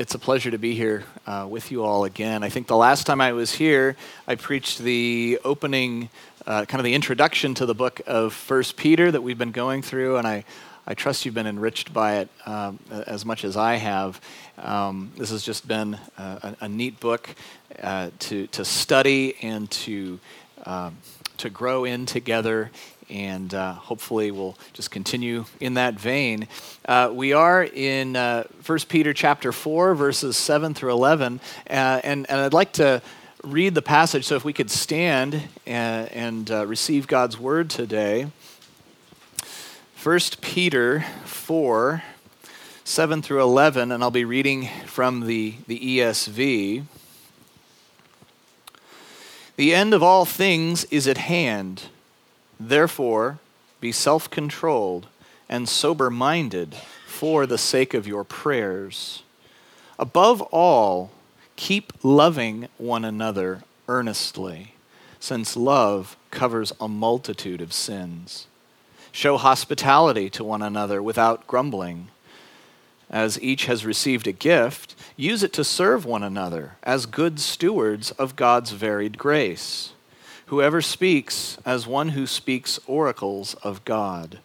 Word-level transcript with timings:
it's 0.00 0.14
a 0.14 0.18
pleasure 0.18 0.50
to 0.50 0.56
be 0.56 0.74
here 0.74 1.04
uh, 1.26 1.46
with 1.46 1.70
you 1.70 1.84
all 1.84 2.04
again. 2.04 2.42
I 2.42 2.48
think 2.48 2.68
the 2.68 2.76
last 2.76 3.04
time 3.06 3.20
I 3.20 3.32
was 3.32 3.52
here, 3.52 3.96
I 4.26 4.34
preached 4.34 4.78
the 4.78 5.38
opening, 5.44 6.08
uh, 6.46 6.64
kind 6.64 6.80
of 6.80 6.86
the 6.86 6.94
introduction 6.94 7.52
to 7.56 7.66
the 7.66 7.74
book 7.74 8.00
of 8.06 8.32
First 8.32 8.78
Peter 8.78 9.10
that 9.10 9.20
we've 9.20 9.36
been 9.36 9.52
going 9.52 9.82
through, 9.82 10.16
and 10.16 10.26
I, 10.26 10.46
I 10.86 10.94
trust 10.94 11.26
you've 11.26 11.34
been 11.34 11.46
enriched 11.46 11.92
by 11.92 12.20
it 12.20 12.30
um, 12.46 12.78
as 12.90 13.26
much 13.26 13.44
as 13.44 13.58
I 13.58 13.74
have. 13.74 14.22
Um, 14.56 15.12
this 15.18 15.28
has 15.32 15.42
just 15.42 15.68
been 15.68 15.98
a, 16.16 16.56
a 16.62 16.68
neat 16.70 16.98
book 16.98 17.28
uh, 17.82 18.08
to, 18.20 18.46
to 18.46 18.64
study 18.64 19.36
and 19.42 19.70
to, 19.70 20.18
um, 20.64 20.96
to 21.36 21.50
grow 21.50 21.84
in 21.84 22.06
together 22.06 22.70
and 23.10 23.52
uh, 23.52 23.74
hopefully 23.74 24.30
we'll 24.30 24.56
just 24.72 24.90
continue 24.90 25.44
in 25.58 25.74
that 25.74 25.94
vein. 25.94 26.46
Uh, 26.86 27.10
we 27.12 27.32
are 27.32 27.64
in 27.64 28.16
uh, 28.16 28.44
1 28.64 28.78
Peter 28.88 29.12
chapter 29.12 29.52
4, 29.52 29.94
verses 29.94 30.36
7 30.36 30.74
through 30.74 30.92
11, 30.92 31.40
uh, 31.68 31.72
and, 31.72 32.30
and 32.30 32.40
I'd 32.40 32.52
like 32.52 32.72
to 32.74 33.02
read 33.42 33.74
the 33.74 33.82
passage, 33.82 34.24
so 34.26 34.36
if 34.36 34.44
we 34.44 34.52
could 34.52 34.70
stand 34.70 35.42
and, 35.66 36.08
and 36.12 36.50
uh, 36.50 36.66
receive 36.66 37.06
God's 37.06 37.38
word 37.38 37.70
today. 37.70 38.28
1 40.02 40.20
Peter 40.40 41.04
4, 41.24 42.02
7 42.84 43.22
through 43.22 43.42
11, 43.42 43.92
and 43.92 44.02
I'll 44.02 44.10
be 44.10 44.24
reading 44.24 44.68
from 44.86 45.26
the, 45.26 45.56
the 45.66 45.98
ESV. 45.98 46.84
The 49.56 49.74
end 49.74 49.92
of 49.92 50.02
all 50.02 50.24
things 50.24 50.84
is 50.84 51.06
at 51.06 51.18
hand. 51.18 51.82
Therefore, 52.60 53.38
be 53.80 53.90
self 53.90 54.28
controlled 54.28 55.06
and 55.48 55.66
sober 55.66 56.10
minded 56.10 56.74
for 57.06 57.46
the 57.46 57.58
sake 57.58 57.94
of 57.94 58.06
your 58.06 58.22
prayers. 58.22 59.22
Above 59.98 60.42
all, 60.42 61.10
keep 61.56 61.92
loving 62.02 62.68
one 62.76 63.04
another 63.04 63.62
earnestly, 63.88 64.74
since 65.18 65.56
love 65.56 66.16
covers 66.30 66.72
a 66.78 66.86
multitude 66.86 67.62
of 67.62 67.72
sins. 67.72 68.46
Show 69.10 69.38
hospitality 69.38 70.30
to 70.30 70.44
one 70.44 70.62
another 70.62 71.02
without 71.02 71.46
grumbling. 71.46 72.08
As 73.08 73.42
each 73.42 73.64
has 73.66 73.84
received 73.84 74.26
a 74.28 74.32
gift, 74.32 74.94
use 75.16 75.42
it 75.42 75.52
to 75.54 75.64
serve 75.64 76.04
one 76.04 76.22
another 76.22 76.76
as 76.82 77.06
good 77.06 77.40
stewards 77.40 78.10
of 78.12 78.36
God's 78.36 78.70
varied 78.70 79.18
grace. 79.18 79.92
Whoever 80.50 80.82
speaks, 80.82 81.58
as 81.64 81.86
one 81.86 82.08
who 82.08 82.26
speaks 82.26 82.80
oracles 82.88 83.54
of 83.62 83.84
God. 83.84 84.40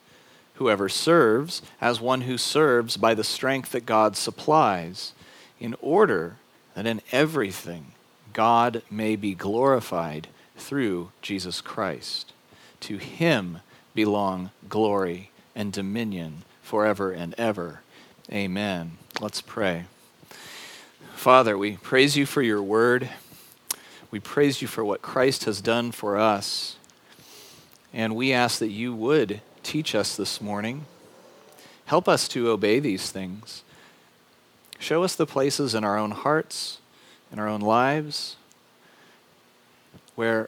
Whoever 0.53 0.88
serves, 0.88 1.64
as 1.81 2.00
one 2.00 2.22
who 2.22 2.38
serves 2.38 2.95
by 2.95 3.16
the 3.16 3.23
strength 3.23 3.72
that 3.72 3.88
God 3.88 4.16
supplies, 4.16 5.14
in 5.59 5.76
order 5.81 6.36
that 6.76 6.86
in 6.86 7.02
everything 7.11 7.94
God 8.33 8.83
may 8.92 9.16
be 9.16 9.33
glorified 9.33 10.28
through 10.56 11.09
Jesus 11.23 11.59
Christ. 11.59 12.33
To 12.81 12.98
him 12.98 13.61
belong 13.95 14.52
glory 14.70 15.31
and 15.56 15.73
dominion 15.73 16.44
forever 16.61 17.14
and 17.14 17.33
ever. 17.39 17.81
Amen. 18.31 19.00
Let's 19.20 19.42
pray. 19.42 19.86
Father, 21.16 21.58
we 21.58 21.78
praise 21.78 22.16
you 22.16 22.28
for 22.28 22.44
your 22.44 22.61
word. 22.61 23.09
We 24.16 24.21
praise 24.21 24.61
you 24.61 24.69
for 24.69 24.85
what 24.85 25.02
Christ 25.02 25.44
has 25.44 25.59
done 25.59 25.91
for 25.91 26.17
us. 26.17 26.77
And 27.94 28.16
we 28.16 28.31
ask 28.31 28.59
that 28.59 28.69
you 28.69 28.95
would 28.95 29.41
teach 29.61 29.94
us 29.94 30.16
this 30.16 30.39
morning. 30.39 30.85
Help 31.83 32.08
us 32.08 32.30
to 32.30 32.49
obey 32.49 32.80
these 32.80 33.11
things. 33.11 33.63
Show 34.80 35.03
us 35.03 35.16
the 35.16 35.25
places 35.25 35.75
in 35.75 35.83
our 35.83 35.97
own 35.97 36.11
hearts, 36.11 36.77
in 37.30 37.39
our 37.39 37.47
own 37.49 37.59
lives, 37.59 38.38
where 40.16 40.47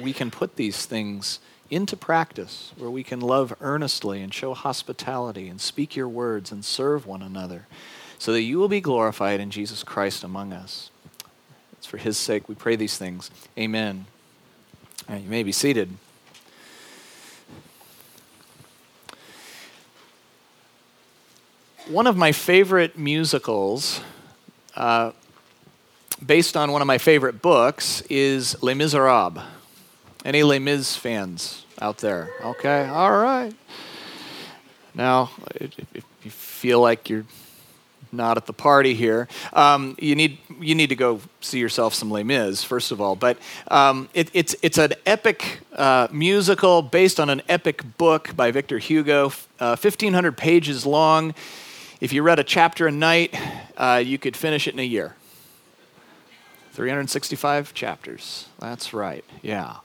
we 0.00 0.12
can 0.12 0.32
put 0.32 0.56
these 0.56 0.86
things 0.86 1.38
into 1.70 1.96
practice, 1.96 2.72
where 2.76 2.90
we 2.90 3.04
can 3.04 3.20
love 3.20 3.54
earnestly 3.60 4.22
and 4.22 4.34
show 4.34 4.54
hospitality 4.54 5.46
and 5.46 5.60
speak 5.60 5.94
your 5.94 6.08
words 6.08 6.50
and 6.50 6.64
serve 6.64 7.06
one 7.06 7.22
another, 7.22 7.68
so 8.18 8.32
that 8.32 8.42
you 8.42 8.58
will 8.58 8.66
be 8.66 8.80
glorified 8.80 9.38
in 9.38 9.52
Jesus 9.52 9.84
Christ 9.84 10.24
among 10.24 10.52
us. 10.52 10.90
It's 11.84 11.90
for 11.90 11.98
his 11.98 12.16
sake 12.16 12.48
we 12.48 12.54
pray 12.54 12.76
these 12.76 12.96
things. 12.96 13.30
Amen. 13.58 14.06
Right, 15.06 15.20
you 15.20 15.28
may 15.28 15.42
be 15.42 15.52
seated. 15.52 15.90
One 21.88 22.06
of 22.06 22.16
my 22.16 22.32
favorite 22.32 22.96
musicals, 22.96 24.00
uh, 24.74 25.12
based 26.24 26.56
on 26.56 26.72
one 26.72 26.80
of 26.80 26.86
my 26.86 26.96
favorite 26.96 27.42
books, 27.42 28.00
is 28.08 28.56
Les 28.62 28.72
Miserables. 28.72 29.44
Any 30.24 30.42
Les 30.42 30.60
Mis 30.60 30.96
fans 30.96 31.66
out 31.82 31.98
there? 31.98 32.30
Okay, 32.42 32.86
all 32.86 33.12
right. 33.12 33.54
Now, 34.94 35.32
if 35.56 35.78
you 36.22 36.30
feel 36.30 36.80
like 36.80 37.10
you're 37.10 37.26
not 38.16 38.36
at 38.36 38.46
the 38.46 38.52
party 38.52 38.94
here. 38.94 39.28
Um, 39.52 39.96
you 39.98 40.14
need 40.14 40.38
you 40.60 40.74
need 40.74 40.88
to 40.88 40.96
go 40.96 41.20
see 41.40 41.58
yourself 41.58 41.94
some 41.94 42.10
Les 42.10 42.22
Mis 42.22 42.64
first 42.64 42.92
of 42.92 43.00
all. 43.00 43.16
But 43.16 43.38
um, 43.68 44.08
it, 44.14 44.30
it's 44.32 44.54
it's 44.62 44.78
an 44.78 44.94
epic 45.06 45.60
uh, 45.74 46.08
musical 46.10 46.82
based 46.82 47.20
on 47.20 47.30
an 47.30 47.42
epic 47.48 47.82
book 47.98 48.34
by 48.36 48.50
Victor 48.50 48.78
Hugo, 48.78 49.26
uh, 49.60 49.76
1,500 49.76 50.36
pages 50.36 50.86
long. 50.86 51.34
If 52.00 52.12
you 52.12 52.22
read 52.22 52.38
a 52.38 52.44
chapter 52.44 52.86
a 52.86 52.92
night, 52.92 53.34
uh, 53.76 54.02
you 54.04 54.18
could 54.18 54.36
finish 54.36 54.66
it 54.66 54.74
in 54.74 54.80
a 54.80 54.84
year. 54.84 55.14
365 56.72 57.72
chapters. 57.72 58.46
That's 58.58 58.92
right. 58.92 59.24
Yeah. 59.42 59.76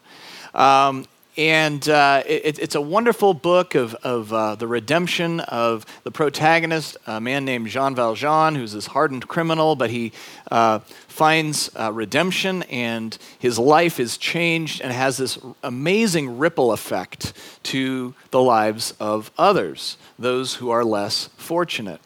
Um, 0.55 1.05
and 1.39 1.87
uh, 1.87 2.21
it, 2.25 2.59
it's 2.59 2.75
a 2.75 2.81
wonderful 2.81 3.33
book 3.33 3.73
of, 3.73 3.95
of 3.95 4.33
uh, 4.33 4.55
the 4.55 4.67
redemption 4.67 5.39
of 5.39 5.85
the 6.03 6.11
protagonist, 6.11 6.97
a 7.07 7.21
man 7.21 7.45
named 7.45 7.67
Jean 7.67 7.95
Valjean, 7.95 8.55
who's 8.55 8.73
this 8.73 8.87
hardened 8.87 9.25
criminal, 9.29 9.77
but 9.77 9.89
he 9.89 10.11
uh, 10.51 10.79
finds 11.07 11.73
uh, 11.79 11.93
redemption 11.93 12.63
and 12.63 13.17
his 13.39 13.57
life 13.57 14.01
is 14.01 14.17
changed 14.17 14.81
and 14.81 14.91
has 14.91 15.15
this 15.15 15.39
amazing 15.63 16.37
ripple 16.39 16.73
effect 16.73 17.31
to 17.63 18.13
the 18.31 18.41
lives 18.41 18.93
of 18.99 19.31
others, 19.37 19.95
those 20.19 20.55
who 20.55 20.69
are 20.69 20.83
less 20.83 21.29
fortunate. 21.37 22.01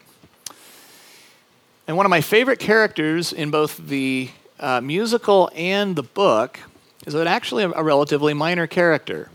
And 1.88 1.96
one 1.96 2.06
of 2.06 2.10
my 2.10 2.20
favorite 2.20 2.60
characters 2.60 3.32
in 3.32 3.50
both 3.50 3.78
the 3.78 4.30
uh, 4.60 4.80
musical 4.80 5.50
and 5.56 5.96
the 5.96 6.04
book 6.04 6.60
is 7.06 7.14
actually 7.14 7.64
a 7.64 7.82
relatively 7.82 8.34
minor 8.34 8.66
character. 8.66 9.30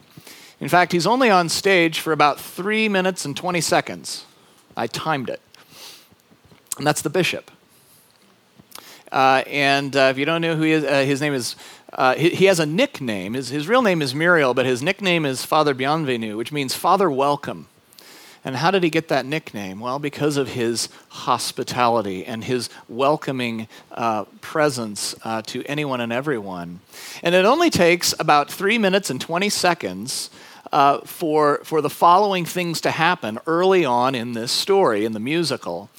In 0.59 0.68
fact, 0.68 0.91
he's 0.91 1.07
only 1.07 1.30
on 1.30 1.50
stage 1.50 2.00
for 2.00 2.12
about 2.12 2.40
three 2.40 2.90
minutes 2.90 3.25
and 3.25 3.35
20 3.35 3.62
seconds. 3.62 4.25
I 4.75 4.88
timed 4.88 5.30
it. 5.30 5.41
And 6.78 6.85
that's 6.85 7.02
the 7.02 7.09
bishop. 7.09 7.52
Uh, 9.12 9.44
and 9.47 9.96
uh, 9.96 10.09
if 10.12 10.18
you 10.18 10.25
don't 10.25 10.41
know 10.41 10.56
who 10.56 10.63
he 10.63 10.72
is, 10.72 10.84
uh, 10.84 11.03
his 11.03 11.22
name 11.22 11.34
is, 11.34 11.56
uh, 11.94 12.16
he, 12.16 12.30
he, 12.30 12.46
has 12.46 12.59
a 12.59 12.66
nickname. 12.66 13.34
His, 13.34 13.50
his 13.50 13.68
real 13.68 13.81
name 13.81 14.01
is 14.01 14.13
Myriel, 14.13 14.53
but 14.53 14.66
his 14.66 14.84
nickname 14.84 15.25
is 15.25 15.44
Father 15.44 15.74
Bienvenu, 15.74 16.38
which 16.38 16.51
means 16.51 16.75
Father 16.75 17.09
Welcome. 17.09 17.68
And 18.46 18.56
how 18.56 18.72
did 18.72 18.84
he 18.84 18.90
get 18.90 19.10
that 19.10 19.26
nickname? 19.26 19.80
Well, 19.80 20.00
because 20.00 20.38
of 20.38 20.50
his 20.50 20.90
hospitality 21.10 22.26
and 22.26 22.44
his 22.44 22.70
welcoming 22.88 23.68
uh, 23.92 24.26
presence 24.42 25.14
uh, 25.24 25.42
to 25.44 25.64
anyone 25.66 26.02
and 26.02 26.14
everyone. 26.14 26.80
And 27.22 27.36
it 27.36 27.46
only 27.46 27.70
takes 27.70 28.14
about 28.20 28.50
three 28.50 28.78
minutes 28.78 29.10
and 29.10 29.20
20 29.20 29.50
seconds 29.50 30.30
uh, 30.72 31.00
for, 31.00 31.62
for 31.64 31.82
the 31.82 31.90
following 31.90 32.46
things 32.46 32.82
to 32.82 32.92
happen 32.92 33.40
early 33.46 33.84
on 33.84 34.16
in 34.16 34.34
this 34.34 34.52
story, 34.52 35.06
in 35.06 35.12
the 35.12 35.20
musical. 35.20 35.90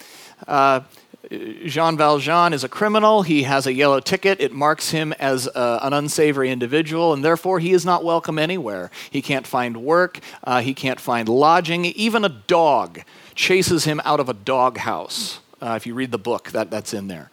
Jean 1.30 1.98
Valjean 1.98 2.54
is 2.54 2.64
a 2.64 2.68
criminal. 2.68 3.22
He 3.22 3.42
has 3.42 3.66
a 3.66 3.72
yellow 3.72 4.00
ticket. 4.00 4.40
It 4.40 4.52
marks 4.52 4.90
him 4.90 5.12
as 5.14 5.46
uh, 5.48 5.78
an 5.82 5.92
unsavory 5.92 6.50
individual, 6.50 7.12
and 7.12 7.22
therefore 7.22 7.58
he 7.58 7.72
is 7.72 7.84
not 7.84 8.04
welcome 8.04 8.38
anywhere. 8.38 8.90
He 9.10 9.20
can't 9.20 9.46
find 9.46 9.76
work. 9.76 10.20
Uh, 10.42 10.62
he 10.62 10.72
can't 10.72 10.98
find 10.98 11.28
lodging. 11.28 11.84
Even 11.84 12.24
a 12.24 12.30
dog 12.30 13.00
chases 13.34 13.84
him 13.84 14.00
out 14.04 14.18
of 14.18 14.28
a 14.28 14.34
doghouse. 14.34 15.40
Uh, 15.60 15.74
if 15.76 15.86
you 15.86 15.92
read 15.92 16.10
the 16.10 16.18
book, 16.18 16.50
that, 16.52 16.70
that's 16.70 16.94
in 16.94 17.08
there. 17.08 17.30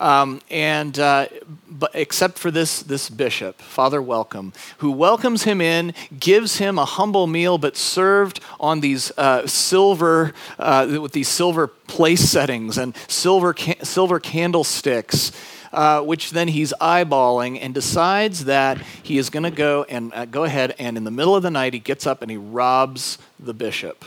Um, 0.00 0.40
and 0.48 0.96
uh, 0.98 1.26
but 1.68 1.90
except 1.94 2.38
for 2.38 2.50
this 2.50 2.82
this 2.82 3.10
bishop, 3.10 3.60
Father 3.60 4.00
Welcome, 4.00 4.52
who 4.78 4.92
welcomes 4.92 5.42
him 5.42 5.60
in, 5.60 5.92
gives 6.18 6.58
him 6.58 6.78
a 6.78 6.84
humble 6.84 7.26
meal, 7.26 7.58
but 7.58 7.76
served 7.76 8.40
on 8.60 8.80
these 8.80 9.10
uh, 9.18 9.46
silver 9.46 10.34
uh, 10.58 10.98
with 11.00 11.12
these 11.12 11.28
silver 11.28 11.66
place 11.66 12.28
settings 12.28 12.78
and 12.78 12.96
silver 13.08 13.54
ca- 13.54 13.82
silver 13.82 14.20
candlesticks. 14.20 15.32
Uh, 15.70 16.00
which 16.00 16.30
then 16.30 16.48
he's 16.48 16.72
eyeballing 16.80 17.58
and 17.60 17.74
decides 17.74 18.46
that 18.46 18.78
he 19.02 19.18
is 19.18 19.28
going 19.28 19.42
to 19.42 19.50
go 19.50 19.84
and 19.90 20.14
uh, 20.14 20.24
go 20.24 20.44
ahead 20.44 20.74
and 20.78 20.96
in 20.96 21.04
the 21.04 21.10
middle 21.10 21.36
of 21.36 21.42
the 21.42 21.50
night 21.50 21.74
he 21.74 21.78
gets 21.78 22.06
up 22.06 22.22
and 22.22 22.30
he 22.30 22.38
robs 22.38 23.18
the 23.38 23.52
bishop. 23.52 24.02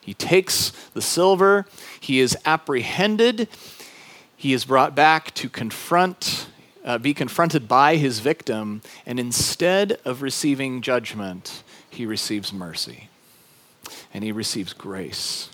He 0.00 0.14
takes 0.14 0.70
the 0.94 1.02
silver. 1.02 1.66
He 2.00 2.18
is 2.18 2.36
apprehended 2.46 3.46
he 4.42 4.52
is 4.52 4.64
brought 4.64 4.96
back 4.96 5.32
to 5.34 5.48
confront, 5.48 6.48
uh, 6.84 6.98
be 6.98 7.14
confronted 7.14 7.68
by 7.68 7.94
his 7.94 8.18
victim, 8.18 8.82
and 9.06 9.20
instead 9.20 10.00
of 10.04 10.20
receiving 10.20 10.82
judgment, 10.82 11.62
he 11.88 12.04
receives 12.04 12.52
mercy. 12.52 13.08
And 14.12 14.24
he 14.24 14.32
receives 14.32 14.72
grace. 14.72 15.48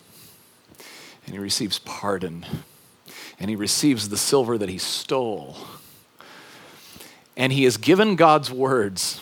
And 1.26 1.35
he 1.35 1.38
receives 1.38 1.81
pardon. 1.81 2.46
And 3.38 3.50
he 3.50 3.56
receives 3.56 4.08
the 4.08 4.17
silver 4.17 4.56
that 4.56 4.70
he 4.70 4.79
stole. 4.79 5.58
And 7.37 7.52
he 7.52 7.67
is 7.67 7.76
given 7.76 8.17
God's 8.17 8.50
words 8.50 9.20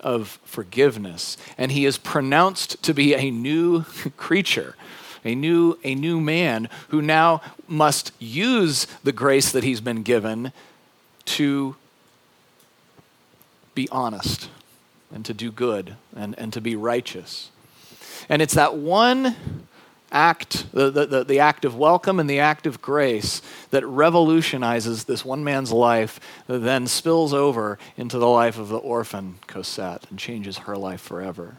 of 0.00 0.38
forgiveness. 0.46 1.36
And 1.58 1.70
he 1.70 1.84
is 1.84 1.98
pronounced 1.98 2.82
to 2.84 2.94
be 2.94 3.14
a 3.14 3.30
new 3.30 3.82
creature 4.16 4.74
a 5.24 5.34
new, 5.34 5.78
a 5.84 5.94
new 5.94 6.20
man 6.20 6.68
who 6.88 7.02
now 7.02 7.40
must 7.68 8.12
use 8.18 8.86
the 9.04 9.12
grace 9.12 9.52
that 9.52 9.64
he's 9.64 9.80
been 9.80 10.02
given 10.02 10.52
to 11.24 11.76
be 13.74 13.88
honest 13.90 14.50
and 15.12 15.24
to 15.24 15.34
do 15.34 15.50
good 15.50 15.96
and, 16.14 16.38
and 16.38 16.52
to 16.52 16.60
be 16.60 16.76
righteous. 16.76 17.50
And 18.28 18.42
it's 18.42 18.54
that 18.54 18.76
one 18.76 19.66
act, 20.12 20.66
the, 20.72 20.90
the, 20.90 21.24
the, 21.24 21.38
act 21.38 21.64
of 21.64 21.76
welcome 21.76 22.18
and 22.18 22.28
the 22.28 22.40
act 22.40 22.66
of 22.66 22.82
grace, 22.82 23.40
that 23.70 23.86
revolutionizes 23.86 25.04
this 25.04 25.24
one 25.24 25.44
man's 25.44 25.72
life, 25.72 26.20
that 26.46 26.58
then 26.58 26.86
spills 26.86 27.32
over 27.32 27.78
into 27.96 28.18
the 28.18 28.26
life 28.26 28.58
of 28.58 28.68
the 28.68 28.78
orphan 28.78 29.36
Cosette 29.46 30.06
and 30.10 30.18
changes 30.18 30.58
her 30.58 30.76
life 30.76 31.00
forever. 31.00 31.56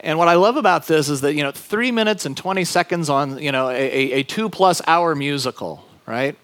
And 0.00 0.18
what 0.18 0.28
I 0.28 0.34
love 0.34 0.56
about 0.56 0.86
this 0.86 1.08
is 1.08 1.22
that, 1.22 1.34
you 1.34 1.42
know, 1.42 1.50
three 1.50 1.90
minutes 1.90 2.24
and 2.24 2.36
20 2.36 2.64
seconds 2.64 3.10
on, 3.10 3.38
you 3.38 3.50
know, 3.50 3.68
a, 3.68 4.12
a 4.12 4.22
two 4.22 4.48
plus 4.48 4.80
hour 4.86 5.14
musical, 5.14 5.84
right? 6.06 6.36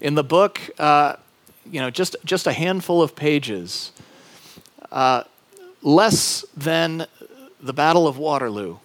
In 0.00 0.14
the 0.14 0.24
book, 0.24 0.60
uh, 0.78 1.16
you 1.70 1.80
know, 1.80 1.90
just, 1.90 2.16
just 2.24 2.46
a 2.46 2.52
handful 2.52 3.02
of 3.02 3.14
pages, 3.14 3.92
uh, 4.90 5.24
less 5.82 6.44
than 6.56 7.06
the 7.60 7.74
Battle 7.74 8.08
of 8.08 8.16
Waterloo, 8.16 8.78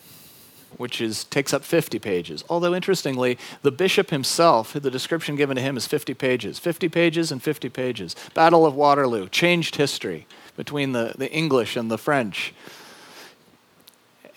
which 0.75 0.99
is, 0.99 1.23
takes 1.23 1.53
up 1.53 1.63
50 1.63 1.97
pages. 1.99 2.43
Although, 2.49 2.75
interestingly, 2.75 3.37
the 3.61 3.71
bishop 3.71 4.09
himself, 4.09 4.73
the 4.73 4.91
description 4.91 5.37
given 5.37 5.55
to 5.55 5.61
him 5.61 5.77
is 5.77 5.87
50 5.87 6.13
pages. 6.13 6.59
50 6.59 6.89
pages 6.89 7.31
and 7.31 7.41
50 7.41 7.69
pages. 7.69 8.17
Battle 8.33 8.65
of 8.65 8.75
Waterloo 8.75 9.29
changed 9.29 9.77
history 9.77 10.27
between 10.57 10.91
the, 10.91 11.13
the 11.17 11.31
English 11.31 11.77
and 11.77 11.89
the 11.89 11.97
French 11.97 12.53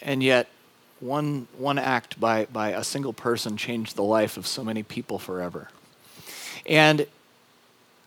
and 0.03 0.23
yet 0.23 0.49
one, 1.01 1.47
one 1.57 1.79
act 1.79 2.19
by, 2.19 2.47
by 2.47 2.71
a 2.71 2.83
single 2.83 3.13
person 3.13 3.57
changed 3.57 3.97
the 3.97 4.03
life 4.03 4.37
of 4.37 4.47
so 4.47 4.65
many 4.65 4.83
people 4.83 5.19
forever. 5.19 5.69
And 6.67 7.07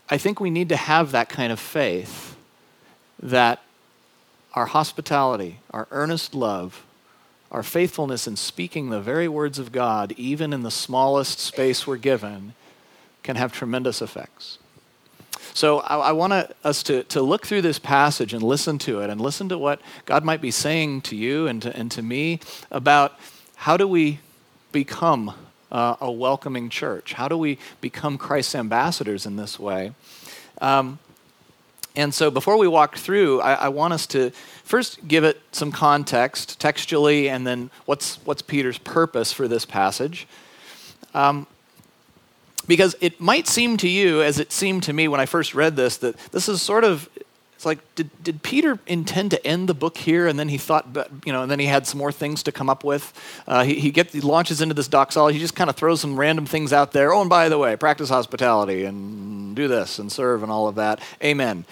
I 0.09 0.17
think 0.17 0.39
we 0.39 0.49
need 0.49 0.69
to 0.69 0.75
have 0.75 1.11
that 1.11 1.29
kind 1.29 1.51
of 1.51 1.59
faith 1.59 2.35
that 3.21 3.61
our 4.53 4.65
hospitality, 4.65 5.59
our 5.71 5.87
earnest 5.91 6.35
love, 6.35 6.83
our 7.51 7.63
faithfulness 7.63 8.27
in 8.27 8.35
speaking 8.35 8.89
the 8.89 9.01
very 9.01 9.27
words 9.27 9.59
of 9.59 9.71
God, 9.71 10.13
even 10.17 10.53
in 10.53 10.63
the 10.63 10.71
smallest 10.71 11.39
space 11.39 11.87
we're 11.87 11.97
given, 11.97 12.53
can 13.23 13.35
have 13.35 13.51
tremendous 13.51 14.01
effects. 14.01 14.57
So 15.53 15.79
I, 15.79 15.97
I 15.97 16.11
want 16.11 16.33
us 16.63 16.83
to, 16.83 17.03
to 17.03 17.21
look 17.21 17.45
through 17.45 17.61
this 17.61 17.79
passage 17.79 18.33
and 18.33 18.41
listen 18.41 18.77
to 18.79 19.01
it 19.01 19.09
and 19.09 19.19
listen 19.19 19.49
to 19.49 19.57
what 19.57 19.81
God 20.05 20.23
might 20.23 20.41
be 20.41 20.51
saying 20.51 21.01
to 21.01 21.15
you 21.15 21.47
and 21.47 21.61
to, 21.61 21.75
and 21.75 21.91
to 21.91 22.01
me 22.01 22.39
about 22.69 23.19
how 23.55 23.77
do 23.77 23.87
we 23.87 24.19
become 24.71 25.33
uh, 25.71 25.95
a 26.01 26.11
welcoming 26.11 26.69
church? 26.69 27.13
How 27.13 27.27
do 27.27 27.37
we 27.37 27.57
become 27.79 28.17
Christ's 28.17 28.55
ambassadors 28.55 29.25
in 29.25 29.35
this 29.35 29.59
way? 29.59 29.93
Um, 30.59 30.99
and 31.95 32.13
so 32.13 32.31
before 32.31 32.57
we 32.57 32.67
walk 32.67 32.97
through, 32.97 33.41
I, 33.41 33.53
I, 33.53 33.67
want 33.69 33.93
us 33.93 34.07
to 34.07 34.31
first 34.63 35.05
give 35.07 35.25
it 35.25 35.41
some 35.51 35.71
context 35.73 36.59
textually 36.59 37.27
and 37.27 37.45
then 37.45 37.69
what's, 37.85 38.15
what's 38.25 38.41
Peter's 38.41 38.77
purpose 38.77 39.33
for 39.33 39.47
this 39.47 39.65
passage. 39.65 40.25
Um, 41.13 41.47
because 42.67 42.95
it 43.01 43.19
might 43.19 43.47
seem 43.47 43.77
to 43.77 43.89
you, 43.89 44.21
as 44.21 44.39
it 44.39 44.51
seemed 44.51 44.83
to 44.83 44.93
me 44.93 45.07
when 45.07 45.19
I 45.19 45.25
first 45.25 45.55
read 45.55 45.75
this, 45.75 45.97
that 45.97 46.17
this 46.31 46.47
is 46.47 46.61
sort 46.61 46.83
of 46.83 47.09
it's 47.61 47.65
like 47.67 47.93
did, 47.93 48.09
did 48.23 48.41
peter 48.41 48.79
intend 48.87 49.29
to 49.29 49.45
end 49.45 49.69
the 49.69 49.75
book 49.75 49.95
here 49.95 50.25
and 50.25 50.39
then 50.39 50.49
he 50.49 50.57
thought 50.57 50.87
you 51.27 51.31
know 51.31 51.43
and 51.43 51.51
then 51.51 51.59
he 51.59 51.67
had 51.67 51.85
some 51.85 51.99
more 51.99 52.11
things 52.11 52.41
to 52.43 52.51
come 52.51 52.71
up 52.71 52.83
with? 52.83 53.13
Uh, 53.45 53.63
he, 53.63 53.75
he, 53.75 53.91
gets, 53.91 54.13
he 54.13 54.19
launches 54.19 54.61
into 54.61 54.73
this 54.73 54.87
doxology 54.87 55.35
he 55.35 55.39
just 55.39 55.55
kind 55.55 55.69
of 55.69 55.75
throws 55.75 56.01
some 56.01 56.19
random 56.19 56.47
things 56.47 56.73
out 56.73 56.91
there. 56.91 57.13
Oh 57.13 57.21
and 57.21 57.29
by 57.29 57.49
the 57.49 57.59
way 57.59 57.75
practice 57.75 58.09
hospitality 58.09 58.83
and 58.83 59.55
do 59.55 59.67
this 59.67 59.99
and 59.99 60.11
serve 60.11 60.41
and 60.41 60.51
all 60.51 60.67
of 60.67 60.75
that. 60.75 61.01
Amen 61.23 61.65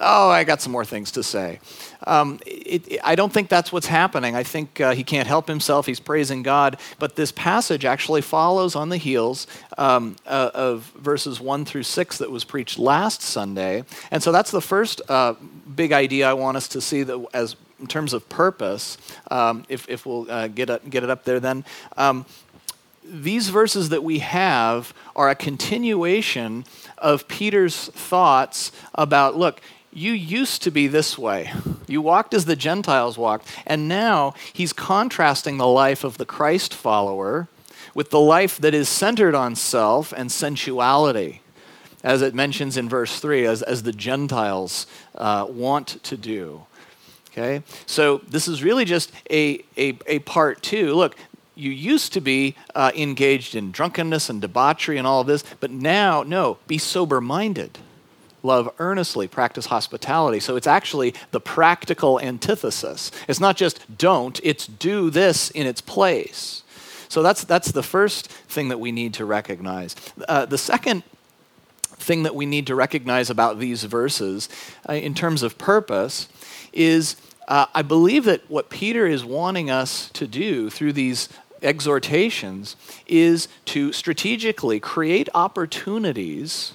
oh, 0.00 0.30
I 0.30 0.44
got 0.44 0.60
some 0.60 0.72
more 0.72 0.84
things 0.84 1.12
to 1.12 1.22
say. 1.22 1.60
Um, 2.06 2.40
it, 2.46 2.92
it, 2.92 3.00
I 3.04 3.14
don't 3.14 3.32
think 3.32 3.48
that's 3.48 3.70
what's 3.72 3.86
happening. 3.86 4.34
I 4.34 4.42
think 4.42 4.80
uh, 4.80 4.94
he 4.94 5.04
can't 5.04 5.28
help 5.28 5.46
himself. 5.46 5.86
He's 5.86 6.00
praising 6.00 6.42
God. 6.42 6.78
But 6.98 7.16
this 7.16 7.30
passage 7.30 7.84
actually 7.84 8.22
follows 8.22 8.74
on 8.74 8.88
the 8.88 8.96
heels 8.96 9.46
um, 9.76 10.16
uh, 10.26 10.50
of 10.54 10.92
verses 10.96 11.40
1 11.40 11.64
through 11.64 11.82
6 11.82 12.18
that 12.18 12.30
was 12.30 12.44
preached 12.44 12.78
last 12.78 13.22
Sunday. 13.22 13.84
And 14.10 14.22
so 14.22 14.32
that's 14.32 14.50
the 14.50 14.62
first 14.62 15.02
uh, 15.08 15.34
big 15.74 15.92
idea 15.92 16.28
I 16.28 16.32
want 16.32 16.56
us 16.56 16.68
to 16.68 16.80
see 16.80 17.02
that 17.02 17.26
as 17.34 17.56
in 17.78 17.86
terms 17.86 18.12
of 18.12 18.28
purpose, 18.28 18.98
um, 19.30 19.64
if, 19.68 19.88
if 19.88 20.04
we'll 20.04 20.30
uh, 20.30 20.48
get, 20.48 20.90
get 20.90 21.02
it 21.02 21.10
up 21.10 21.24
there 21.24 21.40
then. 21.40 21.64
Um, 21.96 22.26
these 23.02 23.48
verses 23.48 23.88
that 23.88 24.04
we 24.04 24.20
have 24.20 24.94
are 25.16 25.30
a 25.30 25.34
continuation 25.34 26.64
of 26.98 27.26
Peter's 27.26 27.88
thoughts 27.88 28.70
about 28.94 29.36
look, 29.36 29.60
you 29.92 30.12
used 30.12 30.62
to 30.62 30.70
be 30.70 30.86
this 30.86 31.18
way. 31.18 31.52
You 31.86 32.00
walked 32.00 32.34
as 32.34 32.44
the 32.44 32.56
Gentiles 32.56 33.18
walked. 33.18 33.48
And 33.66 33.88
now 33.88 34.34
he's 34.52 34.72
contrasting 34.72 35.56
the 35.58 35.66
life 35.66 36.04
of 36.04 36.18
the 36.18 36.26
Christ 36.26 36.72
follower 36.72 37.48
with 37.94 38.10
the 38.10 38.20
life 38.20 38.58
that 38.58 38.74
is 38.74 38.88
centered 38.88 39.34
on 39.34 39.56
self 39.56 40.12
and 40.12 40.30
sensuality, 40.30 41.40
as 42.04 42.22
it 42.22 42.34
mentions 42.34 42.76
in 42.76 42.88
verse 42.88 43.18
3, 43.18 43.46
as, 43.46 43.62
as 43.62 43.82
the 43.82 43.92
Gentiles 43.92 44.86
uh, 45.16 45.46
want 45.48 46.02
to 46.04 46.16
do. 46.16 46.64
Okay? 47.32 47.62
So 47.86 48.18
this 48.28 48.46
is 48.46 48.62
really 48.62 48.84
just 48.84 49.10
a, 49.28 49.64
a, 49.76 49.98
a 50.06 50.18
part 50.20 50.62
two. 50.62 50.94
Look, 50.94 51.16
you 51.56 51.70
used 51.70 52.12
to 52.12 52.20
be 52.20 52.54
uh, 52.74 52.92
engaged 52.96 53.54
in 53.56 53.72
drunkenness 53.72 54.30
and 54.30 54.40
debauchery 54.40 54.98
and 54.98 55.06
all 55.06 55.20
of 55.20 55.26
this, 55.26 55.44
but 55.58 55.70
now, 55.70 56.22
no, 56.22 56.58
be 56.68 56.78
sober 56.78 57.20
minded 57.20 57.78
love 58.42 58.72
earnestly, 58.78 59.28
practice 59.28 59.66
hospitality. 59.66 60.40
So 60.40 60.56
it's 60.56 60.66
actually 60.66 61.14
the 61.30 61.40
practical 61.40 62.20
antithesis. 62.20 63.10
It's 63.28 63.40
not 63.40 63.56
just 63.56 63.98
don't, 63.98 64.40
it's 64.42 64.66
do 64.66 65.10
this 65.10 65.50
in 65.50 65.66
its 65.66 65.80
place. 65.80 66.62
So 67.08 67.22
that's, 67.22 67.44
that's 67.44 67.72
the 67.72 67.82
first 67.82 68.28
thing 68.28 68.68
that 68.68 68.78
we 68.78 68.92
need 68.92 69.14
to 69.14 69.24
recognize. 69.24 69.96
Uh, 70.28 70.46
the 70.46 70.58
second 70.58 71.02
thing 71.82 72.22
that 72.22 72.34
we 72.34 72.46
need 72.46 72.66
to 72.68 72.74
recognize 72.74 73.30
about 73.30 73.58
these 73.58 73.84
verses 73.84 74.48
uh, 74.88 74.94
in 74.94 75.14
terms 75.14 75.42
of 75.42 75.58
purpose 75.58 76.28
is 76.72 77.16
uh, 77.48 77.66
I 77.74 77.82
believe 77.82 78.24
that 78.24 78.48
what 78.48 78.70
Peter 78.70 79.06
is 79.06 79.24
wanting 79.24 79.70
us 79.70 80.08
to 80.10 80.26
do 80.26 80.70
through 80.70 80.92
these 80.92 81.28
exhortations 81.62 82.76
is 83.06 83.48
to 83.66 83.92
strategically 83.92 84.80
create 84.80 85.28
opportunities 85.34 86.74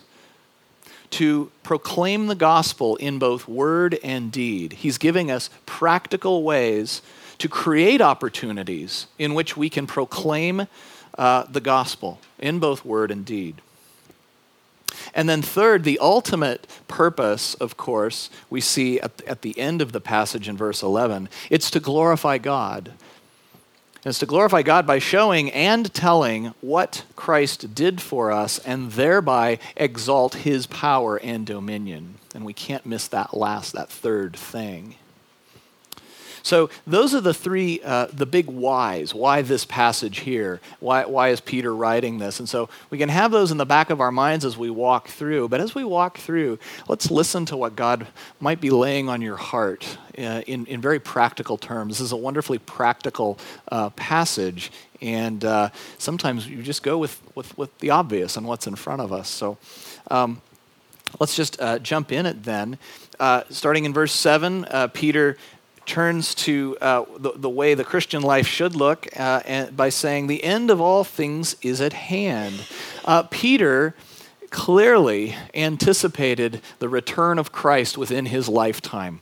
to 1.15 1.49
proclaim 1.63 2.27
the 2.27 2.35
gospel 2.35 2.97
in 2.97 3.19
both 3.19 3.47
word 3.47 3.97
and 4.03 4.33
deed. 4.33 4.73
He's 4.73 4.97
giving 4.97 5.31
us 5.31 5.49
practical 5.65 6.43
ways 6.43 7.01
to 7.37 7.47
create 7.47 8.01
opportunities 8.01 9.07
in 9.17 9.33
which 9.33 9.55
we 9.55 9.69
can 9.69 9.87
proclaim 9.87 10.67
uh, 11.17 11.43
the 11.49 11.61
gospel 11.61 12.19
in 12.37 12.59
both 12.59 12.83
word 12.83 13.11
and 13.11 13.25
deed. 13.25 13.61
And 15.13 15.29
then, 15.29 15.41
third, 15.41 15.85
the 15.85 15.99
ultimate 15.99 16.67
purpose, 16.89 17.53
of 17.55 17.77
course, 17.77 18.29
we 18.49 18.59
see 18.59 18.99
at, 18.99 19.21
at 19.23 19.41
the 19.41 19.57
end 19.57 19.81
of 19.81 19.93
the 19.93 20.01
passage 20.01 20.49
in 20.49 20.57
verse 20.57 20.83
11 20.83 21.29
it's 21.49 21.71
to 21.71 21.79
glorify 21.79 22.37
God 22.39 22.91
is 24.05 24.19
to 24.19 24.25
glorify 24.25 24.61
God 24.61 24.85
by 24.85 24.99
showing 24.99 25.51
and 25.51 25.91
telling 25.93 26.53
what 26.61 27.03
Christ 27.15 27.73
did 27.73 28.01
for 28.01 28.31
us 28.31 28.59
and 28.59 28.91
thereby 28.91 29.59
exalt 29.75 30.35
his 30.35 30.67
power 30.67 31.17
and 31.17 31.45
dominion. 31.45 32.15
And 32.35 32.45
we 32.45 32.53
can't 32.53 32.85
miss 32.85 33.07
that 33.07 33.35
last, 33.35 33.73
that 33.73 33.89
third 33.89 34.35
thing. 34.35 34.95
So 36.45 36.69
those 36.85 37.15
are 37.15 37.21
the 37.21 37.33
three, 37.33 37.81
uh, 37.83 38.05
the 38.13 38.27
big 38.27 38.45
whys. 38.45 39.15
Why 39.15 39.41
this 39.41 39.65
passage 39.65 40.19
here? 40.19 40.61
Why, 40.79 41.05
why 41.05 41.29
is 41.29 41.41
Peter 41.41 41.75
writing 41.75 42.19
this? 42.19 42.39
And 42.39 42.47
so 42.47 42.69
we 42.91 42.99
can 42.99 43.09
have 43.09 43.31
those 43.31 43.49
in 43.49 43.57
the 43.57 43.65
back 43.65 43.89
of 43.89 43.99
our 43.99 44.11
minds 44.11 44.45
as 44.45 44.55
we 44.55 44.69
walk 44.69 45.07
through. 45.07 45.49
But 45.49 45.59
as 45.59 45.73
we 45.73 45.83
walk 45.83 46.19
through, 46.19 46.59
let's 46.87 47.09
listen 47.09 47.47
to 47.47 47.57
what 47.57 47.75
God 47.75 48.05
might 48.39 48.61
be 48.61 48.69
laying 48.69 49.09
on 49.09 49.23
your 49.23 49.37
heart 49.37 49.97
uh, 50.19 50.43
in, 50.45 50.67
in 50.67 50.81
very 50.81 50.99
practical 50.99 51.57
terms. 51.57 51.97
This 51.97 52.01
is 52.01 52.11
a 52.11 52.15
wonderfully 52.15 52.59
practical 52.59 53.39
uh, 53.71 53.89
passage 53.89 54.71
And 55.01 55.43
uh, 55.43 55.69
sometimes 55.97 56.47
you 56.47 56.61
just 56.61 56.83
go 56.83 56.99
with, 56.99 57.19
with, 57.33 57.57
with 57.57 57.75
the 57.79 57.89
obvious 57.89 58.37
and 58.37 58.45
what's 58.45 58.67
in 58.67 58.75
front 58.75 59.01
of 59.01 59.11
us. 59.11 59.29
So 59.29 59.57
um, 60.11 60.43
let's 61.19 61.35
just 61.35 61.59
uh, 61.59 61.79
jump 61.79 62.11
in 62.11 62.27
it 62.27 62.43
then. 62.43 62.77
Uh, 63.19 63.43
starting 63.49 63.85
in 63.85 63.93
verse 63.93 64.11
7, 64.11 64.65
uh, 64.65 64.87
Peter 64.87 65.37
turns 65.85 66.35
to 66.35 66.77
uh, 66.81 67.05
the, 67.17 67.33
the 67.35 67.49
way 67.49 67.73
the 67.73 67.83
Christian 67.83 68.21
life 68.21 68.47
should 68.47 68.75
look 68.75 69.07
uh, 69.17 69.41
and 69.45 69.75
by 69.75 69.89
saying, 69.89 70.27
The 70.27 70.43
end 70.43 70.69
of 70.69 70.81
all 70.81 71.03
things 71.03 71.55
is 71.61 71.81
at 71.81 71.93
hand. 71.93 72.65
Peter 73.29 73.95
clearly 74.49 75.35
anticipated 75.53 76.61
the 76.79 76.87
return 76.87 77.37
of 77.37 77.51
Christ 77.51 77.97
within 77.97 78.27
his 78.27 78.47
lifetime. 78.47 79.19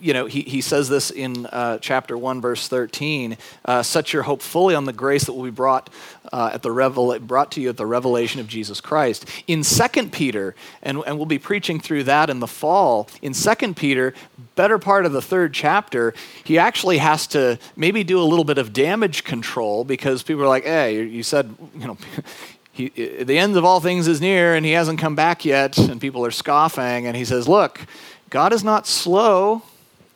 You 0.00 0.12
know, 0.12 0.26
he, 0.26 0.42
he 0.42 0.60
says 0.60 0.88
this 0.88 1.10
in 1.10 1.46
uh, 1.46 1.78
chapter 1.78 2.16
1, 2.16 2.40
verse 2.40 2.68
13 2.68 3.36
uh, 3.64 3.82
Set 3.82 4.12
your 4.12 4.22
hope 4.22 4.42
fully 4.42 4.74
on 4.74 4.84
the 4.84 4.92
grace 4.92 5.24
that 5.24 5.32
will 5.32 5.44
be 5.44 5.50
brought, 5.50 5.90
uh, 6.32 6.50
at 6.52 6.62
the 6.62 6.70
revel- 6.70 7.18
brought 7.18 7.52
to 7.52 7.60
you 7.60 7.68
at 7.68 7.76
the 7.76 7.86
revelation 7.86 8.40
of 8.40 8.46
Jesus 8.46 8.80
Christ. 8.80 9.26
In 9.46 9.62
2 9.62 10.08
Peter, 10.08 10.54
and, 10.82 11.02
and 11.06 11.16
we'll 11.16 11.26
be 11.26 11.38
preaching 11.38 11.80
through 11.80 12.04
that 12.04 12.30
in 12.30 12.40
the 12.40 12.46
fall, 12.46 13.08
in 13.22 13.32
2 13.32 13.74
Peter, 13.74 14.14
better 14.54 14.78
part 14.78 15.06
of 15.06 15.12
the 15.12 15.22
third 15.22 15.52
chapter, 15.52 16.14
he 16.44 16.58
actually 16.58 16.98
has 16.98 17.26
to 17.28 17.58
maybe 17.76 18.04
do 18.04 18.20
a 18.20 18.24
little 18.24 18.44
bit 18.44 18.58
of 18.58 18.72
damage 18.72 19.24
control 19.24 19.84
because 19.84 20.22
people 20.22 20.42
are 20.42 20.48
like, 20.48 20.64
hey, 20.64 21.02
you 21.04 21.22
said, 21.22 21.54
you 21.74 21.86
know, 21.86 21.98
he, 22.72 22.88
the 22.88 23.38
end 23.38 23.56
of 23.56 23.64
all 23.64 23.80
things 23.80 24.06
is 24.06 24.20
near 24.20 24.54
and 24.54 24.64
he 24.64 24.72
hasn't 24.72 24.98
come 24.98 25.16
back 25.16 25.44
yet, 25.44 25.76
and 25.78 26.00
people 26.00 26.24
are 26.24 26.30
scoffing. 26.30 27.06
And 27.06 27.16
he 27.16 27.24
says, 27.24 27.48
Look, 27.48 27.80
God 28.30 28.52
is 28.52 28.62
not 28.62 28.86
slow 28.86 29.62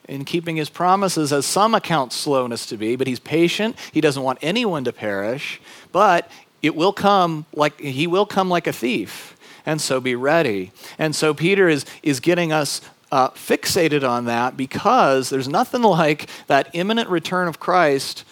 in 0.08 0.24
keeping 0.24 0.56
his 0.56 0.68
promises, 0.68 1.32
as 1.32 1.46
some 1.46 1.74
account 1.74 2.12
slowness 2.12 2.66
to 2.66 2.76
be, 2.76 2.96
but 2.96 3.06
he's 3.06 3.20
patient. 3.20 3.76
He 3.92 4.00
doesn't 4.00 4.22
want 4.22 4.38
anyone 4.42 4.84
to 4.84 4.92
perish, 4.92 5.60
but 5.92 6.30
it 6.60 6.74
will 6.74 6.92
come 6.92 7.46
like 7.54 7.80
he 7.80 8.06
will 8.06 8.26
come 8.26 8.48
like 8.48 8.66
a 8.66 8.72
thief. 8.72 9.36
And 9.64 9.80
so 9.80 10.00
be 10.00 10.16
ready. 10.16 10.72
And 10.98 11.14
so 11.14 11.34
Peter 11.34 11.68
is, 11.68 11.86
is 12.02 12.18
getting 12.18 12.52
us 12.52 12.80
uh, 13.12 13.28
fixated 13.30 14.08
on 14.08 14.24
that 14.24 14.56
because 14.56 15.30
there's 15.30 15.48
nothing 15.48 15.82
like 15.82 16.28
that 16.46 16.70
imminent 16.72 17.08
return 17.08 17.46
of 17.46 17.60
Christ 17.60 18.24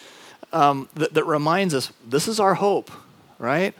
um, 0.52 0.88
that, 0.94 1.14
that 1.14 1.24
reminds 1.24 1.74
us 1.74 1.92
this 2.08 2.26
is 2.26 2.40
our 2.40 2.54
hope, 2.54 2.90
right? 3.38 3.74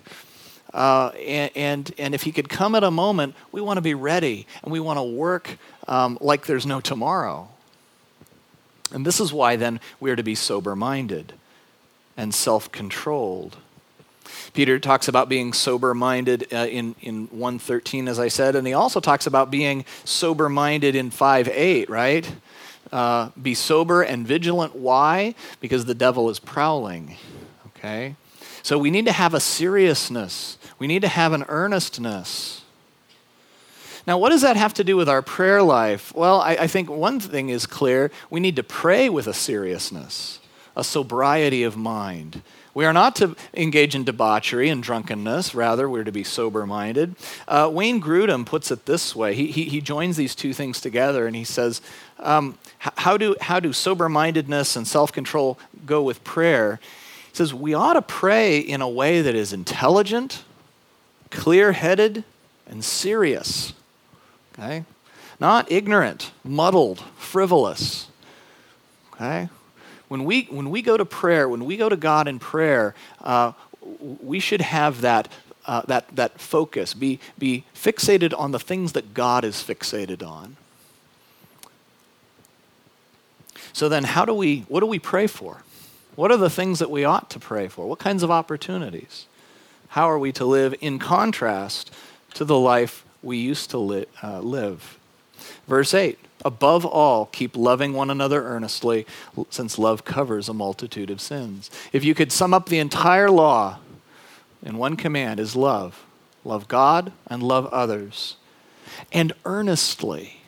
Uh, 0.72 1.08
and, 1.26 1.50
and, 1.56 1.94
and, 1.98 2.14
if 2.14 2.22
he 2.22 2.30
could 2.30 2.48
come 2.48 2.76
at 2.76 2.84
a 2.84 2.90
moment, 2.92 3.34
we 3.50 3.60
want 3.60 3.76
to 3.76 3.80
be 3.80 3.94
ready 3.94 4.46
and 4.62 4.70
we 4.70 4.78
want 4.78 4.98
to 4.98 5.02
work 5.02 5.58
um, 5.88 6.16
like 6.20 6.46
there's 6.46 6.64
no 6.64 6.80
tomorrow. 6.80 7.48
And 8.92 9.06
this 9.06 9.20
is 9.20 9.32
why 9.32 9.56
then 9.56 9.80
we 9.98 10.10
are 10.10 10.16
to 10.16 10.22
be 10.22 10.34
sober 10.34 10.74
minded 10.74 11.32
and 12.16 12.34
self 12.34 12.70
controlled. 12.72 13.56
Peter 14.52 14.78
talks 14.78 15.08
about 15.08 15.28
being 15.28 15.52
sober 15.52 15.94
minded 15.94 16.52
uh, 16.52 16.66
in, 16.68 16.94
in 17.00 17.26
113, 17.26 18.08
as 18.08 18.18
I 18.18 18.28
said, 18.28 18.54
and 18.54 18.66
he 18.66 18.72
also 18.72 19.00
talks 19.00 19.26
about 19.26 19.50
being 19.50 19.84
sober 20.04 20.48
minded 20.48 20.94
in 20.94 21.10
5 21.10 21.48
8, 21.48 21.90
right? 21.90 22.32
Uh, 22.92 23.30
be 23.40 23.54
sober 23.54 24.02
and 24.02 24.26
vigilant. 24.26 24.74
Why? 24.74 25.34
Because 25.60 25.84
the 25.84 25.94
devil 25.94 26.28
is 26.30 26.40
prowling. 26.40 27.16
Okay? 27.68 28.16
So 28.62 28.78
we 28.78 28.90
need 28.90 29.06
to 29.06 29.12
have 29.12 29.34
a 29.34 29.40
seriousness, 29.40 30.58
we 30.78 30.86
need 30.86 31.02
to 31.02 31.08
have 31.08 31.32
an 31.32 31.44
earnestness. 31.48 32.59
Now, 34.06 34.18
what 34.18 34.30
does 34.30 34.42
that 34.42 34.56
have 34.56 34.74
to 34.74 34.84
do 34.84 34.96
with 34.96 35.08
our 35.08 35.22
prayer 35.22 35.62
life? 35.62 36.14
Well, 36.14 36.40
I, 36.40 36.52
I, 36.52 36.66
think 36.66 36.88
one 36.88 37.20
thing 37.20 37.48
is 37.48 37.66
clear 37.66 38.10
we 38.30 38.40
need 38.40 38.56
to 38.56 38.62
pray 38.62 39.08
with 39.08 39.26
a 39.26 39.34
seriousness, 39.34 40.40
a 40.76 40.84
sobriety 40.84 41.62
of 41.62 41.76
mind. 41.76 42.42
We 42.72 42.84
are 42.84 42.92
not 42.92 43.16
to 43.16 43.36
engage 43.52 43.94
in 43.94 44.04
debauchery 44.04 44.68
and 44.68 44.82
drunkenness, 44.82 45.54
rather, 45.54 45.88
we're 45.88 46.04
to 46.04 46.12
be 46.12 46.22
sober 46.22 46.66
minded. 46.66 47.16
Uh, 47.48 47.68
Wayne 47.72 48.00
Grudem 48.00 48.46
puts 48.46 48.70
it 48.70 48.86
this 48.86 49.14
way 49.14 49.34
he, 49.34 49.50
he, 49.50 49.64
he, 49.64 49.80
joins 49.80 50.16
these 50.16 50.36
two 50.36 50.52
things 50.52 50.80
together 50.80 51.26
and 51.26 51.34
he 51.34 51.42
says, 51.42 51.82
um, 52.20 52.58
how, 52.78 53.16
do, 53.16 53.34
how 53.40 53.58
do 53.58 53.72
sober 53.72 54.08
mindedness 54.08 54.76
and 54.76 54.86
self 54.86 55.12
control 55.12 55.58
go 55.84 56.02
with 56.02 56.22
prayer? 56.22 56.78
He 57.30 57.36
says, 57.36 57.52
We 57.52 57.74
ought 57.74 57.94
to 57.94 58.02
pray 58.02 58.58
in 58.58 58.80
a 58.80 58.88
way 58.88 59.20
that 59.22 59.34
is 59.34 59.52
intelligent, 59.52 60.44
clear 61.30 61.72
headed, 61.72 62.24
and 62.66 62.84
serious. 62.84 63.72
Okay? 64.60 64.84
Not 65.38 65.72
ignorant, 65.72 66.32
muddled, 66.44 67.00
frivolous. 67.16 68.08
Okay? 69.14 69.48
When 70.08 70.24
we, 70.24 70.42
when 70.44 70.70
we 70.70 70.82
go 70.82 70.96
to 70.96 71.04
prayer, 71.04 71.48
when 71.48 71.64
we 71.64 71.76
go 71.76 71.88
to 71.88 71.96
God 71.96 72.28
in 72.28 72.38
prayer, 72.38 72.94
uh, 73.20 73.52
we 74.22 74.38
should 74.38 74.60
have 74.60 75.00
that, 75.00 75.28
uh, 75.66 75.82
that, 75.86 76.14
that 76.14 76.40
focus, 76.40 76.92
be, 76.92 77.20
be 77.38 77.64
fixated 77.74 78.38
on 78.38 78.52
the 78.52 78.58
things 78.58 78.92
that 78.92 79.14
God 79.14 79.44
is 79.44 79.56
fixated 79.56 80.26
on. 80.26 80.56
So 83.72 83.88
then, 83.88 84.04
how 84.04 84.24
do 84.24 84.34
we, 84.34 84.64
what 84.68 84.80
do 84.80 84.86
we 84.86 84.98
pray 84.98 85.26
for? 85.26 85.62
What 86.16 86.30
are 86.30 86.36
the 86.36 86.50
things 86.50 86.80
that 86.80 86.90
we 86.90 87.04
ought 87.04 87.30
to 87.30 87.38
pray 87.38 87.68
for? 87.68 87.86
What 87.86 87.98
kinds 87.98 88.22
of 88.22 88.30
opportunities? 88.30 89.26
How 89.88 90.10
are 90.10 90.18
we 90.18 90.32
to 90.32 90.44
live 90.44 90.74
in 90.80 90.98
contrast 90.98 91.90
to 92.34 92.44
the 92.44 92.58
life 92.58 93.04
we 93.22 93.38
used 93.38 93.70
to 93.70 93.78
li- 93.78 94.06
uh, 94.22 94.40
live. 94.40 94.98
Verse 95.66 95.94
8 95.94 96.18
Above 96.44 96.86
all, 96.86 97.26
keep 97.26 97.56
loving 97.56 97.92
one 97.92 98.10
another 98.10 98.42
earnestly, 98.42 99.06
since 99.50 99.78
love 99.78 100.04
covers 100.04 100.48
a 100.48 100.54
multitude 100.54 101.10
of 101.10 101.20
sins. 101.20 101.70
If 101.92 102.04
you 102.04 102.14
could 102.14 102.32
sum 102.32 102.54
up 102.54 102.68
the 102.68 102.78
entire 102.78 103.30
law 103.30 103.78
in 104.62 104.78
one 104.78 104.96
command, 104.96 105.40
is 105.40 105.54
love 105.56 106.04
love 106.44 106.68
God 106.68 107.12
and 107.26 107.42
love 107.42 107.66
others. 107.66 108.36
And 109.12 109.32
earnestly, 109.44 110.40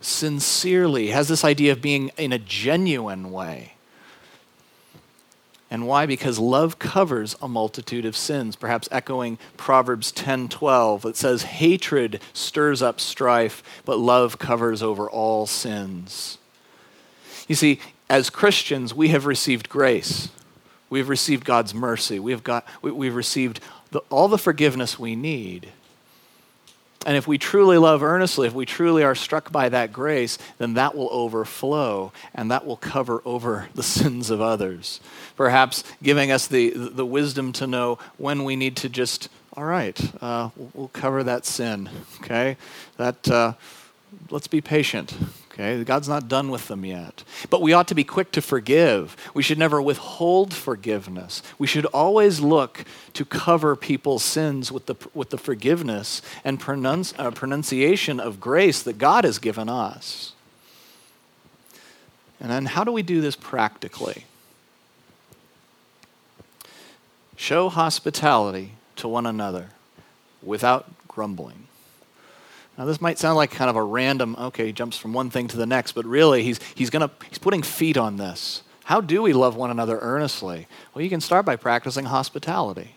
sincerely, 0.00 1.08
has 1.08 1.28
this 1.28 1.44
idea 1.44 1.72
of 1.72 1.80
being 1.80 2.10
in 2.16 2.32
a 2.32 2.38
genuine 2.38 3.30
way. 3.30 3.74
And 5.70 5.86
why? 5.86 6.04
Because 6.04 6.38
love 6.38 6.80
covers 6.80 7.36
a 7.40 7.46
multitude 7.46 8.04
of 8.04 8.16
sins. 8.16 8.56
Perhaps 8.56 8.88
echoing 8.90 9.38
Proverbs 9.56 10.10
10:12 10.10 11.02
that 11.02 11.16
says 11.16 11.42
hatred 11.44 12.20
stirs 12.32 12.82
up 12.82 13.00
strife, 13.00 13.62
but 13.84 13.98
love 13.98 14.38
covers 14.38 14.82
over 14.82 15.08
all 15.08 15.46
sins. 15.46 16.38
You 17.46 17.54
see, 17.54 17.80
as 18.08 18.30
Christians, 18.30 18.92
we 18.92 19.08
have 19.08 19.26
received 19.26 19.68
grace. 19.68 20.28
We 20.88 20.98
have 20.98 21.08
received 21.08 21.44
God's 21.44 21.72
mercy. 21.72 22.18
We 22.18 22.32
have 22.32 22.42
got, 22.42 22.66
we, 22.82 23.06
have 23.06 23.14
received 23.14 23.60
the, 23.92 24.00
all 24.10 24.26
the 24.26 24.38
forgiveness 24.38 24.98
we 24.98 25.14
need. 25.14 25.68
And 27.06 27.16
if 27.16 27.26
we 27.26 27.38
truly 27.38 27.78
love 27.78 28.02
earnestly, 28.02 28.46
if 28.46 28.52
we 28.52 28.66
truly 28.66 29.02
are 29.02 29.14
struck 29.14 29.50
by 29.50 29.70
that 29.70 29.90
grace, 29.90 30.36
then 30.58 30.74
that 30.74 30.94
will 30.94 31.08
overflow 31.10 32.12
and 32.34 32.50
that 32.50 32.66
will 32.66 32.76
cover 32.76 33.22
over 33.24 33.68
the 33.74 33.82
sins 33.82 34.28
of 34.28 34.40
others. 34.40 35.00
Perhaps 35.36 35.82
giving 36.02 36.30
us 36.30 36.46
the, 36.46 36.70
the 36.70 37.06
wisdom 37.06 37.52
to 37.52 37.66
know 37.66 37.98
when 38.18 38.44
we 38.44 38.54
need 38.54 38.76
to 38.76 38.88
just, 38.90 39.30
all 39.54 39.64
right, 39.64 39.98
uh, 40.22 40.50
we'll 40.74 40.88
cover 40.88 41.24
that 41.24 41.46
sin, 41.46 41.88
okay? 42.22 42.58
That, 42.98 43.30
uh, 43.30 43.54
let's 44.28 44.48
be 44.48 44.60
patient. 44.60 45.16
Okay, 45.60 45.84
God's 45.84 46.08
not 46.08 46.26
done 46.26 46.50
with 46.50 46.68
them 46.68 46.86
yet. 46.86 47.22
But 47.50 47.60
we 47.60 47.74
ought 47.74 47.88
to 47.88 47.94
be 47.94 48.02
quick 48.02 48.32
to 48.32 48.40
forgive. 48.40 49.14
We 49.34 49.42
should 49.42 49.58
never 49.58 49.82
withhold 49.82 50.54
forgiveness. 50.54 51.42
We 51.58 51.66
should 51.66 51.84
always 51.86 52.40
look 52.40 52.86
to 53.12 53.26
cover 53.26 53.76
people's 53.76 54.24
sins 54.24 54.72
with 54.72 54.86
the, 54.86 54.94
with 55.12 55.28
the 55.28 55.36
forgiveness 55.36 56.22
and 56.44 56.58
pronunci- 56.58 57.12
uh, 57.18 57.30
pronunciation 57.32 58.20
of 58.20 58.40
grace 58.40 58.82
that 58.82 58.96
God 58.96 59.24
has 59.24 59.38
given 59.38 59.68
us. 59.68 60.32
And 62.40 62.50
then, 62.50 62.64
how 62.64 62.82
do 62.82 62.90
we 62.90 63.02
do 63.02 63.20
this 63.20 63.36
practically? 63.36 64.24
Show 67.36 67.68
hospitality 67.68 68.72
to 68.96 69.08
one 69.08 69.26
another 69.26 69.70
without 70.42 70.90
grumbling. 71.06 71.66
Now, 72.80 72.86
this 72.86 73.02
might 73.02 73.18
sound 73.18 73.36
like 73.36 73.50
kind 73.50 73.68
of 73.68 73.76
a 73.76 73.82
random, 73.82 74.34
okay, 74.38 74.68
he 74.68 74.72
jumps 74.72 74.96
from 74.96 75.12
one 75.12 75.28
thing 75.28 75.48
to 75.48 75.58
the 75.58 75.66
next, 75.66 75.92
but 75.92 76.06
really, 76.06 76.42
he's, 76.42 76.58
he's, 76.74 76.88
gonna, 76.88 77.10
he's 77.28 77.36
putting 77.36 77.62
feet 77.62 77.98
on 77.98 78.16
this. 78.16 78.62
How 78.84 79.02
do 79.02 79.20
we 79.20 79.34
love 79.34 79.54
one 79.54 79.70
another 79.70 79.98
earnestly? 79.98 80.66
Well, 80.94 81.04
you 81.04 81.10
can 81.10 81.20
start 81.20 81.44
by 81.44 81.56
practicing 81.56 82.06
hospitality. 82.06 82.94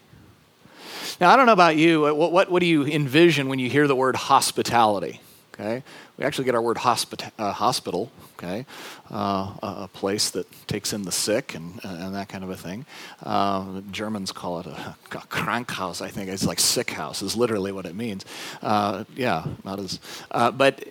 Now, 1.20 1.32
I 1.32 1.36
don't 1.36 1.48
know 1.48 1.52
about 1.52 1.76
you, 1.76 2.00
what, 2.16 2.32
what, 2.32 2.50
what 2.50 2.60
do 2.62 2.66
you 2.66 2.86
envision 2.86 3.50
when 3.50 3.60
you 3.60 3.70
hear 3.70 3.86
the 3.86 3.94
word 3.94 4.16
hospitality? 4.16 5.20
Okay? 5.54 5.84
We 6.16 6.24
actually 6.24 6.46
get 6.46 6.56
our 6.56 6.62
word 6.62 6.78
hospita- 6.78 7.34
uh, 7.38 7.52
hospital, 7.52 8.10
okay? 8.44 8.66
Uh, 9.12 9.54
a, 9.62 9.90
place 9.94 10.32
that 10.32 10.48
takes 10.68 10.92
in 10.94 11.04
the 11.04 11.12
sick 11.12 11.56
and, 11.56 11.80
and 11.84 12.16
that 12.16 12.30
kind 12.30 12.44
of 12.44 12.50
a 12.50 12.58
thing. 12.58 12.86
Uh, 13.22 13.82
Germans 13.92 14.32
call 14.32 14.60
it 14.60 14.66
a, 14.66 14.72
a 15.12 15.26
Krankhaus, 15.28 16.02
I 16.02 16.10
think. 16.10 16.30
It's 16.30 16.46
like 16.46 16.60
sick 16.60 16.92
house, 16.92 17.22
is 17.22 17.36
literally 17.36 17.72
what 17.72 17.86
it 17.86 17.96
means. 17.96 18.26
Uh, 18.62 19.04
yeah, 19.16 19.46
not 19.64 19.80
as. 19.80 20.00
Uh, 20.32 20.52
but 20.52 20.84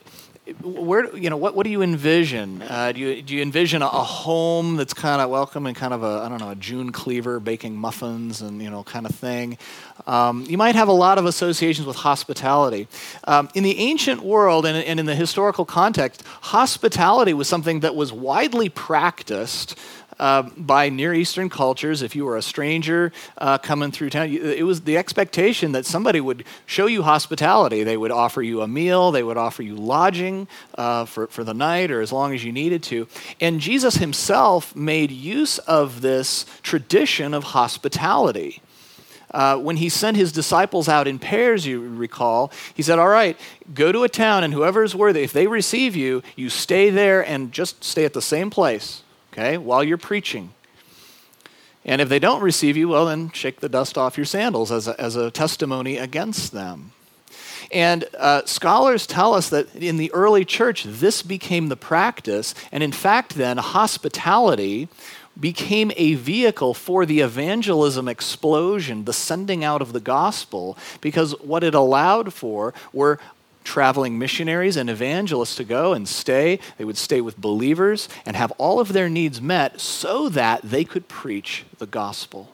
where 0.61 1.17
you 1.17 1.31
know 1.31 1.37
what, 1.37 1.55
what 1.55 1.63
do 1.63 1.71
you 1.71 1.83
envision? 1.83 2.63
Uh, 2.63 2.91
do 2.91 2.99
you 2.99 3.23
do 3.23 3.37
you 3.37 3.43
envision 3.43 3.81
a, 3.81 3.87
a 3.87 4.03
home 4.03 4.75
that's 4.75 4.93
kind 4.93 5.23
of 5.23 5.31
welcome 5.31 5.67
and 5.67 5.77
kind 5.77 5.95
of 5.95 6.03
a 6.03 6.23
I 6.25 6.29
don't 6.29 6.41
know 6.41 6.51
a 6.51 6.57
June 6.57 6.91
Cleaver 6.91 7.39
baking 7.39 7.77
muffins 7.77 8.43
and 8.43 8.61
you 8.61 8.69
know 8.69 8.83
kind 8.83 9.07
of 9.07 9.15
thing? 9.15 9.57
Um, 10.05 10.45
you 10.49 10.59
might 10.59 10.75
have 10.75 10.89
a 10.89 10.93
lot 10.93 11.19
of 11.19 11.27
associations 11.27 11.87
with 11.87 11.95
hospitality. 11.95 12.89
Um, 13.25 13.51
in 13.55 13.63
the 13.63 13.79
ancient 13.79 14.23
world 14.23 14.67
and, 14.67 14.77
and 14.77 14.99
in 14.99 15.07
the 15.07 15.15
historical 15.15 15.65
context, 15.65 16.25
hospitality 16.27 17.35
was 17.35 17.47
something 17.47 17.81
that 17.81 17.95
was 17.95 18.13
widely 18.13 18.69
practiced 18.69 19.79
uh, 20.23 20.43
by 20.57 20.89
Near 20.89 21.13
Eastern 21.13 21.49
cultures. 21.49 22.01
If 22.01 22.15
you 22.15 22.25
were 22.25 22.37
a 22.37 22.43
stranger 22.43 23.11
uh, 23.39 23.59
coming 23.59 23.91
through 23.91 24.11
town, 24.11 24.29
it 24.31 24.65
was 24.65 24.83
the 24.83 24.97
expectation 24.97 25.73
that 25.73 25.85
somebody 25.85 26.21
would 26.21 26.45
show 26.65 26.87
you 26.87 27.03
hospitality. 27.03 27.83
They 27.83 27.97
would 27.97 28.13
offer 28.13 28.41
you 28.41 28.63
a 28.63 28.69
meal, 28.69 29.11
they 29.11 29.25
would 29.25 29.37
offer 29.37 29.65
you 29.65 29.75
lodging 29.75 30.47
uh, 30.77 31.07
for, 31.07 31.27
for 31.27 31.43
the 31.43 31.55
night 31.55 31.91
or 31.91 32.01
as 32.01 32.13
long 32.13 32.33
as 32.33 32.45
you 32.45 32.53
needed 32.53 32.85
to. 32.85 33.09
And 33.41 33.61
Jesus 33.61 33.97
himself 33.97 34.77
made 34.77 35.11
use 35.11 35.59
of 35.59 36.03
this 36.03 36.47
tradition 36.63 37.35
of 37.35 37.43
hospitality. 37.43 38.63
Uh, 39.33 39.57
when 39.57 39.79
he 39.79 39.89
sent 39.89 40.17
his 40.17 40.31
disciples 40.31 40.89
out 40.89 41.09
in 41.09 41.19
pairs, 41.19 41.67
you 41.67 41.81
recall, 41.81 42.53
he 42.75 42.83
said, 42.83 43.01
All 43.01 43.09
right, 43.09 43.37
go 43.75 43.91
to 43.91 44.05
a 44.05 44.09
town, 44.09 44.45
and 44.45 44.55
whoever 44.55 44.85
is 44.85 44.95
worthy, 44.95 45.23
if 45.23 45.33
they 45.33 45.49
receive 45.49 45.97
you, 45.97 46.23
you 46.37 46.49
stay 46.49 46.91
there 46.91 47.27
and 47.27 47.51
just 47.51 47.83
stay 47.83 48.05
at 48.05 48.13
the 48.13 48.23
same 48.23 48.49
place 48.49 49.02
okay, 49.33 49.57
while 49.59 49.83
you're 49.83 49.99
preaching. 49.99 50.53
And 51.85 52.01
if 52.01 52.09
they 52.09 52.19
don't 52.19 52.43
receive 52.43 52.77
you, 52.77 52.89
well, 52.89 53.07
then 53.07 53.31
shake 53.33 53.61
the 53.61 53.69
dust 53.69 53.99
off 53.99 54.17
your 54.17 54.27
sandals 54.27 54.71
as 54.71 54.87
a, 54.87 55.01
as 55.01 55.17
a 55.17 55.31
testimony 55.31 55.97
against 55.97 56.53
them. 56.53 56.93
And 57.73 58.05
uh, 58.19 58.43
scholars 58.45 59.07
tell 59.07 59.35
us 59.35 59.49
that 59.49 59.75
in 59.75 59.97
the 59.97 60.13
early 60.13 60.45
church, 60.45 60.85
this 60.85 61.23
became 61.23 61.69
the 61.69 61.77
practice. 61.77 62.55
And 62.71 62.83
in 62.83 62.93
fact, 62.93 63.35
then, 63.35 63.57
hospitality 63.57 64.89
became 65.41 65.91
a 65.97 66.15
vehicle 66.15 66.75
for 66.75 67.07
the 67.07 67.21
evangelism 67.21 68.07
explosion, 68.07 69.07
the 69.07 69.13
sending 69.15 69.65
out 69.65 69.81
of 69.81 69.95
the 69.95 70.01
gospel, 70.01 70.77
because 71.01 71.33
what 71.41 71.65
it 71.65 71.75
allowed 71.75 72.35
for 72.35 72.75
were 72.93 73.19
traveling 73.65 74.19
missionaries 74.19 74.77
and 74.77 74.91
evangelists 74.91 75.57
to 75.57 75.65
go 75.65 75.93
and 75.93 76.09
stay. 76.09 76.59
They 76.79 76.85
would 76.85 76.97
stay 76.97 77.21
with 77.21 77.37
believers 77.39 78.09
and 78.27 78.37
have 78.37 78.53
all 78.59 78.81
of 78.81 78.93
their 78.93 79.09
needs 79.09 79.41
met 79.41 79.81
so 79.81 80.29
that 80.31 80.63
they 80.63 80.85
could 80.85 81.09
preach 81.09 81.65
the 81.79 81.87
gospel, 81.87 82.53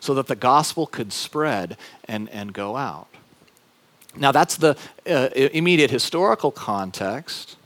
so 0.00 0.14
that 0.14 0.26
the 0.26 0.36
gospel 0.36 0.86
could 0.86 1.12
spread 1.12 1.76
and, 2.06 2.28
and 2.30 2.52
go 2.52 2.76
out. 2.76 3.08
Now, 4.16 4.32
that's 4.32 4.56
the 4.56 4.76
uh, 5.06 5.28
immediate 5.34 5.90
historical 5.90 6.50
context. 6.50 7.56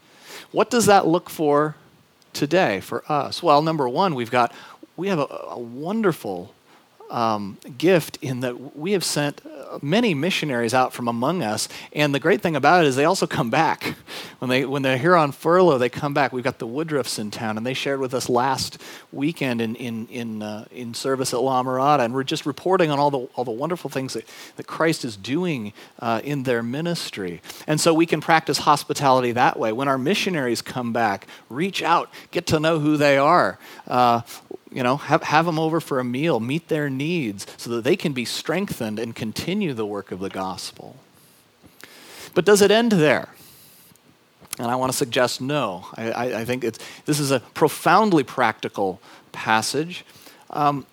What 0.50 0.70
does 0.70 0.86
that 0.86 1.06
look 1.06 1.30
for 1.30 1.76
today 2.32 2.80
for 2.80 3.04
us? 3.10 3.42
Well, 3.42 3.62
number 3.62 3.88
one, 3.88 4.14
we've 4.14 4.30
got 4.30 4.52
we 4.96 5.08
have 5.08 5.18
a, 5.18 5.46
a 5.50 5.58
wonderful 5.58 6.54
um, 7.10 7.58
gift 7.76 8.18
in 8.22 8.40
that 8.40 8.76
we 8.76 8.92
have 8.92 9.04
sent 9.04 9.42
many 9.82 10.14
missionaries 10.14 10.74
out 10.74 10.92
from 10.92 11.08
among 11.08 11.42
us. 11.42 11.68
And 11.92 12.14
the 12.14 12.20
great 12.20 12.40
thing 12.40 12.56
about 12.56 12.84
it 12.84 12.88
is 12.88 12.96
they 12.96 13.04
also 13.04 13.26
come 13.26 13.50
back. 13.50 13.94
When, 14.38 14.48
they, 14.48 14.64
when 14.64 14.82
they're 14.82 14.98
here 14.98 15.16
on 15.16 15.32
furlough, 15.32 15.78
they 15.78 15.88
come 15.88 16.14
back. 16.14 16.32
We've 16.32 16.44
got 16.44 16.58
the 16.58 16.66
Woodruffs 16.66 17.18
in 17.18 17.30
town, 17.30 17.56
and 17.56 17.66
they 17.66 17.74
shared 17.74 18.00
with 18.00 18.14
us 18.14 18.28
last 18.28 18.80
weekend 19.12 19.60
in, 19.60 19.76
in, 19.76 20.06
in, 20.08 20.42
uh, 20.42 20.64
in 20.70 20.94
service 20.94 21.34
at 21.34 21.40
La 21.40 21.62
Mirada. 21.62 22.04
And 22.04 22.14
we're 22.14 22.24
just 22.24 22.46
reporting 22.46 22.90
on 22.90 22.98
all 22.98 23.10
the, 23.10 23.18
all 23.34 23.44
the 23.44 23.50
wonderful 23.50 23.90
things 23.90 24.14
that, 24.14 24.26
that 24.56 24.66
Christ 24.66 25.04
is 25.04 25.16
doing 25.16 25.72
uh, 25.98 26.20
in 26.24 26.44
their 26.44 26.62
ministry. 26.62 27.42
And 27.66 27.80
so 27.80 27.92
we 27.92 28.06
can 28.06 28.20
practice 28.20 28.58
hospitality 28.58 29.32
that 29.32 29.58
way. 29.58 29.72
When 29.72 29.88
our 29.88 29.98
missionaries 29.98 30.62
come 30.62 30.92
back, 30.92 31.26
reach 31.48 31.82
out, 31.82 32.10
get 32.30 32.46
to 32.48 32.60
know 32.60 32.78
who 32.78 32.96
they 32.96 33.18
are. 33.18 33.58
Uh, 33.86 34.22
you 34.72 34.82
know, 34.82 34.96
have, 34.96 35.22
have 35.24 35.46
them 35.46 35.58
over 35.58 35.80
for 35.80 35.98
a 35.98 36.04
meal, 36.04 36.40
meet 36.40 36.68
their 36.68 36.88
needs 36.88 37.46
so 37.56 37.70
that 37.70 37.84
they 37.84 37.96
can 37.96 38.12
be 38.12 38.24
strengthened 38.24 38.98
and 38.98 39.14
continue 39.14 39.74
the 39.74 39.86
work 39.86 40.12
of 40.12 40.20
the 40.20 40.30
gospel. 40.30 40.96
But 42.34 42.44
does 42.44 42.62
it 42.62 42.70
end 42.70 42.92
there? 42.92 43.28
And 44.58 44.68
I 44.68 44.76
want 44.76 44.92
to 44.92 44.96
suggest 44.96 45.40
no. 45.40 45.86
I, 45.96 46.10
I, 46.10 46.40
I 46.40 46.44
think 46.44 46.64
it's, 46.64 46.78
this 47.06 47.18
is 47.18 47.30
a 47.30 47.40
profoundly 47.40 48.22
practical 48.22 49.00
passage. 49.32 50.04
Um, 50.50 50.86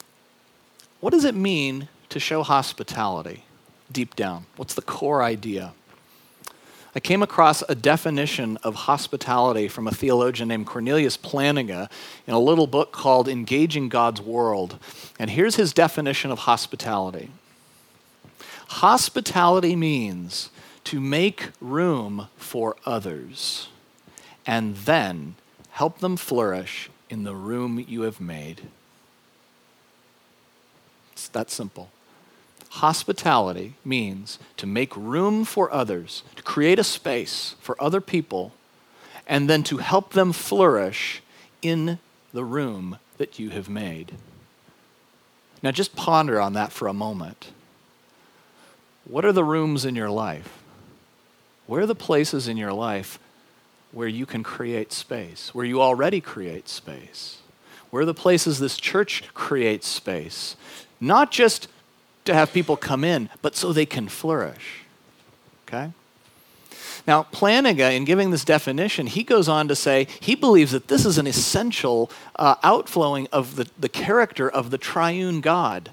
what 0.99 1.11
does 1.11 1.25
it 1.25 1.35
mean 1.35 1.89
to 2.09 2.19
show 2.19 2.43
hospitality 2.43 3.43
deep 3.91 4.15
down? 4.15 4.45
What's 4.55 4.73
the 4.73 4.81
core 4.81 5.21
idea? 5.21 5.73
I 6.97 6.99
came 6.99 7.21
across 7.21 7.61
a 7.69 7.75
definition 7.75 8.57
of 8.63 8.73
hospitality 8.73 9.67
from 9.67 9.87
a 9.87 9.91
theologian 9.91 10.47
named 10.47 10.65
Cornelius 10.65 11.15
Plantinga 11.15 11.91
in 12.25 12.33
a 12.33 12.39
little 12.39 12.65
book 12.65 12.91
called 12.91 13.27
Engaging 13.27 13.87
God's 13.87 14.19
World. 14.19 14.79
And 15.19 15.29
here's 15.29 15.57
his 15.57 15.73
definition 15.73 16.31
of 16.31 16.39
hospitality 16.39 17.29
Hospitality 18.69 19.75
means 19.75 20.49
to 20.85 20.99
make 20.99 21.51
room 21.61 22.29
for 22.35 22.75
others 22.83 23.69
and 24.47 24.75
then 24.77 25.35
help 25.73 25.99
them 25.99 26.17
flourish 26.17 26.89
in 27.11 27.25
the 27.25 27.35
room 27.35 27.85
you 27.87 28.01
have 28.01 28.19
made. 28.19 28.61
It's 31.11 31.27
that 31.27 31.51
simple. 31.51 31.91
Hospitality 32.77 33.73
means 33.83 34.37
to 34.55 34.67
make 34.67 34.95
room 34.95 35.45
for 35.45 35.73
others, 35.73 36.21
to 36.35 36.43
create 36.43 36.77
a 36.77 36.83
space 36.83 37.55
for 37.59 37.75
other 37.81 37.99
people, 37.99 38.53
and 39.25 39.49
then 39.49 39.63
to 39.63 39.77
help 39.77 40.13
them 40.13 40.31
flourish 40.31 41.23
in 41.63 41.97
the 42.33 42.43
room 42.43 42.99
that 43.17 43.39
you 43.39 43.49
have 43.49 43.67
made. 43.67 44.13
Now, 45.63 45.71
just 45.71 45.95
ponder 45.95 46.39
on 46.39 46.53
that 46.53 46.71
for 46.71 46.87
a 46.87 46.93
moment. 46.93 47.51
What 49.05 49.25
are 49.25 49.31
the 49.31 49.43
rooms 49.43 49.83
in 49.83 49.95
your 49.95 50.11
life? 50.11 50.59
Where 51.65 51.81
are 51.81 51.87
the 51.87 51.95
places 51.95 52.47
in 52.47 52.57
your 52.57 52.73
life 52.73 53.17
where 53.91 54.07
you 54.07 54.27
can 54.27 54.43
create 54.43 54.93
space, 54.93 55.49
where 55.51 55.65
you 55.65 55.81
already 55.81 56.21
create 56.21 56.69
space? 56.69 57.39
Where 57.89 58.03
are 58.03 58.05
the 58.05 58.13
places 58.13 58.59
this 58.59 58.77
church 58.77 59.23
creates 59.33 59.87
space? 59.87 60.55
Not 61.01 61.31
just 61.31 61.67
to 62.27 62.33
have 62.33 62.53
people 62.53 62.77
come 62.77 63.03
in, 63.03 63.29
but 63.41 63.55
so 63.55 63.73
they 63.73 63.85
can 63.85 64.07
flourish. 64.07 64.83
Okay? 65.67 65.91
Now, 67.07 67.23
Plantinga, 67.31 67.95
in 67.95 68.03
giving 68.03 68.31
this 68.31 68.43
definition, 68.43 69.07
he 69.07 69.23
goes 69.23 69.47
on 69.47 69.69
to 69.69 69.75
say 69.75 70.07
he 70.19 70.35
believes 70.35 70.73
that 70.73 70.89
this 70.89 71.05
is 71.05 71.17
an 71.17 71.25
essential 71.25 72.11
uh, 72.35 72.55
outflowing 72.63 73.27
of 73.31 73.55
the, 73.55 73.69
the 73.79 73.89
character 73.89 74.49
of 74.49 74.71
the 74.71 74.77
triune 74.77 75.39
God. 75.39 75.91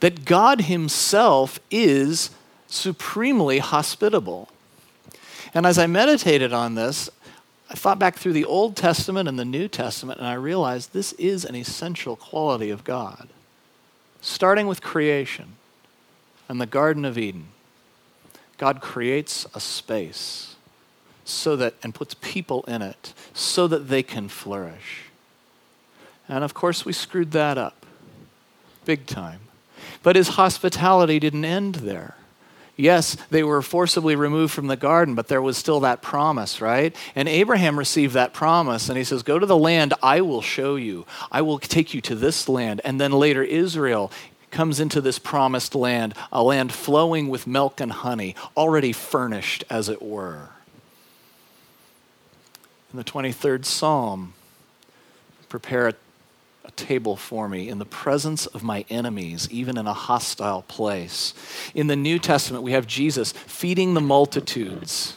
That 0.00 0.24
God 0.24 0.62
himself 0.62 1.60
is 1.70 2.30
supremely 2.66 3.60
hospitable. 3.60 4.50
And 5.54 5.64
as 5.64 5.78
I 5.78 5.86
meditated 5.86 6.52
on 6.52 6.74
this, 6.74 7.08
I 7.70 7.74
thought 7.74 7.98
back 7.98 8.16
through 8.16 8.32
the 8.32 8.44
Old 8.44 8.76
Testament 8.76 9.28
and 9.28 9.38
the 9.38 9.44
New 9.44 9.68
Testament, 9.68 10.18
and 10.18 10.28
I 10.28 10.34
realized 10.34 10.92
this 10.92 11.12
is 11.14 11.44
an 11.44 11.54
essential 11.54 12.16
quality 12.16 12.70
of 12.70 12.84
God. 12.84 13.28
Starting 14.20 14.66
with 14.66 14.82
creation, 14.82 15.56
in 16.48 16.58
the 16.58 16.66
Garden 16.66 17.04
of 17.04 17.18
Eden, 17.18 17.48
God 18.58 18.80
creates 18.80 19.46
a 19.54 19.60
space 19.60 20.56
so 21.24 21.56
that 21.56 21.74
and 21.82 21.94
puts 21.94 22.14
people 22.14 22.62
in 22.64 22.82
it 22.82 23.12
so 23.34 23.66
that 23.66 23.88
they 23.88 24.02
can 24.02 24.28
flourish. 24.28 25.04
And 26.28 26.42
of 26.42 26.54
course, 26.54 26.84
we 26.84 26.92
screwed 26.92 27.32
that 27.32 27.58
up 27.58 27.86
big 28.84 29.06
time. 29.06 29.40
But 30.02 30.16
his 30.16 30.28
hospitality 30.28 31.18
didn't 31.18 31.44
end 31.44 31.76
there. 31.76 32.14
Yes, 32.76 33.16
they 33.30 33.42
were 33.42 33.62
forcibly 33.62 34.16
removed 34.16 34.52
from 34.52 34.66
the 34.66 34.76
garden, 34.76 35.14
but 35.14 35.28
there 35.28 35.40
was 35.40 35.56
still 35.56 35.80
that 35.80 36.02
promise, 36.02 36.60
right? 36.60 36.94
And 37.14 37.26
Abraham 37.26 37.78
received 37.78 38.14
that 38.14 38.34
promise, 38.34 38.88
and 38.88 38.98
he 38.98 39.04
says, 39.04 39.22
Go 39.22 39.38
to 39.38 39.46
the 39.46 39.56
land 39.56 39.94
I 40.02 40.20
will 40.20 40.42
show 40.42 40.76
you. 40.76 41.06
I 41.32 41.40
will 41.40 41.58
take 41.58 41.94
you 41.94 42.02
to 42.02 42.14
this 42.14 42.48
land. 42.48 42.82
And 42.84 43.00
then 43.00 43.12
later, 43.12 43.42
Israel 43.42 44.12
comes 44.56 44.80
into 44.80 45.02
this 45.02 45.18
promised 45.18 45.74
land, 45.74 46.14
a 46.32 46.42
land 46.42 46.72
flowing 46.72 47.28
with 47.28 47.46
milk 47.46 47.78
and 47.78 47.92
honey, 47.92 48.34
already 48.56 48.90
furnished, 48.90 49.62
as 49.68 49.90
it 49.90 50.00
were. 50.00 50.48
In 52.90 52.96
the 52.96 53.04
23rd 53.04 53.66
Psalm, 53.66 54.32
prepare 55.50 55.88
a, 55.88 55.94
a 56.64 56.70
table 56.70 57.16
for 57.16 57.50
me 57.50 57.68
in 57.68 57.78
the 57.78 57.84
presence 57.84 58.46
of 58.46 58.62
my 58.62 58.86
enemies, 58.88 59.46
even 59.50 59.76
in 59.76 59.86
a 59.86 59.92
hostile 59.92 60.62
place. 60.62 61.34
In 61.74 61.86
the 61.86 61.94
New 61.94 62.18
Testament, 62.18 62.64
we 62.64 62.72
have 62.72 62.86
Jesus 62.86 63.32
feeding 63.32 63.92
the 63.92 64.00
multitudes, 64.00 65.16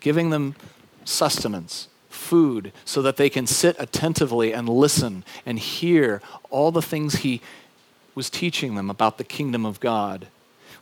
giving 0.00 0.30
them 0.30 0.56
sustenance, 1.04 1.88
food, 2.08 2.72
so 2.86 3.02
that 3.02 3.18
they 3.18 3.28
can 3.28 3.46
sit 3.46 3.76
attentively 3.78 4.54
and 4.54 4.70
listen 4.70 5.22
and 5.44 5.58
hear 5.58 6.22
all 6.48 6.72
the 6.72 6.80
things 6.80 7.16
he 7.16 7.42
was 8.14 8.30
teaching 8.30 8.74
them 8.74 8.90
about 8.90 9.18
the 9.18 9.24
kingdom 9.24 9.64
of 9.64 9.80
God. 9.80 10.28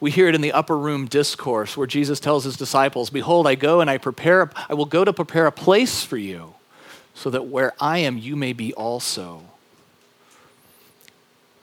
We 0.01 0.11
hear 0.11 0.29
it 0.29 0.35
in 0.35 0.41
the 0.41 0.53
upper 0.53 0.79
room 0.79 1.07
discourse 1.07 1.77
where 1.77 1.87
Jesus 1.87 2.21
tells 2.21 2.45
his 2.45 2.57
disciples, 2.57 3.11
Behold, 3.11 3.47
I 3.47 3.55
go 3.55 3.81
and 3.81 3.91
I 3.91 3.99
prepare, 3.99 4.51
I 4.69 4.75
will 4.75 4.87
go 4.87 5.05
to 5.05 5.13
prepare 5.13 5.47
a 5.47 5.53
place 5.53 6.03
for 6.03 6.17
you, 6.17 6.55
so 7.15 7.31
that 7.31 7.47
where 7.47 7.75
I 7.81 7.99
am, 7.99 8.17
you 8.17 8.35
may 8.35 8.53
be 8.53 8.73
also. 8.75 9.43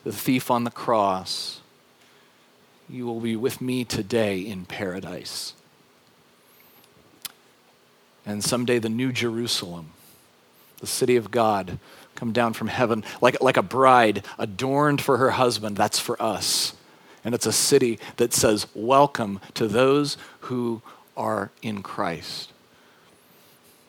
The 0.03 0.13
thief 0.13 0.51
on 0.51 0.63
the 0.63 0.71
cross, 0.71 1.59
you 2.87 3.05
will 3.05 3.19
be 3.19 3.35
with 3.35 3.59
me 3.59 3.83
today 3.83 4.39
in 4.39 4.65
paradise. 4.65 5.53
And 8.25 8.43
someday 8.43 8.79
the 8.79 8.89
new 8.89 9.11
Jerusalem, 9.11 9.91
the 10.79 10.87
city 10.87 11.15
of 11.15 11.31
God, 11.31 11.79
come 12.17 12.33
down 12.33 12.51
from 12.51 12.67
heaven 12.67 13.03
like, 13.21 13.41
like 13.41 13.55
a 13.55 13.63
bride 13.63 14.25
adorned 14.37 15.01
for 15.01 15.17
her 15.17 15.31
husband. 15.31 15.77
That's 15.77 15.99
for 15.99 16.21
us. 16.21 16.73
And 17.23 17.33
it's 17.33 17.45
a 17.45 17.53
city 17.53 17.99
that 18.17 18.33
says, 18.33 18.67
Welcome 18.73 19.39
to 19.53 19.67
those 19.67 20.17
who 20.41 20.81
are 21.15 21.51
in 21.61 21.83
Christ. 21.83 22.51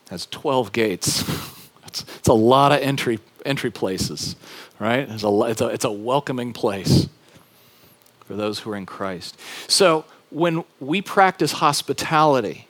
It 0.07 0.11
has 0.11 0.27
12 0.27 0.73
gates. 0.73 1.25
it's, 1.87 2.05
it's 2.17 2.29
a 2.29 2.35
lot 2.35 2.73
of 2.73 2.81
entry, 2.81 3.19
entry 3.45 3.71
places, 3.71 4.37
right? 4.79 5.09
It's 5.09 5.25
a, 5.25 5.43
it's, 5.43 5.61
a, 5.61 5.67
it's 5.69 5.85
a 5.85 5.93
welcoming 5.93 6.53
place 6.53 7.09
for 8.27 8.35
those 8.35 8.61
who 8.61 8.71
are 8.73 8.77
in 8.77 8.87
Christ. 8.87 9.38
So 9.69 10.05
when 10.31 10.64
we 10.81 11.01
practice 11.01 11.53
hospitality, 11.53 12.67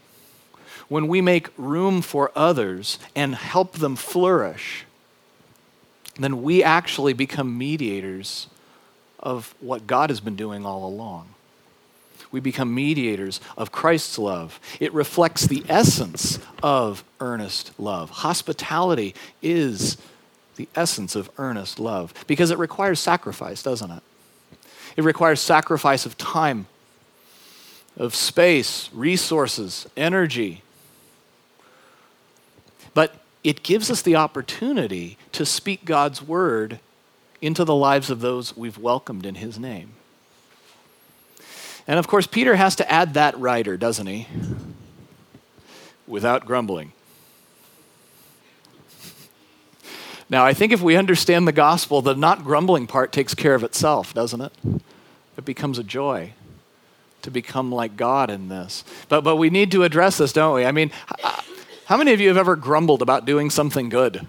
when 0.89 1.09
we 1.09 1.21
make 1.21 1.49
room 1.57 2.01
for 2.01 2.31
others 2.37 2.99
and 3.15 3.35
help 3.35 3.75
them 3.75 3.97
flourish, 3.97 4.85
then 6.25 6.43
we 6.43 6.63
actually 6.63 7.13
become 7.13 7.57
mediators 7.57 8.49
of 9.21 9.55
what 9.61 9.87
God 9.87 10.11
has 10.11 10.21
been 10.21 10.37
doing 10.37 10.67
all 10.67 10.87
along. 10.87 11.29
We 12.31 12.41
become 12.41 12.75
mediators 12.75 13.41
of 13.57 13.73
Christ's 13.73 14.19
love. 14.19 14.61
It 14.81 14.93
reflects 14.93 15.47
the 15.47 15.65
essence 15.69 16.39
of 16.63 17.05
earnest 17.21 17.73
love. 17.79 18.11
Hospitality 18.11 19.15
is 19.41 19.97
the 20.57 20.69
essence 20.75 21.17
of 21.17 21.31
earnest 21.39 21.79
love 21.79 22.13
because 22.27 22.51
it 22.51 22.59
requires 22.59 23.01
sacrifice, 23.01 23.63
doesn't 23.63 23.91
it? 23.91 24.03
It 24.97 25.05
requires 25.05 25.41
sacrifice 25.41 26.05
of 26.05 26.19
time, 26.19 26.67
of 27.97 28.15
space, 28.15 28.91
resources, 28.93 29.87
energy. 29.97 30.63
But 32.93 33.15
it 33.49 33.63
gives 33.63 33.91
us 33.91 34.03
the 34.03 34.15
opportunity 34.15 35.17
to 35.33 35.47
speak 35.47 35.87
God's 35.87 36.21
word 36.21 36.81
into 37.41 37.65
the 37.65 37.75
lives 37.75 38.11
of 38.11 38.21
those 38.21 38.55
we've 38.55 38.77
welcomed 38.77 39.25
in 39.25 39.37
his 39.37 39.59
name. 39.59 39.93
And 41.87 41.99
of 41.99 42.07
course, 42.07 42.27
Peter 42.27 42.57
has 42.57 42.77
to 42.77 42.93
add 42.93 43.15
that 43.15 43.41
rider, 43.41 43.79
doesn't 43.79 44.07
he? 44.07 44.27
Without 46.07 46.45
grumbling. 46.45 46.93
Now, 50.29 50.45
I 50.45 50.53
think 50.53 50.71
if 50.71 50.83
we 50.83 50.95
understand 50.95 51.49
the 51.49 51.53
gospel, 51.53 52.03
the 52.03 52.15
not 52.15 52.45
grumbling 52.45 52.87
part 52.87 53.13
takes 53.13 53.33
care 53.33 53.55
of 53.55 53.65
itself, 53.65 54.13
doesn't 54.13 54.43
it? 54.43 54.53
It 55.39 55.47
becomes 55.47 55.79
a 55.79 55.83
joy 55.83 56.35
to 57.23 57.31
become 57.31 57.73
like 57.73 57.97
God 57.97 58.29
in 58.29 58.51
this. 58.51 58.85
But, 59.09 59.25
but 59.25 59.37
we 59.37 59.49
need 59.49 59.71
to 59.71 59.85
address 59.85 60.19
this, 60.19 60.35
don't 60.35 60.55
we? 60.55 60.67
I 60.67 60.73
mean, 60.73 60.93
how 61.89 61.97
many 61.97 62.13
of 62.13 62.21
you 62.21 62.29
have 62.29 62.37
ever 62.37 62.55
grumbled 62.55 63.01
about 63.01 63.25
doing 63.25 63.49
something 63.49 63.89
good? 63.89 64.27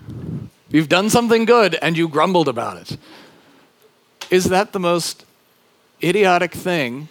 You've 0.69 0.87
done 0.87 1.09
something 1.09 1.43
good 1.43 1.75
and 1.75 1.97
you 1.97 2.07
grumbled 2.07 2.47
about 2.47 2.77
it. 2.77 2.97
Is 4.29 4.45
that 4.45 4.71
the 4.71 4.79
most 4.79 5.25
idiotic 6.01 6.53
thing? 6.53 7.09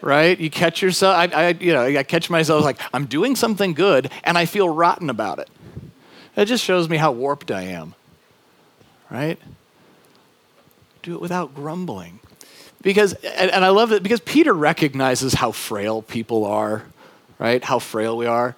Right? 0.00 0.40
You 0.40 0.48
catch 0.48 0.80
yourself, 0.80 1.14
I, 1.14 1.24
I, 1.26 1.48
you 1.50 1.74
know, 1.74 1.82
I 1.82 2.02
catch 2.02 2.30
myself 2.30 2.64
like, 2.64 2.80
I'm 2.94 3.04
doing 3.04 3.36
something 3.36 3.74
good 3.74 4.10
and 4.24 4.38
I 4.38 4.46
feel 4.46 4.70
rotten 4.70 5.10
about 5.10 5.38
it. 5.38 5.50
It 6.34 6.46
just 6.46 6.64
shows 6.64 6.88
me 6.88 6.96
how 6.96 7.12
warped 7.12 7.50
I 7.50 7.64
am. 7.64 7.94
Right? 9.10 9.38
Do 11.02 11.12
it 11.12 11.20
without 11.20 11.54
grumbling. 11.54 12.20
Because, 12.80 13.12
and, 13.12 13.50
and 13.50 13.66
I 13.66 13.68
love 13.68 13.92
it 13.92 14.02
because 14.02 14.20
Peter 14.20 14.54
recognizes 14.54 15.34
how 15.34 15.52
frail 15.52 16.00
people 16.00 16.46
are, 16.46 16.84
right? 17.38 17.62
How 17.62 17.78
frail 17.78 18.16
we 18.16 18.24
are. 18.24 18.56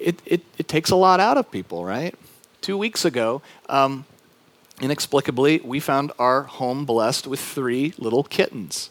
It, 0.00 0.22
it, 0.24 0.42
it, 0.58 0.68
takes 0.68 0.90
a 0.90 0.96
lot 0.96 1.20
out 1.20 1.36
of 1.36 1.50
people, 1.50 1.84
right? 1.84 2.14
Two 2.60 2.78
weeks 2.78 3.04
ago, 3.04 3.42
um, 3.68 4.04
inexplicably, 4.80 5.60
we 5.64 5.80
found 5.80 6.12
our 6.18 6.44
home 6.44 6.84
blessed 6.84 7.26
with 7.26 7.40
three 7.40 7.94
little 7.98 8.22
kittens. 8.22 8.90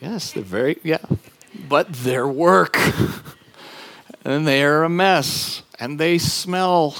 yes, 0.00 0.32
they're 0.32 0.42
very, 0.42 0.78
yeah. 0.82 0.98
But 1.68 1.92
their 1.92 2.26
work. 2.26 2.76
and 4.24 4.46
they 4.46 4.62
are 4.64 4.84
a 4.84 4.88
mess. 4.88 5.62
And 5.78 5.98
they 5.98 6.18
smell. 6.18 6.96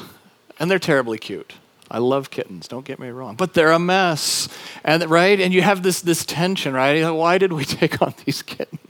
And 0.59 0.71
they're 0.71 0.79
terribly 0.79 1.19
cute. 1.19 1.55
I 1.91 1.99
love 1.99 2.31
kittens, 2.31 2.69
don't 2.69 2.85
get 2.85 3.01
me 3.01 3.09
wrong. 3.09 3.35
But 3.35 3.55
they're 3.55 3.73
a 3.73 3.79
mess. 3.79 4.49
And 4.85 5.11
right? 5.11 5.41
And 5.41 5.53
you 5.53 5.63
have 5.63 5.83
this 5.83 6.01
this 6.01 6.25
tension, 6.25 6.73
right? 6.73 7.11
Why 7.11 7.39
did 7.39 7.53
we 7.53 7.65
take 7.81 8.01
on 8.01 8.15
these 8.25 8.43
kittens? 8.43 8.81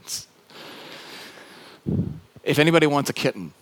If 2.51 2.59
anybody 2.59 2.85
wants 2.85 3.09
a 3.09 3.13
kitten, 3.13 3.53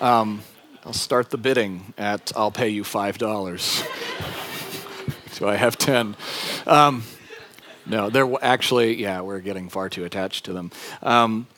um, 0.00 0.42
I'll 0.84 0.92
start 0.92 1.30
the 1.30 1.36
bidding 1.36 1.92
at 1.98 2.30
I'll 2.36 2.52
pay 2.52 2.68
you 2.68 2.84
$5. 2.84 5.30
so 5.32 5.48
I 5.48 5.56
have 5.56 5.76
10. 5.76 6.14
Um, 6.64 7.02
no, 7.84 8.10
they're 8.10 8.32
actually, 8.40 8.94
yeah, 8.94 9.22
we're 9.22 9.40
getting 9.40 9.68
far 9.68 9.88
too 9.88 10.04
attached 10.04 10.44
to 10.44 10.52
them. 10.52 10.70
Um, 11.02 11.48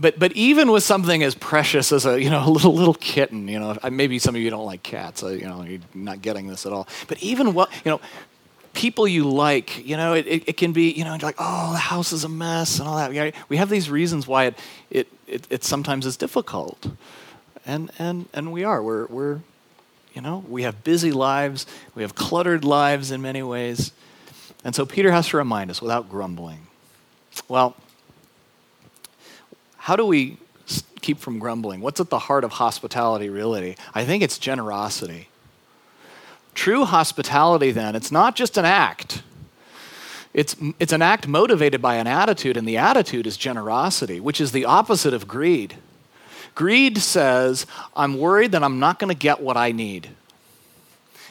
but, 0.00 0.18
but 0.18 0.32
even 0.32 0.72
with 0.72 0.82
something 0.82 1.22
as 1.22 1.36
precious 1.36 1.92
as 1.92 2.04
a 2.04 2.20
you 2.20 2.28
know 2.28 2.44
a 2.44 2.50
little 2.50 2.74
little 2.74 2.94
kitten, 2.94 3.46
you 3.46 3.60
know 3.60 3.78
maybe 3.92 4.18
some 4.18 4.34
of 4.34 4.40
you 4.40 4.50
don't 4.50 4.66
like 4.66 4.82
cats, 4.82 5.22
you 5.22 5.46
know 5.46 5.62
you're 5.62 5.78
not 5.94 6.20
getting 6.20 6.48
this 6.48 6.66
at 6.66 6.72
all. 6.72 6.88
But 7.06 7.22
even 7.22 7.54
what 7.54 7.70
you 7.84 7.92
know, 7.92 8.00
people 8.74 9.08
you 9.08 9.24
like, 9.24 9.86
you 9.86 9.96
know, 9.96 10.12
it, 10.12 10.26
it, 10.26 10.48
it, 10.48 10.56
can 10.56 10.72
be, 10.72 10.90
you 10.90 11.04
know, 11.04 11.16
like, 11.22 11.36
oh, 11.38 11.72
the 11.72 11.78
house 11.78 12.12
is 12.12 12.24
a 12.24 12.28
mess 12.28 12.78
and 12.78 12.88
all 12.88 12.96
that. 12.96 13.34
We 13.48 13.56
have 13.56 13.70
these 13.70 13.88
reasons 13.88 14.26
why 14.26 14.46
it, 14.46 14.58
it, 14.90 15.08
it, 15.26 15.46
it 15.48 15.64
sometimes 15.64 16.04
is 16.04 16.16
difficult. 16.16 16.86
And, 17.64 17.90
and, 17.98 18.26
and 18.34 18.52
we 18.52 18.64
are. 18.64 18.82
We're, 18.82 19.06
we're, 19.06 19.40
you 20.12 20.20
know, 20.20 20.44
we 20.48 20.62
have 20.64 20.84
busy 20.84 21.12
lives, 21.12 21.66
we 21.94 22.02
have 22.02 22.14
cluttered 22.14 22.64
lives 22.64 23.10
in 23.10 23.22
many 23.22 23.42
ways. 23.42 23.92
And 24.64 24.74
so 24.74 24.84
Peter 24.84 25.10
has 25.10 25.28
to 25.28 25.36
remind 25.36 25.70
us 25.70 25.80
without 25.80 26.08
grumbling. 26.08 26.66
Well, 27.48 27.76
how 29.76 29.96
do 29.96 30.06
we 30.06 30.38
keep 31.00 31.18
from 31.18 31.38
grumbling? 31.38 31.80
What's 31.80 32.00
at 32.00 32.10
the 32.10 32.18
heart 32.18 32.44
of 32.44 32.52
hospitality, 32.52 33.28
really? 33.28 33.76
I 33.94 34.04
think 34.04 34.22
it's 34.22 34.38
generosity. 34.38 35.28
True 36.54 36.84
hospitality, 36.84 37.70
then, 37.72 37.96
it's 37.96 38.12
not 38.12 38.36
just 38.36 38.56
an 38.56 38.64
act. 38.64 39.22
It's, 40.32 40.56
it's 40.80 40.92
an 40.92 41.02
act 41.02 41.28
motivated 41.28 41.80
by 41.80 41.96
an 41.96 42.06
attitude, 42.06 42.56
and 42.56 42.66
the 42.66 42.76
attitude 42.76 43.26
is 43.26 43.36
generosity, 43.36 44.20
which 44.20 44.40
is 44.40 44.52
the 44.52 44.64
opposite 44.64 45.14
of 45.14 45.28
greed. 45.28 45.76
Greed 46.54 46.98
says, 46.98 47.66
I'm 47.96 48.18
worried 48.18 48.52
that 48.52 48.62
I'm 48.62 48.78
not 48.78 48.98
going 48.98 49.08
to 49.08 49.18
get 49.18 49.40
what 49.40 49.56
I 49.56 49.72
need. 49.72 50.10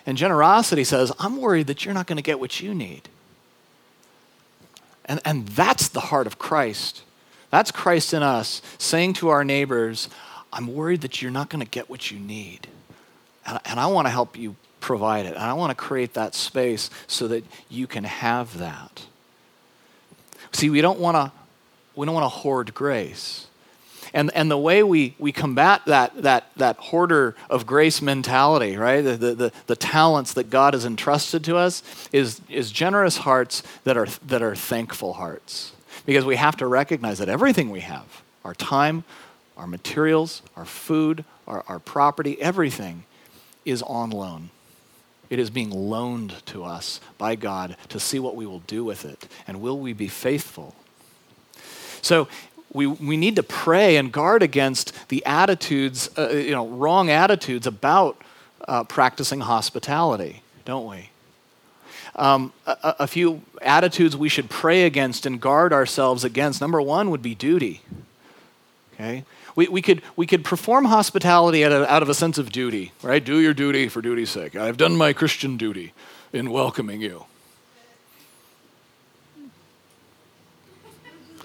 And 0.05 0.17
generosity 0.17 0.83
says, 0.83 1.12
I'm 1.19 1.38
worried 1.38 1.67
that 1.67 1.86
you're 1.86 1.93
not 1.93 2.07
going 2.07 2.17
to 2.17 2.23
get 2.23 2.39
what 2.39 2.59
you 2.59 2.73
need. 2.73 3.07
And, 5.05 5.21
and 5.25 5.47
that's 5.47 5.88
the 5.89 5.99
heart 5.99 6.27
of 6.27 6.39
Christ. 6.39 7.03
That's 7.49 7.71
Christ 7.71 8.13
in 8.13 8.23
us 8.23 8.62
saying 8.77 9.13
to 9.15 9.29
our 9.29 9.43
neighbors, 9.43 10.09
I'm 10.51 10.67
worried 10.67 11.01
that 11.01 11.21
you're 11.21 11.31
not 11.31 11.49
going 11.49 11.63
to 11.63 11.69
get 11.69 11.89
what 11.89 12.12
you 12.12 12.19
need. 12.19 12.67
And, 13.45 13.59
and 13.65 13.79
I 13.79 13.88
want 13.88 14.07
to 14.07 14.12
help 14.12 14.38
you 14.38 14.55
provide 14.83 15.25
it. 15.25 15.33
And 15.33 15.43
I 15.43 15.53
want 15.53 15.71
to 15.71 15.75
create 15.75 16.13
that 16.13 16.35
space 16.35 16.89
so 17.07 17.27
that 17.29 17.43
you 17.69 17.87
can 17.87 18.03
have 18.03 18.59
that. 18.59 19.05
See, 20.51 20.69
we 20.69 20.81
don't 20.81 20.99
want 20.99 21.15
to 21.15 21.31
we 21.95 22.05
don't 22.05 22.13
want 22.13 22.25
to 22.25 22.29
hoard 22.29 22.73
grace. 22.73 23.47
And, 24.13 24.31
and 24.35 24.49
the 24.51 24.57
way 24.57 24.83
we, 24.83 25.15
we 25.17 25.31
combat 25.31 25.81
that, 25.87 26.21
that, 26.21 26.45
that 26.57 26.77
hoarder 26.77 27.35
of 27.49 27.65
grace 27.65 27.99
mentality, 28.01 28.77
right? 28.77 29.01
The, 29.01 29.17
the, 29.17 29.33
the, 29.33 29.51
the 29.65 29.75
talents 29.75 30.33
that 30.33 30.51
God 30.51 30.75
has 30.75 30.85
entrusted 30.85 31.43
to 31.45 31.57
us 31.57 31.81
is, 32.11 32.41
is 32.47 32.71
generous 32.71 33.17
hearts 33.17 33.63
that 33.85 33.97
are, 33.97 34.07
that 34.27 34.43
are 34.43 34.55
thankful 34.55 35.13
hearts. 35.13 35.71
Because 36.05 36.25
we 36.25 36.35
have 36.35 36.57
to 36.57 36.67
recognize 36.67 37.17
that 37.19 37.29
everything 37.29 37.71
we 37.71 37.79
have, 37.79 38.21
our 38.43 38.53
time, 38.53 39.03
our 39.57 39.67
materials, 39.67 40.43
our 40.55 40.65
food, 40.65 41.25
our, 41.47 41.63
our 41.67 41.79
property, 41.79 42.39
everything 42.39 43.05
is 43.65 43.81
on 43.81 44.11
loan. 44.11 44.51
It 45.33 45.39
is 45.39 45.49
being 45.49 45.71
loaned 45.71 46.45
to 46.47 46.63
us 46.63 47.01
by 47.17 47.33
God 47.35 47.75
to 47.89 47.99
see 47.99 48.19
what 48.19 48.35
we 48.35 48.45
will 48.45 48.59
do 48.59 48.85
with 48.85 49.03
it. 49.03 49.27
And 49.47 49.61
will 49.61 49.79
we 49.79 49.91
be 49.91 50.07
faithful? 50.07 50.75
So 52.01 52.27
we, 52.71 52.85
we 52.85 53.17
need 53.17 53.35
to 53.37 53.43
pray 53.43 53.97
and 53.97 54.11
guard 54.11 54.43
against 54.43 55.09
the 55.09 55.25
attitudes, 55.25 56.09
uh, 56.17 56.29
you 56.29 56.51
know, 56.51 56.67
wrong 56.67 57.09
attitudes 57.09 57.65
about 57.65 58.21
uh, 58.67 58.83
practicing 58.83 59.39
hospitality, 59.39 60.43
don't 60.65 60.87
we? 60.87 61.09
um, 62.15 62.53
a, 62.65 62.95
a 62.99 63.07
few 63.07 63.41
attitudes 63.61 64.15
we 64.15 64.29
should 64.29 64.49
pray 64.49 64.83
against 64.83 65.25
and 65.25 65.41
guard 65.41 65.73
ourselves 65.73 66.23
against. 66.23 66.61
Number 66.61 66.81
one 66.81 67.09
would 67.09 67.21
be 67.21 67.35
duty. 67.35 67.81
Okay? 68.93 69.25
We, 69.55 69.67
we, 69.67 69.81
could, 69.81 70.01
we 70.15 70.25
could 70.25 70.43
perform 70.43 70.85
hospitality 70.85 71.63
out 71.63 71.71
of, 71.71 71.87
out 71.87 72.01
of 72.01 72.09
a 72.09 72.13
sense 72.13 72.37
of 72.37 72.51
duty, 72.51 72.91
right? 73.01 73.23
Do 73.23 73.39
your 73.39 73.53
duty 73.53 73.87
for 73.87 74.01
duty's 74.01 74.29
sake. 74.29 74.55
I've 74.55 74.77
done 74.77 74.95
my 74.95 75.13
Christian 75.13 75.57
duty 75.57 75.93
in 76.31 76.49
welcoming 76.49 77.01
you. 77.01 77.25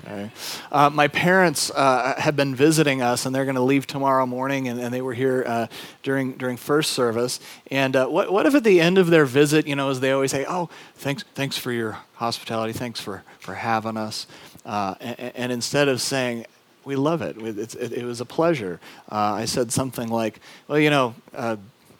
Okay. 0.08 0.30
Uh, 0.72 0.88
my 0.88 1.08
parents 1.08 1.70
uh, 1.70 2.14
have 2.16 2.34
been 2.34 2.54
visiting 2.54 3.02
us, 3.02 3.26
and 3.26 3.34
they're 3.34 3.44
going 3.44 3.56
to 3.56 3.60
leave 3.60 3.86
tomorrow 3.86 4.24
morning, 4.24 4.68
and, 4.68 4.80
and 4.80 4.94
they 4.94 5.02
were 5.02 5.12
here 5.12 5.44
uh, 5.46 5.66
during 6.02 6.32
during 6.32 6.56
first 6.56 6.92
service. 6.92 7.40
And 7.70 7.94
uh, 7.94 8.06
what 8.06 8.32
what 8.32 8.46
if 8.46 8.54
at 8.54 8.64
the 8.64 8.80
end 8.80 8.96
of 8.96 9.08
their 9.08 9.26
visit, 9.26 9.66
you 9.66 9.76
know, 9.76 9.90
as 9.90 10.00
they 10.00 10.12
always 10.12 10.30
say, 10.30 10.46
"Oh, 10.48 10.70
thanks 10.94 11.24
thanks 11.34 11.58
for 11.58 11.72
your 11.72 11.98
hospitality, 12.14 12.72
thanks 12.72 13.00
for 13.00 13.22
for 13.38 13.54
having 13.54 13.98
us," 13.98 14.26
uh, 14.64 14.94
and, 15.00 15.32
and, 15.34 15.52
instead 15.52 15.88
of 15.88 16.00
saying, 16.00 16.46
"We 16.88 16.96
love 16.96 17.22
it, 17.22 17.36
it, 17.36 17.92
it, 17.92 18.04
was 18.04 18.20
a 18.20 18.24
pleasure," 18.24 18.80
uh, 19.12 19.34
I 19.42 19.44
said 19.44 19.70
something 19.70 20.08
like, 20.08 20.40
"Well, 20.66 20.78
you 20.78 20.90
know, 20.90 21.14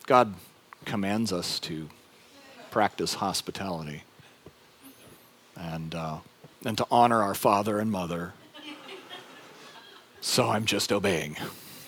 God 0.07 0.35
commands 0.85 1.33
us 1.33 1.61
to 1.61 1.89
practice 2.71 3.15
hospitality," 3.15 4.05
and 5.57 5.95
and 6.65 6.77
to 6.79 6.87
honor 6.91 7.23
our 7.23 7.35
father 7.35 7.79
and 7.79 7.91
mother. 7.91 8.33
So 10.21 10.49
I'm 10.49 10.65
just 10.65 10.93
obeying. 10.93 11.37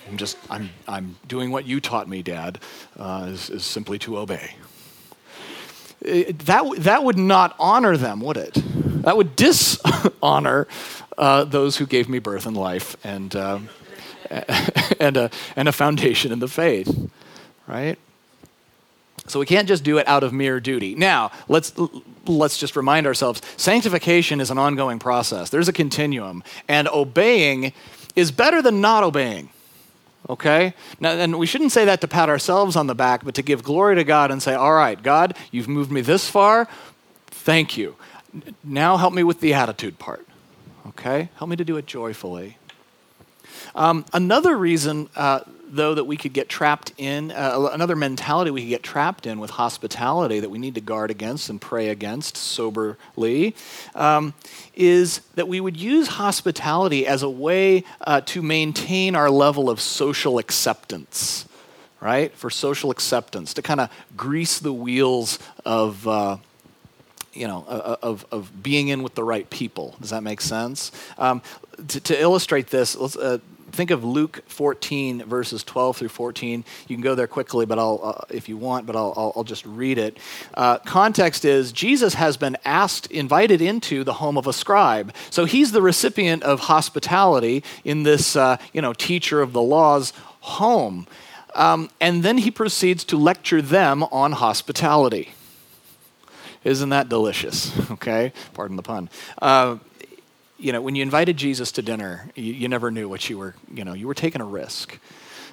I'm 0.09 0.17
just, 0.17 0.37
I'm, 0.49 0.71
I'm 0.89 1.17
doing 1.27 1.51
what 1.51 1.67
you 1.67 1.81
taught 1.81 2.09
me, 2.09 2.23
Dad, 2.23 2.59
uh, 2.99 3.29
is, 3.29 3.51
is 3.51 3.65
simply 3.65 3.99
to 4.01 4.19
obey. 4.19 4.55
It, 6.01 6.39
that, 6.41 6.65
that 6.79 7.05
would 7.05 7.19
not 7.19 7.55
honor 7.59 7.97
them, 7.97 8.21
would 8.21 8.37
it? 8.37 8.57
That 9.01 9.17
would 9.17 9.37
dishonor 9.37 10.69
uh, 11.17 11.45
those 11.45 11.77
who 11.77 11.87
gave 11.87 12.09
me 12.09 12.19
birth 12.19 12.47
and 12.47 12.57
life 12.57 12.97
and, 13.05 13.35
uh, 13.35 13.59
and, 15.01 15.17
a, 15.17 15.31
and 15.57 15.69
a 15.69 15.73
foundation 15.73 16.33
in 16.33 16.39
the 16.39 16.49
faith, 16.49 17.11
right? 17.67 17.99
So 19.27 19.39
we 19.39 19.47
can't 19.47 19.69
just 19.69 19.85
do 19.85 19.99
it 19.99 20.09
out 20.09 20.23
of 20.23 20.33
mere 20.33 20.61
duty. 20.61 20.95
Now, 20.95 21.31
let's 21.49 21.73
let's 22.27 22.59
just 22.59 22.75
remind 22.75 23.07
ourselves 23.07 23.43
sanctification 23.57 24.41
is 24.41 24.51
an 24.51 24.59
ongoing 24.59 24.99
process. 24.99 25.51
There's 25.51 25.69
a 25.69 25.73
continuum, 25.73 26.43
and 26.67 26.89
obeying 26.89 27.73
is 28.17 28.33
better 28.33 28.61
than 28.61 28.81
not 28.81 29.05
obeying. 29.05 29.51
Okay? 30.29 30.75
Now, 31.01 31.11
and 31.13 31.39
we 31.39 31.47
shouldn't 31.47 31.73
say 31.73 31.85
that 31.87 32.01
to 32.03 32.09
pat 32.09 32.29
ourselves 32.29 32.77
on 32.77 32.87
the 32.87 32.95
back, 32.95 33.25
but 33.25 33.35
to 33.37 33.43
give 33.43 33.63
glory 33.63 33.97
to 33.97 34.05
God 34.05 34.31
and 34.31 34.43
say, 34.43 34.55
All 34.55 34.75
right, 34.75 35.01
God, 35.01 35.37
you've 35.51 35.69
moved 35.69 35.91
me 35.91 36.01
this 36.01 36.29
far. 36.29 36.69
Thank 37.27 37.77
you. 37.77 37.97
Now 38.63 38.97
help 38.97 39.13
me 39.13 39.23
with 39.23 39.41
the 39.41 39.55
attitude 39.55 39.99
part. 39.99 40.27
Okay? 40.89 41.29
Help 41.37 41.51
me 41.51 41.57
to 41.57 41.65
do 41.65 41.77
it 41.77 41.87
joyfully. 41.87 42.57
Um, 43.75 44.05
another 44.13 44.57
reason 44.57 45.09
uh, 45.17 45.41
though, 45.73 45.95
that 45.95 46.05
we 46.05 46.17
could 46.17 46.33
get 46.33 46.49
trapped 46.49 46.93
in, 46.99 47.31
uh, 47.31 47.71
another 47.73 47.97
mentality 47.97 48.51
we 48.51 48.63
could 48.63 48.71
get 48.71 48.83
trapped 48.83 49.27
in 49.27 49.39
with 49.39 49.51
hospitality 49.51 50.41
that 50.41 50.51
we 50.51 50.59
need 50.59 50.75
to 50.75 50.81
guard 50.81 51.11
against 51.11 51.49
and 51.49 51.61
pray 51.61 51.89
against 51.89 52.37
soberly, 52.37 53.55
um, 53.95 54.35
is 54.75 55.21
that 55.35 55.49
we 55.49 55.61
would 55.61 55.77
use 55.77 56.09
hospitality 56.09 57.07
as 57.07 57.23
a 57.23 57.31
way 57.31 57.85
uh, 58.03 58.21
to 58.23 58.43
maintain 58.43 59.15
our 59.15 59.31
level 59.31 59.71
of 59.71 59.81
social 59.81 60.39
acceptance, 60.39 61.47
right? 62.01 62.35
For 62.35 62.51
social 62.51 62.91
acceptance, 62.91 63.55
to 63.55 63.63
kind 63.63 63.81
of 63.81 63.91
grease 64.17 64.59
the 64.59 64.73
wheels 64.73 65.39
of. 65.65 66.07
Uh, 67.33 67.39
you 67.39 67.47
know, 67.47 67.65
of, 68.03 68.27
of 68.31 68.63
being 68.63 68.89
in 68.89 69.03
with 69.03 69.15
the 69.15 69.25
right 69.25 69.49
people. 69.51 69.97
Does 70.01 70.11
that 70.11 70.23
make 70.23 70.41
sense? 70.41 70.93
Um, 71.19 71.43
to, 71.89 72.01
to, 72.01 72.21
illustrate 72.21 72.69
this, 72.69 72.97
let's, 72.97 73.17
uh, 73.17 73.39
think 73.71 73.91
of 73.91 74.05
Luke 74.05 74.43
14, 74.49 75.25
verses 75.25 75.63
12 75.63 75.99
through 75.99 76.09
14. 76.09 76.65
You 76.89 76.97
can 76.97 77.03
go 77.03 77.15
there 77.15 77.29
quickly, 77.29 77.67
but 77.67 77.79
I'll, 77.79 78.01
uh, 78.03 78.35
if 78.35 78.49
you 78.49 78.57
want, 78.57 78.87
but 78.87 78.97
I'll, 78.97 79.15
I'll, 79.17 79.33
I'll 79.37 79.45
just 79.45 79.65
read 79.65 79.99
it. 79.99 80.19
Uh, 80.55 80.79
context 80.79 81.45
is 81.45 81.73
Jesus 81.73 82.15
has 82.15 82.37
been 82.37 82.57
asked, 82.65 83.07
invited 83.11 83.63
into 83.63 84.03
the 84.03 84.15
home 84.15 84.37
of 84.37 84.47
a 84.47 84.53
scribe. 84.53 85.15
So 85.31 85.45
he's 85.45 85.73
the 85.73 85.83
recipient 85.83 86.43
of 86.43 86.61
hospitality 86.61 87.63
in 87.85 88.03
this, 88.03 88.35
uh, 88.35 88.57
you 88.73 88.83
know, 88.83 88.93
teacher 88.93 89.41
of 89.41 89.53
the 89.53 89.63
law's 89.63 90.13
home. 90.41 91.07
Um, 91.55 91.91
and 92.01 92.23
then 92.23 92.39
he 92.39 92.51
proceeds 92.51 93.05
to 93.05 93.17
lecture 93.17 93.63
them 93.63 94.03
on 94.05 94.33
hospitality. 94.33 95.33
Isn't 96.65 96.91
that 96.91 97.09
delicious? 97.09 97.73
Okay, 97.91 98.33
pardon 98.55 98.77
the 98.77 98.83
pun. 98.83 99.11
Uh, 99.43 99.77
you 100.57 100.73
know, 100.73 100.81
when 100.81 100.95
you 100.95 101.03
invited 101.03 101.37
Jesus 101.37 101.73
to 101.73 101.83
dinner, 101.83 102.31
you, 102.35 102.53
you 102.53 102.69
never 102.69 102.91
knew 102.91 103.09
what 103.09 103.29
you 103.29 103.37
were, 103.37 103.55
you 103.75 103.85
know, 103.85 103.93
you 103.93 104.07
were 104.07 104.15
taking 104.15 104.41
a 104.41 104.45
risk. 104.45 104.99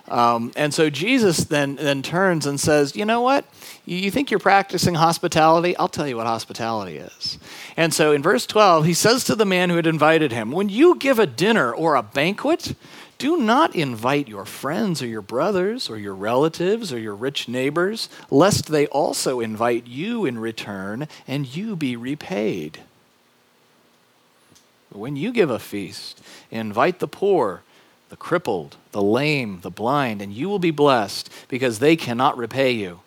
Um, 0.07 0.53
and 0.55 0.73
so 0.73 0.89
Jesus 0.89 1.43
then, 1.45 1.75
then 1.75 2.01
turns 2.01 2.45
and 2.45 2.59
says, 2.59 2.95
You 2.95 3.05
know 3.05 3.21
what? 3.21 3.45
You, 3.85 3.97
you 3.97 4.11
think 4.11 4.31
you're 4.31 4.39
practicing 4.39 4.95
hospitality? 4.95 5.75
I'll 5.75 5.89
tell 5.89 6.07
you 6.07 6.15
what 6.15 6.27
hospitality 6.27 6.97
is. 6.97 7.37
And 7.75 7.93
so 7.93 8.13
in 8.13 8.21
verse 8.21 8.45
12, 8.45 8.85
he 8.85 8.93
says 8.93 9.25
to 9.25 9.35
the 9.35 9.45
man 9.45 9.69
who 9.69 9.75
had 9.75 9.87
invited 9.87 10.31
him, 10.31 10.51
When 10.51 10.69
you 10.69 10.95
give 10.95 11.19
a 11.19 11.25
dinner 11.25 11.73
or 11.73 11.95
a 11.95 12.03
banquet, 12.03 12.73
do 13.17 13.37
not 13.37 13.75
invite 13.75 14.27
your 14.27 14.45
friends 14.45 15.01
or 15.01 15.07
your 15.07 15.21
brothers 15.21 15.89
or 15.89 15.97
your 15.97 16.15
relatives 16.15 16.93
or 16.93 16.99
your 16.99 17.15
rich 17.15 17.47
neighbors, 17.47 18.09
lest 18.29 18.67
they 18.67 18.87
also 18.87 19.39
invite 19.39 19.87
you 19.87 20.25
in 20.25 20.37
return 20.37 21.07
and 21.27 21.55
you 21.55 21.75
be 21.75 21.95
repaid. 21.95 22.81
When 24.91 25.15
you 25.15 25.31
give 25.31 25.49
a 25.49 25.59
feast, 25.59 26.21
invite 26.49 26.99
the 26.99 27.07
poor, 27.07 27.61
the 28.09 28.15
crippled, 28.15 28.77
the 28.91 29.01
lame, 29.01 29.61
the 29.61 29.69
blind, 29.69 30.21
and 30.21 30.33
you 30.33 30.47
will 30.47 30.59
be 30.59 30.71
blessed 30.71 31.29
because 31.49 31.79
they 31.79 31.95
cannot 31.95 32.37
repay 32.37 32.71
you. 32.71 33.01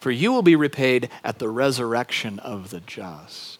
For 0.00 0.10
you 0.10 0.32
will 0.32 0.42
be 0.42 0.56
repaid 0.56 1.10
at 1.24 1.38
the 1.38 1.48
resurrection 1.48 2.38
of 2.38 2.70
the 2.70 2.80
just. 2.80 3.55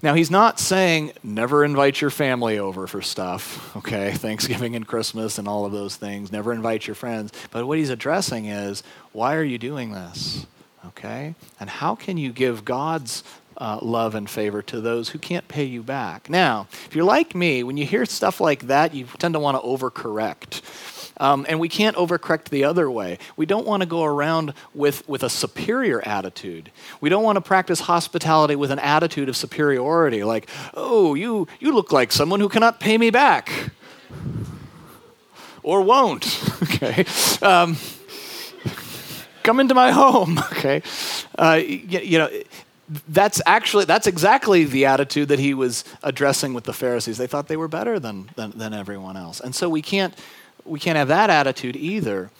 Now, 0.00 0.14
he's 0.14 0.30
not 0.30 0.60
saying 0.60 1.12
never 1.24 1.64
invite 1.64 2.00
your 2.00 2.10
family 2.10 2.58
over 2.58 2.86
for 2.86 3.02
stuff, 3.02 3.76
okay? 3.76 4.12
Thanksgiving 4.14 4.76
and 4.76 4.86
Christmas 4.86 5.38
and 5.38 5.48
all 5.48 5.64
of 5.64 5.72
those 5.72 5.96
things. 5.96 6.30
Never 6.30 6.52
invite 6.52 6.86
your 6.86 6.94
friends. 6.94 7.32
But 7.50 7.66
what 7.66 7.78
he's 7.78 7.90
addressing 7.90 8.46
is 8.46 8.82
why 9.12 9.34
are 9.34 9.42
you 9.42 9.58
doing 9.58 9.92
this? 9.92 10.46
Okay? 10.86 11.34
And 11.58 11.68
how 11.68 11.96
can 11.96 12.16
you 12.16 12.32
give 12.32 12.64
God's 12.64 13.24
uh, 13.58 13.78
love 13.82 14.14
and 14.14 14.30
favor 14.30 14.62
to 14.62 14.80
those 14.80 15.10
who 15.10 15.18
can't 15.18 15.46
pay 15.48 15.64
you 15.64 15.82
back. 15.82 16.30
Now, 16.30 16.68
if 16.86 16.94
you're 16.94 17.04
like 17.04 17.34
me, 17.34 17.64
when 17.64 17.76
you 17.76 17.84
hear 17.84 18.06
stuff 18.06 18.40
like 18.40 18.68
that, 18.68 18.94
you 18.94 19.06
tend 19.18 19.34
to 19.34 19.40
want 19.40 19.60
to 19.60 19.66
overcorrect. 19.66 20.62
Um, 21.20 21.46
and 21.48 21.58
we 21.58 21.68
can't 21.68 21.96
overcorrect 21.96 22.44
the 22.44 22.64
other 22.64 22.90
way. 22.90 23.18
We 23.36 23.46
don't 23.46 23.66
want 23.66 23.82
to 23.82 23.88
go 23.88 24.04
around 24.04 24.54
with, 24.74 25.08
with 25.08 25.22
a 25.22 25.30
superior 25.30 26.00
attitude. 26.06 26.70
We 27.00 27.08
don't 27.08 27.24
want 27.24 27.36
to 27.36 27.40
practice 27.40 27.80
hospitality 27.80 28.56
with 28.56 28.70
an 28.70 28.78
attitude 28.78 29.28
of 29.28 29.36
superiority, 29.36 30.24
like, 30.24 30.48
oh, 30.74 31.14
you, 31.14 31.48
you 31.60 31.72
look 31.74 31.92
like 31.92 32.12
someone 32.12 32.40
who 32.40 32.48
cannot 32.48 32.80
pay 32.80 32.98
me 32.98 33.10
back. 33.10 33.70
Or 35.62 35.82
won't. 35.82 36.42
okay. 36.62 37.04
Um, 37.42 37.76
come 39.42 39.60
into 39.60 39.74
my 39.74 39.90
home. 39.90 40.40
Okay. 40.58 40.82
Uh, 41.38 41.60
you, 41.62 42.00
you 42.00 42.18
know, 42.18 42.28
that's 43.08 43.40
actually 43.46 43.84
that's 43.84 44.06
exactly 44.06 44.64
the 44.64 44.86
attitude 44.86 45.28
that 45.28 45.38
he 45.38 45.54
was 45.54 45.84
addressing 46.02 46.54
with 46.54 46.64
the 46.64 46.72
pharisees 46.72 47.18
they 47.18 47.26
thought 47.26 47.48
they 47.48 47.56
were 47.56 47.68
better 47.68 48.00
than, 48.00 48.30
than, 48.34 48.50
than, 48.52 48.72
everyone 48.72 49.16
else 49.16 49.40
and 49.40 49.54
so 49.54 49.68
we 49.68 49.82
can't 49.82 50.14
we 50.68 50.78
can't 50.78 50.96
have 50.96 51.08
that 51.08 51.30
attitude 51.30 51.76
either 51.76 52.30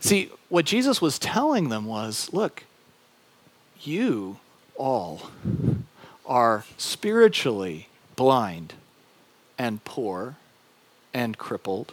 see 0.00 0.30
what 0.48 0.64
jesus 0.64 1.00
was 1.00 1.18
telling 1.18 1.68
them 1.68 1.84
was 1.84 2.32
look 2.32 2.64
you 3.82 4.38
all 4.76 5.30
are 6.26 6.64
spiritually 6.76 7.88
blind 8.16 8.74
and 9.58 9.84
poor 9.84 10.36
and 11.12 11.38
crippled 11.38 11.92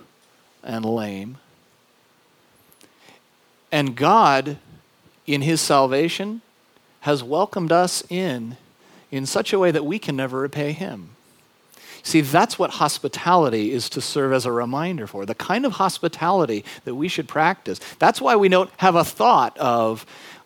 and 0.63 0.85
lame 0.85 1.37
and 3.71 3.95
god 3.95 4.57
in 5.25 5.41
his 5.41 5.59
salvation 5.59 6.41
has 7.01 7.23
welcomed 7.23 7.71
us 7.71 8.03
in 8.09 8.57
in 9.11 9.25
such 9.25 9.53
a 9.53 9.59
way 9.59 9.71
that 9.71 9.85
we 9.85 9.99
can 9.99 10.15
never 10.15 10.39
repay 10.39 10.71
him. 10.71 11.09
See, 12.07 12.21
that's 12.21 12.57
what 12.57 12.69
hospitality 12.69 13.73
is 13.73 13.89
to 13.89 13.99
serve 13.99 14.31
as 14.31 14.45
a 14.45 14.51
reminder 14.53 15.07
for, 15.07 15.25
the 15.25 15.35
kind 15.35 15.65
of 15.65 15.73
hospitality 15.73 16.63
that 16.85 16.95
we 16.95 17.09
should 17.09 17.27
practice. 17.27 17.79
That's 17.99 18.21
why 18.21 18.37
we 18.37 18.47
don't 18.47 18.69
have 18.77 18.95
a 18.95 19.03
thought 19.03 19.57
of, 19.57 20.05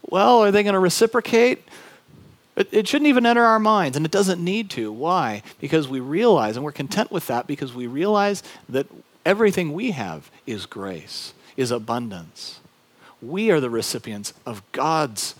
well, 0.10 0.40
are 0.44 0.50
they 0.50 0.64
going 0.64 0.74
to 0.74 0.80
reciprocate? 0.80 1.62
It, 2.56 2.70
it, 2.72 2.88
shouldn't 2.88 3.10
even 3.10 3.28
enter 3.28 3.44
our 3.44 3.60
minds, 3.60 3.96
and 3.96 4.08
it 4.08 4.12
doesn't 4.12 4.44
need 4.44 4.72
to. 4.72 4.92
Why? 4.92 5.44
Because 5.60 5.88
we 5.88 6.00
realize, 6.00 6.56
and 6.56 6.66
we're 6.66 6.72
content 6.72 7.12
with 7.12 7.28
that 7.28 7.46
because 7.46 7.76
we 7.76 7.86
realize 7.86 8.42
that 8.68 8.88
everything 9.24 9.72
we 9.72 9.92
have 9.92 10.32
is 10.48 10.66
grace, 10.66 11.36
is 11.58 11.70
abundance. 11.70 12.60
We 13.22 13.52
are 13.52 13.60
the 13.60 13.70
recipients 13.70 14.34
of 14.48 14.64
God's 14.72 15.36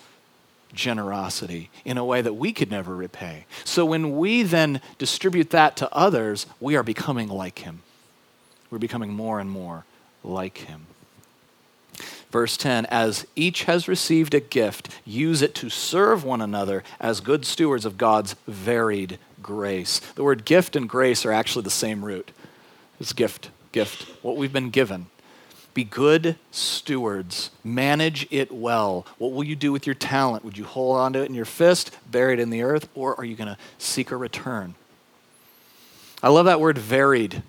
generosity 0.74 1.70
in 1.86 1.98
a 1.98 2.06
way 2.06 2.22
that 2.22 2.34
we 2.34 2.54
could 2.54 2.72
never 2.72 2.96
repay. 2.96 3.46
So 3.64 3.86
when 3.86 4.18
we 4.18 4.44
then 4.44 4.82
distribute 4.98 5.50
that 5.52 5.76
to 5.78 5.94
others, 5.94 6.46
we 6.60 6.76
are 6.76 6.84
becoming 6.84 7.28
like 7.28 7.60
him. 7.60 7.82
We're 8.70 8.78
becoming 8.78 9.14
more 9.14 9.40
and 9.40 9.50
more 9.50 9.86
like 10.24 10.60
him. 10.60 10.88
Verse 12.32 12.56
10 12.58 12.86
As 12.88 13.26
each 13.36 13.64
has 13.64 13.88
received 13.88 14.34
a 14.34 14.40
gift, 14.40 14.90
use 15.06 15.42
it 15.42 15.54
to 15.56 15.70
serve 15.70 16.24
one 16.24 16.42
another 16.42 16.84
as 17.00 17.20
good 17.20 17.46
stewards 17.46 17.86
of 17.86 17.98
God's 17.98 18.36
varied 18.48 19.20
grace. 19.44 20.00
The 20.16 20.24
word 20.24 20.46
gift 20.46 20.76
and 20.76 20.88
grace 20.88 21.26
are 21.26 21.32
actually 21.32 21.64
the 21.64 21.70
same 21.70 22.06
root. 22.06 22.32
It's 23.00 23.14
gift, 23.14 23.50
gift, 23.72 24.04
what 24.24 24.38
we've 24.38 24.54
been 24.54 24.70
given. 24.70 25.08
Be 25.74 25.84
good 25.84 26.36
stewards. 26.52 27.50
Manage 27.64 28.28
it 28.30 28.52
well. 28.52 29.06
What 29.18 29.32
will 29.32 29.44
you 29.44 29.56
do 29.56 29.72
with 29.72 29.86
your 29.86 29.96
talent? 29.96 30.44
Would 30.44 30.58
you 30.58 30.66
hold 30.66 30.98
onto 30.98 31.20
it 31.20 31.30
in 31.30 31.36
your 31.36 31.46
fist, 31.46 31.92
bury 32.10 32.34
it 32.34 32.40
in 32.40 32.50
the 32.50 32.62
earth, 32.62 32.90
or 32.94 33.18
are 33.18 33.24
you 33.24 33.36
going 33.36 33.48
to 33.48 33.58
seek 33.78 34.12
a 34.12 34.18
return? 34.18 34.76
I 36.22 36.30
love 36.30 36.46
that 36.46 36.60
word 36.60 36.78
varied. 36.78 37.42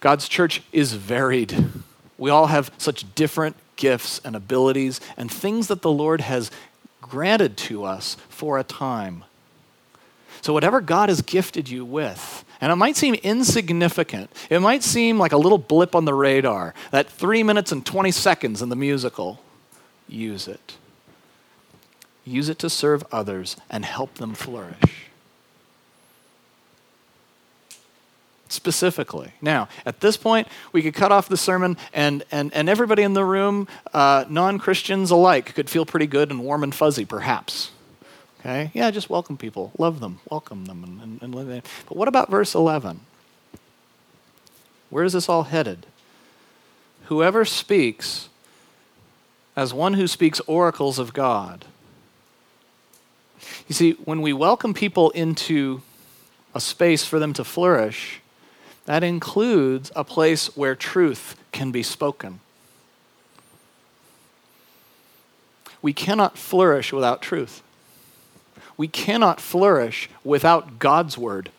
God's 0.00 0.28
church 0.28 0.62
is 0.72 0.92
varied. 0.92 1.70
We 2.18 2.30
all 2.30 2.46
have 2.46 2.70
such 2.78 3.14
different 3.14 3.56
gifts 3.76 4.20
and 4.24 4.36
abilities 4.36 5.00
and 5.16 5.30
things 5.30 5.68
that 5.68 5.82
the 5.82 5.90
Lord 5.90 6.20
has 6.20 6.50
granted 7.00 7.56
to 7.56 7.84
us 7.84 8.16
for 8.28 8.58
a 8.58 8.64
time. 8.64 9.24
So, 10.42 10.52
whatever 10.52 10.80
God 10.80 11.08
has 11.08 11.22
gifted 11.22 11.70
you 11.70 11.84
with, 11.84 12.43
and 12.60 12.72
it 12.72 12.76
might 12.76 12.96
seem 12.96 13.14
insignificant, 13.14 14.30
it 14.50 14.60
might 14.60 14.82
seem 14.82 15.18
like 15.18 15.32
a 15.32 15.36
little 15.36 15.58
blip 15.58 15.94
on 15.94 16.04
the 16.04 16.14
radar, 16.14 16.74
that 16.90 17.08
three 17.08 17.42
minutes 17.42 17.72
and 17.72 17.84
20 17.84 18.10
seconds 18.10 18.62
in 18.62 18.68
the 18.68 18.76
musical, 18.76 19.40
use 20.08 20.48
it. 20.48 20.76
Use 22.24 22.48
it 22.48 22.58
to 22.60 22.70
serve 22.70 23.04
others 23.12 23.56
and 23.68 23.84
help 23.84 24.14
them 24.14 24.34
flourish. 24.34 25.04
specifically. 28.54 29.32
Now, 29.42 29.68
at 29.84 30.00
this 30.00 30.16
point, 30.16 30.48
we 30.72 30.80
could 30.80 30.94
cut 30.94 31.12
off 31.12 31.28
the 31.28 31.36
sermon, 31.36 31.76
and, 31.92 32.24
and, 32.30 32.54
and 32.54 32.68
everybody 32.68 33.02
in 33.02 33.12
the 33.12 33.24
room, 33.24 33.68
uh, 33.92 34.24
non 34.28 34.58
Christians 34.58 35.10
alike, 35.10 35.54
could 35.54 35.68
feel 35.68 35.84
pretty 35.84 36.06
good 36.06 36.30
and 36.30 36.40
warm 36.40 36.62
and 36.62 36.74
fuzzy, 36.74 37.04
perhaps. 37.04 37.72
Okay? 38.44 38.70
Yeah, 38.74 38.90
just 38.90 39.08
welcome 39.08 39.38
people, 39.38 39.72
love 39.78 40.00
them, 40.00 40.20
welcome 40.28 40.66
them, 40.66 40.84
and, 40.84 41.22
and, 41.22 41.34
and. 41.34 41.62
But 41.88 41.96
what 41.96 42.08
about 42.08 42.30
verse 42.30 42.54
11? 42.54 43.00
Where 44.90 45.04
is 45.04 45.14
this 45.14 45.30
all 45.30 45.44
headed? 45.44 45.86
Whoever 47.06 47.46
speaks 47.46 48.28
as 49.56 49.72
one 49.72 49.94
who 49.94 50.06
speaks 50.06 50.40
oracles 50.40 50.98
of 50.98 51.12
God. 51.12 51.64
You 53.68 53.74
see, 53.74 53.92
when 54.04 54.20
we 54.20 54.32
welcome 54.32 54.74
people 54.74 55.10
into 55.10 55.82
a 56.54 56.60
space 56.60 57.04
for 57.04 57.18
them 57.18 57.32
to 57.34 57.44
flourish, 57.44 58.20
that 58.86 59.02
includes 59.02 59.90
a 59.96 60.04
place 60.04 60.56
where 60.56 60.74
truth 60.74 61.36
can 61.52 61.70
be 61.70 61.82
spoken. 61.82 62.40
We 65.82 65.92
cannot 65.92 66.38
flourish 66.38 66.92
without 66.92 67.22
truth. 67.22 67.62
We 68.76 68.88
cannot 68.88 69.40
flourish 69.40 70.08
without 70.24 70.78
God's 70.78 71.16
word. 71.16 71.50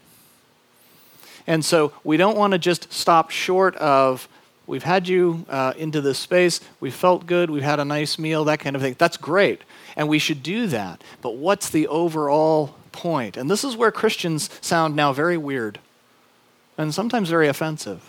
And 1.48 1.64
so 1.64 1.94
we 2.04 2.18
don't 2.18 2.38
want 2.38 2.52
to 2.54 2.60
just 2.60 2.92
stop 2.92 3.30
short 3.30 3.76
of, 3.76 4.28
we've 4.68 4.84
had 4.84 5.08
you 5.08 5.46
uh, 5.48 5.74
into 5.78 6.02
this 6.02 6.18
space, 6.18 6.60
we 6.80 6.90
felt 6.90 7.26
good, 7.26 7.50
we've 7.50 7.64
had 7.64 7.80
a 7.80 7.86
nice 7.86 8.18
meal, 8.18 8.46
that 8.46 8.60
kind 8.60 8.76
of 8.76 8.82
thing. 8.82 8.96
That's 8.98 9.18
great. 9.18 9.62
And 9.96 10.10
we 10.10 10.20
should 10.20 10.44
do 10.44 10.68
that. 10.68 11.04
But 11.22 11.36
what's 11.36 11.70
the 11.70 11.88
overall 11.88 12.76
point? 12.92 13.38
And 13.38 13.50
this 13.50 13.64
is 13.64 13.78
where 13.78 13.92
Christians 13.92 14.50
sound 14.62 14.96
now 14.96 15.14
very 15.14 15.38
weird 15.38 15.80
and 16.78 16.94
sometimes 16.94 17.30
very 17.30 17.48
offensive. 17.48 18.04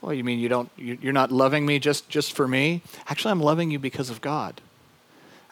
Well, 0.00 0.14
you 0.14 0.24
mean 0.24 0.38
you 0.38 0.48
don't, 0.48 0.70
you're 0.76 1.12
not 1.12 1.30
loving 1.30 1.66
me 1.66 1.78
just, 1.78 2.08
just 2.08 2.32
for 2.32 2.48
me? 2.48 2.80
Actually, 3.08 3.32
I'm 3.32 3.40
loving 3.40 3.70
you 3.70 3.78
because 3.78 4.08
of 4.08 4.22
God. 4.22 4.60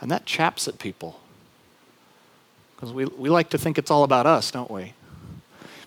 And 0.01 0.11
that 0.11 0.25
chaps 0.25 0.67
at 0.69 0.79
people. 0.79 1.21
Because 2.79 2.93
we, 2.93 3.07
we 3.07 3.29
like 3.29 3.51
to 3.51 3.59
think 3.59 3.77
it's 3.77 3.91
all 3.91 4.05
about 4.05 4.25
us, 4.25 4.53
don't 4.53 4.71
we? 4.71 4.93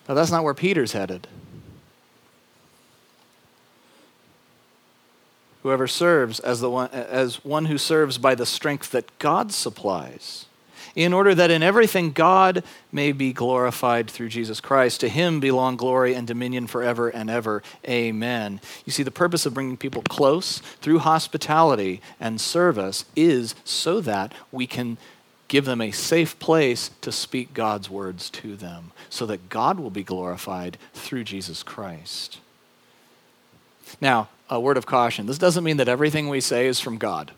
But 0.06 0.12
that's 0.12 0.30
not 0.30 0.44
where 0.44 0.52
Peter's 0.52 0.92
headed. 0.92 1.26
Whoever 5.62 5.86
serves 5.86 6.38
as, 6.38 6.60
the 6.60 6.68
one, 6.68 6.90
as 6.90 7.42
one 7.46 7.64
who 7.64 7.78
serves 7.78 8.18
by 8.18 8.34
the 8.34 8.44
strength 8.44 8.90
that 8.90 9.18
God 9.18 9.52
supplies 9.52 10.44
in 10.94 11.14
order 11.14 11.34
that 11.34 11.50
in 11.50 11.62
everything 11.62 12.12
God 12.12 12.62
may 12.90 13.12
be 13.12 13.32
glorified 13.32 14.10
through 14.10 14.28
Jesus 14.28 14.60
Christ. 14.60 15.00
To 15.00 15.08
him 15.08 15.40
belong 15.40 15.76
glory 15.76 16.14
and 16.14 16.26
dominion 16.26 16.66
forever 16.66 17.08
and 17.08 17.30
ever. 17.30 17.62
Amen. 17.88 18.60
You 18.84 18.92
see, 18.92 19.02
the 19.02 19.10
purpose 19.10 19.46
of 19.46 19.54
bringing 19.54 19.78
people 19.78 20.02
close 20.02 20.58
through 20.82 20.98
hospitality 20.98 22.02
and 22.20 22.38
service 22.38 23.06
is 23.16 23.54
so 23.64 24.02
that 24.02 24.34
we 24.50 24.66
can 24.66 24.98
give 25.52 25.66
them 25.66 25.82
a 25.82 25.90
safe 25.90 26.38
place 26.38 26.90
to 27.02 27.12
speak 27.12 27.52
God's 27.52 27.90
words 27.90 28.30
to 28.30 28.56
them, 28.56 28.90
so 29.10 29.26
that 29.26 29.50
God 29.50 29.78
will 29.78 29.90
be 29.90 30.02
glorified 30.02 30.78
through 30.94 31.24
Jesus 31.24 31.62
Christ. 31.62 32.38
Now, 34.00 34.30
a 34.48 34.58
word 34.58 34.78
of 34.78 34.86
caution 34.86 35.26
this 35.26 35.36
doesn't 35.36 35.62
mean 35.62 35.76
that 35.76 35.88
everything 35.88 36.30
we 36.30 36.40
say 36.40 36.68
is 36.68 36.80
from 36.80 36.96
God. 36.96 37.32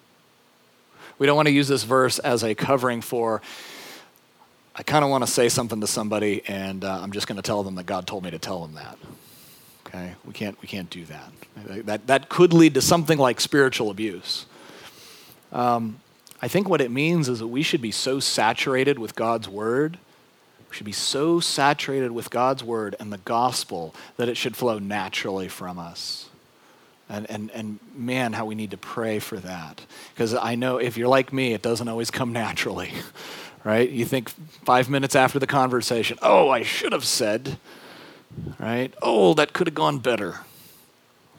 We 1.19 1.27
don't 1.27 1.35
want 1.35 1.49
to 1.49 1.53
use 1.53 1.67
this 1.67 1.83
verse 1.83 2.21
as 2.21 2.45
a 2.45 2.55
covering 2.55 3.01
for, 3.01 3.43
I 4.77 4.85
kind 4.85 5.05
of 5.05 5.11
want 5.11 5.27
to 5.27 5.31
say 5.31 5.49
something 5.49 5.81
to 5.81 5.89
somebody 5.89 6.43
and 6.47 6.85
uh, 6.85 7.01
I'm 7.03 7.11
just 7.11 7.27
going 7.27 7.35
to 7.35 7.43
tell 7.43 7.65
them 7.65 7.75
that 7.75 7.87
God 7.87 8.07
told 8.07 8.23
me 8.23 8.31
to 8.31 8.39
tell 8.39 8.65
them 8.65 8.75
that. 8.75 8.97
Okay? 9.89 10.15
We 10.25 10.33
can't, 10.33 10.57
we 10.63 10.69
can't 10.69 10.89
do 10.89 11.05
that. 11.07 11.33
That, 11.87 12.07
that 12.07 12.29
could 12.29 12.53
lead 12.53 12.75
to 12.75 12.81
something 12.81 13.19
like 13.19 13.41
spiritual 13.41 13.91
abuse. 13.91 14.47
Um, 15.51 15.99
I 16.45 16.49
think 16.49 16.69
what 16.69 16.83
it 16.83 16.91
means 16.91 17.31
is 17.31 17.39
that 17.39 17.47
we 17.47 17.63
should 17.63 17.81
be 17.81 17.91
so 17.91 18.21
saturated 18.21 18.99
with 18.99 19.15
God's 19.15 19.49
word, 19.49 19.99
we 20.69 20.77
should 20.77 20.85
be 20.85 20.93
so 20.93 21.41
saturated 21.41 22.13
with 22.13 22.29
God's 22.29 22.63
word 22.63 22.95
and 23.01 23.11
the 23.11 23.17
gospel 23.17 23.95
that 24.19 24.29
it 24.29 24.37
should 24.37 24.55
flow 24.55 24.79
naturally 24.79 25.49
from 25.49 25.79
us. 25.79 26.29
And, 27.09 27.31
and, 27.31 27.51
and 27.53 27.79
man, 27.97 28.35
how 28.35 28.45
we 28.45 28.55
need 28.55 28.73
to 28.73 28.77
pray 28.77 29.21
for 29.21 29.39
that. 29.39 29.81
Because 30.13 30.35
I 30.35 30.55
know 30.55 30.77
if 30.77 30.99
you're 30.99 31.09
like 31.09 31.33
me, 31.33 31.55
it 31.55 31.63
doesn't 31.63 31.89
always 31.89 32.11
come 32.11 32.35
naturally, 32.35 32.93
right? 33.65 33.89
You 33.89 34.05
think 34.05 34.29
five 34.67 34.91
minutes 34.91 35.17
after 35.17 35.39
the 35.39 35.47
conversation, 35.47 36.19
oh, 36.21 36.51
I 36.51 36.63
should 36.63 36.93
have 36.93 37.07
said, 37.07 37.57
right? 38.59 38.93
Oh, 39.01 39.33
that 39.33 39.55
could 39.55 39.67
have 39.67 39.75
gone 39.75 39.99
better. 39.99 40.41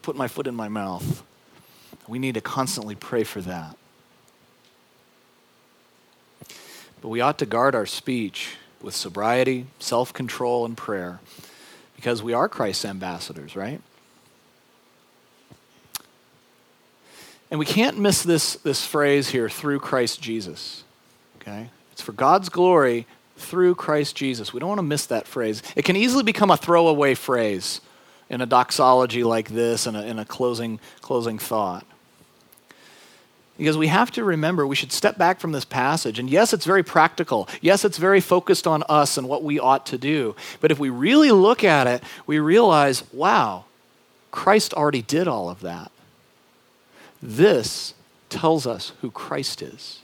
Put 0.01 0.15
my 0.15 0.27
foot 0.27 0.47
in 0.47 0.55
my 0.55 0.67
mouth. 0.67 1.21
We 2.07 2.17
need 2.17 2.33
to 2.33 2.41
constantly 2.41 2.95
pray 2.95 3.23
for 3.23 3.41
that. 3.41 3.77
But 7.05 7.11
we 7.11 7.21
ought 7.21 7.37
to 7.37 7.45
guard 7.45 7.75
our 7.75 7.85
speech 7.85 8.55
with 8.81 8.95
sobriety, 8.95 9.67
self 9.77 10.11
control, 10.11 10.65
and 10.65 10.75
prayer 10.75 11.19
because 11.95 12.23
we 12.23 12.33
are 12.33 12.49
Christ's 12.49 12.83
ambassadors, 12.83 13.55
right? 13.55 13.79
And 17.51 17.59
we 17.59 17.65
can't 17.67 17.99
miss 17.99 18.23
this, 18.23 18.55
this 18.55 18.83
phrase 18.87 19.29
here, 19.29 19.49
through 19.49 19.81
Christ 19.81 20.19
Jesus. 20.19 20.83
Okay? 21.39 21.69
It's 21.91 22.01
for 22.01 22.11
God's 22.11 22.49
glory 22.49 23.05
through 23.37 23.75
Christ 23.75 24.15
Jesus. 24.15 24.51
We 24.51 24.59
don't 24.59 24.69
want 24.69 24.79
to 24.79 24.83
miss 24.83 25.05
that 25.05 25.27
phrase. 25.27 25.61
It 25.75 25.85
can 25.85 25.95
easily 25.95 26.23
become 26.23 26.49
a 26.49 26.57
throwaway 26.57 27.13
phrase 27.13 27.81
in 28.31 28.41
a 28.41 28.47
doxology 28.47 29.23
like 29.23 29.49
this 29.49 29.85
and 29.85 29.95
in, 29.95 30.07
in 30.07 30.17
a 30.17 30.25
closing, 30.25 30.79
closing 31.01 31.37
thought. 31.37 31.85
Because 33.57 33.77
we 33.77 33.87
have 33.87 34.11
to 34.11 34.23
remember, 34.23 34.67
we 34.67 34.75
should 34.75 34.91
step 34.91 35.17
back 35.17 35.39
from 35.39 35.53
this 35.53 35.63
passage. 35.63 36.19
And 36.19 36.29
yes, 36.29 36.53
it's 36.53 36.65
very 36.65 36.83
practical. 36.83 37.47
Yes, 37.61 37.85
it's 37.85 37.97
very 37.97 38.19
focused 38.19 38.67
on 38.67 38.83
us 38.89 39.17
and 39.17 39.29
what 39.29 39.43
we 39.43 39.59
ought 39.59 39.85
to 39.87 39.97
do. 39.97 40.35
But 40.59 40.71
if 40.71 40.79
we 40.79 40.89
really 40.89 41.31
look 41.31 41.63
at 41.63 41.87
it, 41.87 42.03
we 42.27 42.39
realize 42.39 43.03
wow, 43.13 43.65
Christ 44.31 44.73
already 44.73 45.01
did 45.01 45.27
all 45.27 45.49
of 45.49 45.61
that. 45.61 45.91
This 47.21 47.93
tells 48.29 48.67
us 48.67 48.91
who 49.01 49.09
Christ 49.09 49.61
is. 49.61 50.01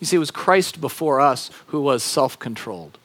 You 0.00 0.06
see, 0.06 0.16
it 0.16 0.20
was 0.20 0.32
Christ 0.32 0.80
before 0.80 1.20
us 1.20 1.50
who 1.66 1.80
was 1.80 2.02
self 2.02 2.38
controlled 2.38 2.98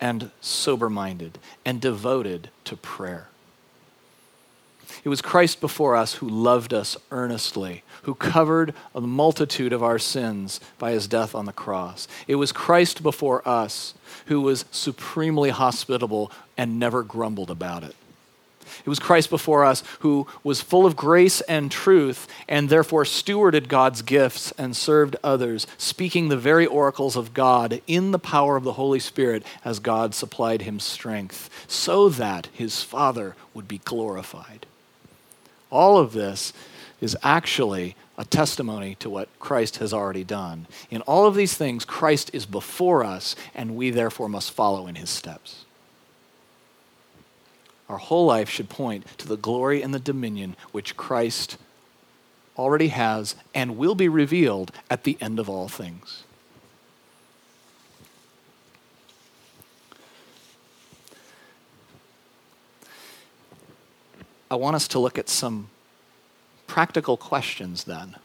and 0.00 0.30
sober 0.40 0.88
minded 0.88 1.38
and 1.64 1.80
devoted 1.80 2.48
to 2.64 2.76
prayer. 2.76 3.28
It 5.04 5.08
was 5.08 5.22
Christ 5.22 5.60
before 5.60 5.96
us 5.96 6.14
who 6.14 6.28
loved 6.28 6.72
us 6.72 6.96
earnestly, 7.10 7.82
who 8.02 8.14
covered 8.14 8.74
a 8.94 9.00
multitude 9.00 9.72
of 9.72 9.82
our 9.82 9.98
sins 9.98 10.60
by 10.78 10.92
his 10.92 11.06
death 11.06 11.34
on 11.34 11.46
the 11.46 11.52
cross. 11.52 12.08
It 12.26 12.36
was 12.36 12.52
Christ 12.52 13.02
before 13.02 13.46
us 13.48 13.94
who 14.26 14.40
was 14.40 14.64
supremely 14.70 15.50
hospitable 15.50 16.30
and 16.56 16.78
never 16.78 17.02
grumbled 17.02 17.50
about 17.50 17.84
it. 17.84 17.96
It 18.84 18.88
was 18.88 18.98
Christ 18.98 19.30
before 19.30 19.64
us 19.64 19.82
who 20.00 20.26
was 20.42 20.60
full 20.60 20.86
of 20.86 20.96
grace 20.96 21.40
and 21.42 21.70
truth 21.70 22.28
and 22.48 22.68
therefore 22.68 23.04
stewarded 23.04 23.68
God's 23.68 24.02
gifts 24.02 24.52
and 24.52 24.76
served 24.76 25.16
others, 25.22 25.66
speaking 25.76 26.28
the 26.28 26.36
very 26.36 26.66
oracles 26.66 27.16
of 27.16 27.34
God 27.34 27.82
in 27.86 28.12
the 28.12 28.18
power 28.18 28.56
of 28.56 28.64
the 28.64 28.74
Holy 28.74 29.00
Spirit 29.00 29.44
as 29.64 29.78
God 29.78 30.14
supplied 30.14 30.62
him 30.62 30.80
strength, 30.80 31.50
so 31.66 32.08
that 32.08 32.48
his 32.52 32.82
Father 32.82 33.34
would 33.54 33.68
be 33.68 33.78
glorified. 33.78 34.66
All 35.70 35.98
of 35.98 36.12
this 36.12 36.52
is 37.00 37.16
actually 37.22 37.96
a 38.18 38.24
testimony 38.24 38.96
to 38.96 39.08
what 39.08 39.28
Christ 39.38 39.78
has 39.78 39.94
already 39.94 40.24
done. 40.24 40.66
In 40.90 41.00
all 41.02 41.26
of 41.26 41.34
these 41.34 41.54
things, 41.54 41.84
Christ 41.84 42.30
is 42.34 42.44
before 42.44 43.02
us, 43.02 43.34
and 43.54 43.76
we 43.76 43.90
therefore 43.90 44.28
must 44.28 44.50
follow 44.50 44.86
in 44.86 44.96
his 44.96 45.08
steps. 45.08 45.64
Our 47.88 47.98
whole 47.98 48.26
life 48.26 48.48
should 48.48 48.68
point 48.68 49.06
to 49.18 49.26
the 49.26 49.36
glory 49.36 49.82
and 49.82 49.94
the 49.94 49.98
dominion 49.98 50.54
which 50.70 50.96
Christ 50.96 51.56
already 52.56 52.88
has 52.88 53.34
and 53.54 53.78
will 53.78 53.94
be 53.94 54.08
revealed 54.08 54.70
at 54.90 55.04
the 55.04 55.16
end 55.20 55.38
of 55.38 55.48
all 55.48 55.66
things. 55.66 56.24
I 64.50 64.56
want 64.56 64.74
us 64.74 64.88
to 64.88 64.98
look 64.98 65.16
at 65.16 65.28
some 65.28 65.68
practical 66.66 67.16
questions 67.16 67.84
then 67.84 68.16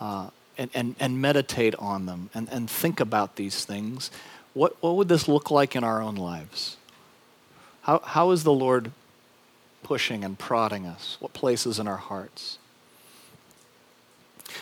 uh, 0.00 0.28
and, 0.58 0.70
and, 0.74 0.94
and 1.00 1.20
meditate 1.20 1.74
on 1.76 2.06
them 2.06 2.28
and, 2.34 2.48
and 2.50 2.68
think 2.68 3.00
about 3.00 3.36
these 3.36 3.64
things. 3.64 4.10
What, 4.52 4.76
what 4.82 4.96
would 4.96 5.08
this 5.08 5.28
look 5.28 5.50
like 5.50 5.74
in 5.74 5.82
our 5.82 6.02
own 6.02 6.16
lives? 6.16 6.76
How, 7.82 8.00
how 8.04 8.30
is 8.32 8.44
the 8.44 8.52
Lord 8.52 8.92
pushing 9.82 10.24
and 10.24 10.38
prodding 10.38 10.86
us? 10.86 11.16
What 11.20 11.32
places 11.32 11.78
in 11.78 11.88
our 11.88 11.96
hearts? 11.96 12.58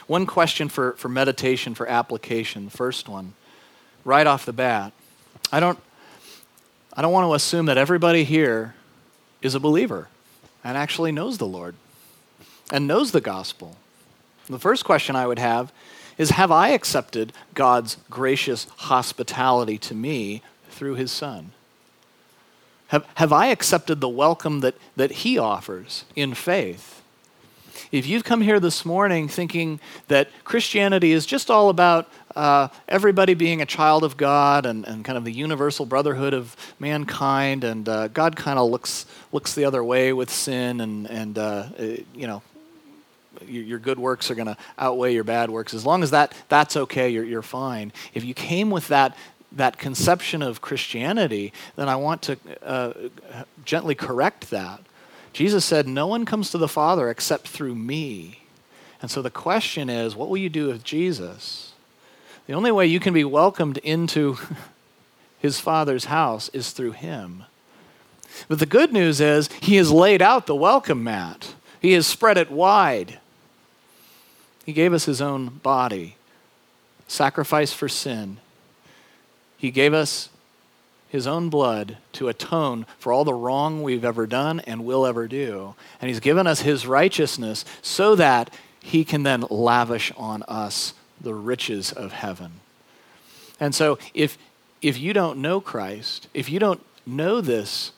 One 0.06 0.26
question 0.26 0.68
for, 0.68 0.92
for 0.92 1.08
meditation, 1.08 1.74
for 1.74 1.88
application, 1.88 2.68
first 2.68 3.08
one, 3.08 3.34
right 4.04 4.26
off 4.26 4.46
the 4.46 4.52
bat. 4.52 4.92
I 5.50 5.58
don't, 5.58 5.78
I 6.96 7.02
don't 7.02 7.12
want 7.12 7.26
to 7.26 7.34
assume 7.34 7.66
that 7.66 7.76
everybody 7.76 8.22
here 8.22 8.76
is 9.42 9.56
a 9.56 9.60
believer 9.60 10.08
and 10.62 10.76
actually 10.76 11.12
knows 11.12 11.38
the 11.38 11.46
Lord 11.46 11.74
and 12.70 12.86
knows 12.86 13.12
the 13.12 13.20
gospel. 13.20 13.76
The 14.48 14.58
first 14.58 14.84
question 14.84 15.16
I 15.16 15.26
would 15.26 15.38
have 15.38 15.72
is 16.18 16.30
Have 16.30 16.50
I 16.50 16.70
accepted 16.70 17.32
God's 17.54 17.96
gracious 18.10 18.66
hospitality 18.76 19.78
to 19.78 19.94
me 19.94 20.42
through 20.70 20.94
his 20.94 21.10
Son? 21.10 21.52
Have, 22.90 23.06
have 23.14 23.32
I 23.32 23.46
accepted 23.46 24.00
the 24.00 24.08
welcome 24.08 24.60
that, 24.60 24.74
that 24.96 25.12
He 25.12 25.38
offers 25.38 26.04
in 26.16 26.34
faith? 26.34 27.02
If 27.92 28.04
you've 28.06 28.24
come 28.24 28.40
here 28.40 28.58
this 28.58 28.84
morning 28.84 29.28
thinking 29.28 29.78
that 30.08 30.28
Christianity 30.42 31.12
is 31.12 31.24
just 31.24 31.50
all 31.50 31.68
about 31.68 32.08
uh, 32.36 32.68
everybody 32.88 33.34
being 33.34 33.60
a 33.60 33.66
child 33.66 34.04
of 34.04 34.16
God 34.16 34.66
and, 34.66 34.86
and 34.86 35.04
kind 35.04 35.18
of 35.18 35.24
the 35.24 35.32
universal 35.32 35.86
brotherhood 35.86 36.34
of 36.34 36.56
mankind, 36.78 37.64
and 37.64 37.88
uh, 37.88 38.08
God 38.08 38.36
kind 38.36 38.58
of 38.58 38.70
looks, 38.70 39.06
looks 39.32 39.54
the 39.54 39.64
other 39.64 39.82
way 39.82 40.12
with 40.12 40.30
sin, 40.30 40.80
and, 40.80 41.08
and 41.10 41.38
uh, 41.38 41.68
you 42.14 42.26
know, 42.26 42.42
your, 43.46 43.64
your 43.64 43.78
good 43.78 43.98
works 43.98 44.30
are 44.30 44.34
going 44.34 44.46
to 44.46 44.56
outweigh 44.78 45.14
your 45.14 45.24
bad 45.24 45.50
works. 45.50 45.74
As 45.74 45.86
long 45.86 46.02
as 46.02 46.10
that, 46.10 46.34
that's 46.48 46.76
okay, 46.76 47.08
you're, 47.08 47.24
you're 47.24 47.42
fine. 47.42 47.92
If 48.14 48.24
you 48.24 48.34
came 48.34 48.70
with 48.70 48.88
that, 48.88 49.16
that 49.52 49.78
conception 49.78 50.42
of 50.42 50.60
Christianity, 50.60 51.52
then 51.76 51.88
I 51.88 51.96
want 51.96 52.22
to 52.22 52.38
uh, 52.62 52.92
gently 53.64 53.94
correct 53.94 54.50
that. 54.50 54.80
Jesus 55.32 55.64
said, 55.64 55.86
No 55.86 56.06
one 56.06 56.24
comes 56.24 56.50
to 56.50 56.58
the 56.58 56.68
Father 56.68 57.08
except 57.08 57.48
through 57.48 57.74
me. 57.74 58.40
And 59.02 59.10
so 59.10 59.22
the 59.22 59.30
question 59.30 59.88
is, 59.88 60.14
what 60.14 60.28
will 60.28 60.36
you 60.36 60.50
do 60.50 60.66
with 60.66 60.84
Jesus? 60.84 61.69
The 62.50 62.56
only 62.56 62.72
way 62.72 62.86
you 62.86 62.98
can 62.98 63.14
be 63.14 63.22
welcomed 63.22 63.78
into 63.78 64.36
his 65.38 65.60
Father's 65.60 66.06
house 66.06 66.48
is 66.48 66.72
through 66.72 66.90
him. 66.90 67.44
But 68.48 68.58
the 68.58 68.66
good 68.66 68.92
news 68.92 69.20
is, 69.20 69.48
he 69.60 69.76
has 69.76 69.92
laid 69.92 70.20
out 70.20 70.46
the 70.46 70.56
welcome 70.56 71.04
mat, 71.04 71.54
he 71.80 71.92
has 71.92 72.08
spread 72.08 72.36
it 72.36 72.50
wide. 72.50 73.20
He 74.66 74.72
gave 74.72 74.92
us 74.92 75.04
his 75.04 75.22
own 75.22 75.60
body, 75.62 76.16
sacrifice 77.06 77.72
for 77.72 77.88
sin. 77.88 78.38
He 79.56 79.70
gave 79.70 79.94
us 79.94 80.28
his 81.08 81.28
own 81.28 81.50
blood 81.50 81.98
to 82.14 82.26
atone 82.26 82.84
for 82.98 83.12
all 83.12 83.24
the 83.24 83.32
wrong 83.32 83.84
we've 83.84 84.04
ever 84.04 84.26
done 84.26 84.58
and 84.66 84.84
will 84.84 85.06
ever 85.06 85.28
do. 85.28 85.76
And 86.00 86.08
he's 86.08 86.18
given 86.18 86.48
us 86.48 86.62
his 86.62 86.84
righteousness 86.84 87.64
so 87.80 88.16
that 88.16 88.52
he 88.82 89.04
can 89.04 89.22
then 89.22 89.44
lavish 89.50 90.10
on 90.16 90.42
us 90.48 90.94
the 91.20 91.34
riches 91.34 91.92
of 91.92 92.12
heaven. 92.12 92.60
And 93.58 93.74
so 93.74 93.98
if 94.14 94.38
if 94.82 94.98
you 94.98 95.12
don't 95.12 95.38
know 95.38 95.60
Christ, 95.60 96.28
if 96.32 96.48
you 96.50 96.58
don't 96.58 96.80
know 97.06 97.40
this 97.40 97.92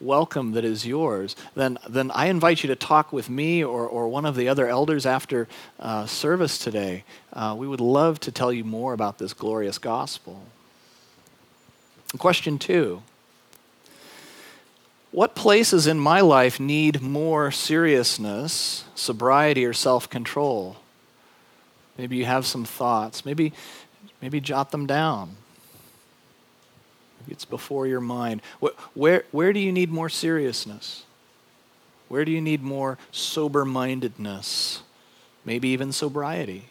welcome 0.00 0.52
that 0.52 0.64
is 0.64 0.86
yours, 0.86 1.34
then, 1.54 1.78
then 1.88 2.10
I 2.12 2.26
invite 2.26 2.62
you 2.62 2.68
to 2.68 2.76
talk 2.76 3.12
with 3.12 3.28
me 3.28 3.64
or, 3.64 3.86
or 3.86 4.08
one 4.08 4.24
of 4.24 4.36
the 4.36 4.48
other 4.48 4.68
elders 4.68 5.06
after 5.06 5.48
uh, 5.80 6.06
service 6.06 6.58
today. 6.58 7.04
Uh, 7.32 7.54
we 7.58 7.66
would 7.66 7.80
love 7.80 8.20
to 8.20 8.32
tell 8.32 8.52
you 8.52 8.64
more 8.64 8.92
about 8.92 9.18
this 9.18 9.32
glorious 9.32 9.78
gospel. 9.78 10.42
Question 12.16 12.58
two 12.58 13.02
What 15.10 15.34
places 15.34 15.86
in 15.86 15.98
my 15.98 16.20
life 16.20 16.58
need 16.58 17.02
more 17.02 17.50
seriousness, 17.50 18.84
sobriety, 18.94 19.64
or 19.64 19.72
self 19.74 20.08
control? 20.08 20.77
Maybe 21.98 22.16
you 22.16 22.24
have 22.24 22.46
some 22.46 22.64
thoughts. 22.64 23.26
Maybe, 23.26 23.52
maybe 24.22 24.40
jot 24.40 24.70
them 24.70 24.86
down. 24.86 25.36
Maybe 27.20 27.32
it's 27.32 27.44
before 27.44 27.86
your 27.88 28.00
mind. 28.00 28.40
Where, 28.60 28.72
where, 28.94 29.24
where 29.32 29.52
do 29.52 29.58
you 29.58 29.72
need 29.72 29.90
more 29.90 30.08
seriousness? 30.08 31.04
Where 32.06 32.24
do 32.24 32.30
you 32.30 32.40
need 32.40 32.62
more 32.62 32.96
sober 33.10 33.64
mindedness? 33.64 34.82
Maybe 35.44 35.68
even 35.68 35.92
sobriety. 35.92 36.66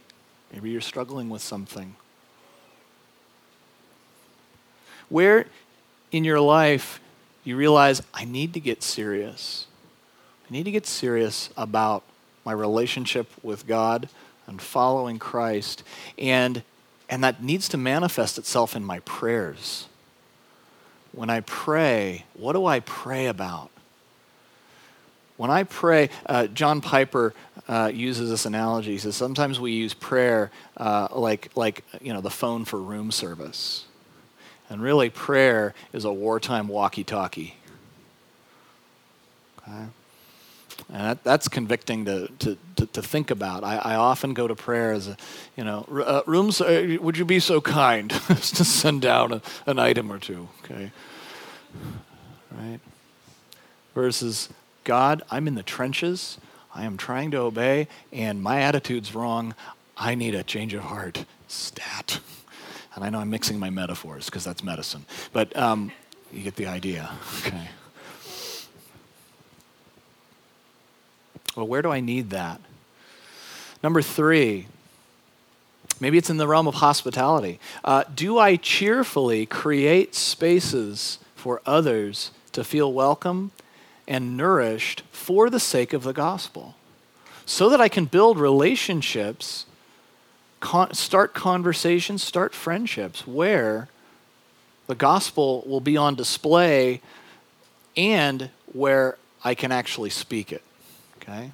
Maybe 0.52 0.70
you're 0.70 0.82
struggling 0.82 1.30
with 1.30 1.42
something. 1.42 1.96
Where 5.10 5.46
in 6.12 6.24
your 6.24 6.40
life 6.40 7.02
you 7.44 7.56
realize, 7.56 8.02
I 8.14 8.26
need 8.26 8.54
to 8.54 8.60
get 8.60 8.82
serious. 8.82 9.68
I 10.50 10.54
need 10.54 10.64
to 10.64 10.72
get 10.72 10.86
serious 10.86 11.50
about 11.58 12.04
my 12.46 12.54
relationship 12.54 13.30
with 13.44 13.68
God 13.68 14.10
and 14.48 14.62
following 14.62 15.20
Christ. 15.20 15.84
And, 16.18 16.64
and 17.10 17.24
that 17.24 17.44
needs 17.44 17.70
to 17.70 17.78
manifest 17.78 18.38
itself 18.38 18.76
in 18.76 18.84
my 18.84 19.00
prayers. 19.02 19.88
When 21.12 21.30
I 21.30 21.42
pray, 21.42 22.26
what 22.34 22.54
do 22.54 22.66
I 22.66 22.80
pray 22.80 23.28
about? 23.28 23.70
When 25.36 25.52
I 25.52 25.64
pray, 25.64 26.10
uh, 26.26 26.48
John 26.48 26.82
Piper 26.82 27.34
uh, 27.68 27.92
uses 27.94 28.30
this 28.30 28.46
analogy. 28.46 28.94
He 28.94 28.98
says 28.98 29.16
sometimes 29.16 29.60
we 29.60 29.72
use 29.72 29.94
prayer 29.94 30.52
uh, 30.78 31.10
like, 31.12 31.52
like 31.56 31.84
you 32.02 32.14
know, 32.14 32.22
the 32.22 32.32
phone 32.32 32.66
for 32.66 32.82
room 32.82 33.12
service. 33.12 33.86
And 34.70 34.82
really, 34.82 35.10
prayer 35.10 35.74
is 35.94 36.06
a 36.06 36.12
wartime 36.12 36.68
walkie 36.68 37.04
talkie. 37.04 37.56
Okay? 39.60 39.86
And 40.90 41.02
that, 41.02 41.24
that's 41.24 41.50
convicting 41.50 42.06
to, 42.06 42.28
to, 42.40 42.58
to, 42.78 42.86
to, 42.86 43.02
think 43.02 43.30
about. 43.30 43.66
I, 43.66 43.78
I 43.78 43.96
often 43.96 44.34
go 44.34 44.48
to 44.48 44.56
prayer 44.56 44.94
as 44.94 45.10
a, 45.10 45.18
you 45.58 45.66
know, 45.66 45.86
uh, 45.92 46.22
rooms, 46.26 46.62
uh, 46.62 46.98
would 47.02 47.18
you 47.18 47.26
be 47.26 47.42
so 47.42 47.60
kind 47.60 48.14
as 48.30 48.52
to 48.52 48.64
send 48.64 49.02
down 49.02 49.34
a, 49.34 49.42
an 49.66 49.80
item 49.80 50.12
or 50.12 50.18
two, 50.18 50.48
okay? 50.64 50.92
Right? 52.52 52.80
Versus, 53.94 54.48
God, 54.86 55.24
I'm 55.30 55.48
in 55.48 55.56
the 55.56 55.64
trenches. 55.64 56.38
I 56.74 56.86
am 56.86 56.96
trying 56.96 57.32
to 57.32 57.38
obey, 57.40 57.88
and 58.14 58.42
my 58.42 58.62
attitude's 58.62 59.14
wrong. 59.14 59.56
I 59.98 60.16
need 60.16 60.36
a 60.36 60.44
change 60.44 60.74
of 60.74 60.84
heart. 60.84 61.26
Stat. 61.48 62.20
And 62.96 63.04
I 63.04 63.10
know 63.10 63.20
I'm 63.20 63.30
mixing 63.30 63.60
my 63.60 63.70
metaphors 63.70 64.26
because 64.26 64.44
that's 64.44 64.64
medicine. 64.64 65.06
But 65.34 65.56
um, 65.58 65.92
you 66.32 66.44
get 66.44 66.56
the 66.56 66.68
idea. 66.68 67.10
Okay. 67.40 67.68
Well, 71.58 71.68
where 71.68 71.82
do 71.82 71.90
I 71.90 72.02
need 72.02 72.30
that? 72.30 72.62
Number 73.82 74.04
three, 74.04 74.68
maybe 76.00 76.20
it's 76.20 76.30
in 76.30 76.38
the 76.38 76.48
realm 76.48 76.68
of 76.68 76.76
hospitality. 76.76 77.60
Uh, 77.84 78.04
do 78.16 78.38
I 78.38 78.58
cheerfully 78.58 79.48
create 79.48 80.14
spaces 80.14 81.18
for 81.36 81.64
others 81.66 82.30
to 82.52 82.64
feel 82.64 82.94
welcome 82.94 83.50
and 84.08 84.38
nourished 84.38 85.02
for 85.12 85.50
the 85.50 85.60
sake 85.60 85.94
of 85.94 86.04
the 86.04 86.14
gospel? 86.14 86.76
So 87.48 87.70
that 87.70 87.82
I 87.82 87.90
can 87.90 88.06
build 88.06 88.38
relationships 88.38 89.66
con- 90.60 90.94
start 90.94 91.34
conversations, 91.34 92.22
start 92.22 92.54
friendships 92.54 93.26
where 93.26 93.90
the 94.86 94.96
gospel 94.96 95.64
will 95.66 95.82
be 95.82 95.98
on 95.98 96.14
display 96.14 97.02
and 97.96 98.52
where 98.74 99.18
I 99.44 99.56
can 99.56 99.72
actually 99.72 100.12
speak 100.12 100.52
it. 100.52 100.62
Okay? 101.28 101.52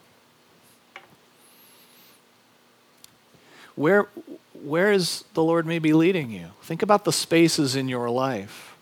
Where, 3.75 4.07
where 4.53 4.91
is 4.91 5.23
the 5.33 5.43
Lord 5.43 5.65
maybe 5.65 5.93
leading 5.93 6.29
you? 6.29 6.47
Think 6.61 6.81
about 6.83 7.05
the 7.05 7.11
spaces 7.11 7.75
in 7.75 7.87
your 7.87 8.09
life. 8.09 8.75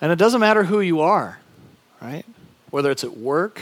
And 0.00 0.12
it 0.12 0.16
doesn't 0.16 0.40
matter 0.40 0.64
who 0.64 0.80
you 0.80 1.00
are, 1.00 1.40
right? 2.00 2.24
Whether 2.70 2.90
it's 2.90 3.04
at 3.04 3.16
work, 3.16 3.60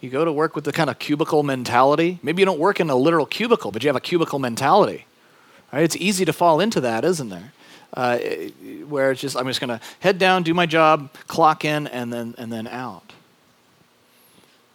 you 0.00 0.10
go 0.10 0.24
to 0.24 0.32
work 0.32 0.56
with 0.56 0.64
the 0.64 0.72
kind 0.72 0.90
of 0.90 0.98
cubicle 0.98 1.42
mentality. 1.42 2.18
Maybe 2.22 2.42
you 2.42 2.46
don't 2.46 2.58
work 2.58 2.80
in 2.80 2.90
a 2.90 2.96
literal 2.96 3.26
cubicle, 3.26 3.70
but 3.70 3.82
you 3.82 3.88
have 3.88 3.96
a 3.96 4.00
cubicle 4.00 4.38
mentality. 4.38 5.06
Right? 5.72 5.84
It's 5.84 5.96
easy 5.96 6.24
to 6.24 6.32
fall 6.32 6.60
into 6.60 6.80
that, 6.80 7.04
isn't 7.04 7.28
there? 7.28 7.52
Uh, 7.94 8.18
where 8.88 9.12
it's 9.12 9.20
just 9.20 9.36
I'm 9.36 9.46
just 9.46 9.60
going 9.60 9.68
to 9.68 9.80
head 10.00 10.18
down, 10.18 10.42
do 10.42 10.54
my 10.54 10.64
job, 10.64 11.12
clock 11.26 11.64
in, 11.64 11.86
and 11.86 12.10
then 12.10 12.34
and 12.38 12.50
then 12.50 12.66
out. 12.66 13.12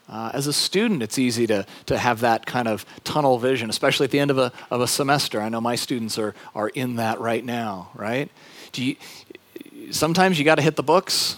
Uh, 0.10 0.32
as 0.34 0.48
a 0.48 0.54
student, 0.54 1.04
it's 1.04 1.20
easy 1.20 1.46
to, 1.48 1.66
to 1.86 1.98
have 1.98 2.22
that 2.22 2.46
kind 2.46 2.68
of 2.68 2.86
tunnel 3.04 3.38
vision, 3.38 3.70
especially 3.70 4.06
at 4.06 4.12
the 4.12 4.20
end 4.20 4.32
of 4.32 4.38
a, 4.38 4.54
of 4.72 4.80
a 4.80 4.88
semester. 4.88 5.42
I 5.42 5.50
know 5.50 5.60
my 5.60 5.76
students 5.76 6.18
are, 6.18 6.34
are 6.56 6.70
in 6.70 6.96
that 6.96 7.20
right 7.20 7.44
now, 7.44 7.90
right? 7.94 8.32
Do 8.72 8.86
you, 8.86 8.96
sometimes 9.92 10.40
you 10.40 10.46
got 10.46 10.56
to 10.56 10.62
hit 10.62 10.78
the 10.78 10.84
books, 10.84 11.36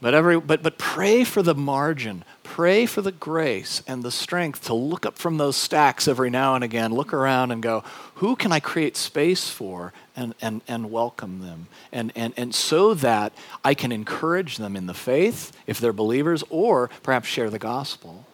but, 0.00 0.14
every, 0.14 0.38
but, 0.38 0.62
but 0.62 0.78
pray 0.78 1.24
for 1.24 1.42
the 1.42 1.54
margin. 1.54 2.24
Pray 2.42 2.86
for 2.86 3.02
the 3.02 3.10
grace 3.10 3.82
and 3.88 4.02
the 4.02 4.10
strength 4.12 4.64
to 4.66 4.74
look 4.74 5.04
up 5.06 5.18
from 5.18 5.38
those 5.38 5.56
stacks 5.56 6.06
every 6.06 6.30
now 6.30 6.54
and 6.54 6.62
again, 6.62 6.92
look 6.92 7.12
around 7.12 7.50
and 7.50 7.62
go, 7.62 7.82
who 8.16 8.36
can 8.36 8.52
I 8.52 8.60
create 8.60 8.96
space 8.96 9.48
for 9.48 9.92
and, 10.16 10.34
and, 10.40 10.62
and 10.68 10.90
welcome 10.90 11.40
them? 11.40 11.68
And, 11.92 12.12
and, 12.14 12.32
and 12.36 12.54
so 12.54 12.94
that 12.94 13.32
I 13.64 13.74
can 13.74 13.92
encourage 13.92 14.56
them 14.56 14.76
in 14.76 14.86
the 14.86 14.94
faith, 14.94 15.52
if 15.66 15.80
they're 15.80 15.92
believers, 15.92 16.44
or 16.50 16.90
perhaps 17.02 17.28
share 17.28 17.50
the 17.50 17.58
gospel. 17.58 18.26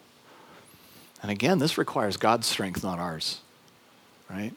And 1.21 1.31
again, 1.31 1.59
this 1.59 1.77
requires 1.77 2.17
God's 2.17 2.47
strength, 2.47 2.83
not 2.83 2.99
ours, 2.99 3.41
right? 4.29 4.53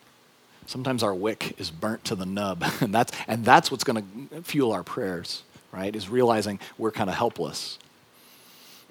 Sometimes 0.67 1.03
our 1.03 1.15
wick 1.15 1.55
is 1.59 1.71
burnt 1.71 2.05
to 2.05 2.15
the 2.15 2.27
nub, 2.27 2.65
and 2.81 2.95
that's, 2.95 3.13
and 3.29 3.45
that's 3.45 3.71
what's 3.71 3.85
going 3.85 4.29
to 4.31 4.43
fuel 4.43 4.73
our 4.73 4.83
prayers, 4.83 5.43
right? 5.73 5.95
Is 5.95 6.09
realizing 6.09 6.59
we're 6.79 6.91
kind 6.91 7.11
of 7.11 7.17
helpless. 7.17 7.79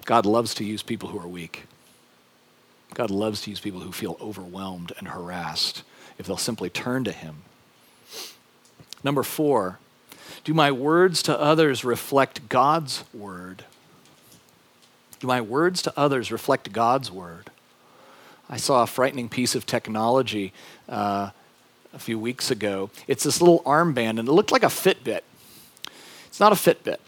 God 0.04 0.26
loves 0.26 0.54
to 0.54 0.64
use 0.64 0.82
people 0.82 1.08
who 1.08 1.18
are 1.18 1.28
weak. 1.28 1.64
God 2.92 3.10
loves 3.10 3.40
to 3.42 3.50
use 3.50 3.60
people 3.60 3.80
who 3.80 3.90
feel 3.90 4.16
overwhelmed 4.20 4.92
and 4.98 5.08
harassed 5.08 5.82
if 6.18 6.26
they'll 6.26 6.36
simply 6.36 6.70
turn 6.70 7.04
to 7.04 7.12
Him. 7.12 7.42
Number 9.04 9.22
four, 9.22 9.78
do 10.42 10.54
my 10.54 10.72
words 10.72 11.22
to 11.24 11.38
others 11.38 11.84
reflect 11.84 12.48
God's 12.48 13.04
word? 13.12 13.64
Do 15.20 15.26
my 15.26 15.42
words 15.42 15.82
to 15.82 15.92
others 15.96 16.32
reflect 16.32 16.72
God's 16.72 17.10
word? 17.10 17.50
I 18.48 18.56
saw 18.56 18.82
a 18.82 18.86
frightening 18.86 19.28
piece 19.28 19.54
of 19.54 19.66
technology 19.66 20.52
uh, 20.88 21.30
a 21.92 21.98
few 21.98 22.18
weeks 22.18 22.50
ago. 22.50 22.90
It's 23.06 23.24
this 23.24 23.40
little 23.40 23.62
armband, 23.64 24.18
and 24.18 24.28
it 24.28 24.32
looked 24.32 24.52
like 24.52 24.62
a 24.62 24.66
Fitbit. 24.66 25.20
It's 26.26 26.40
not 26.40 26.52
a 26.52 26.56
Fitbit. 26.56 26.98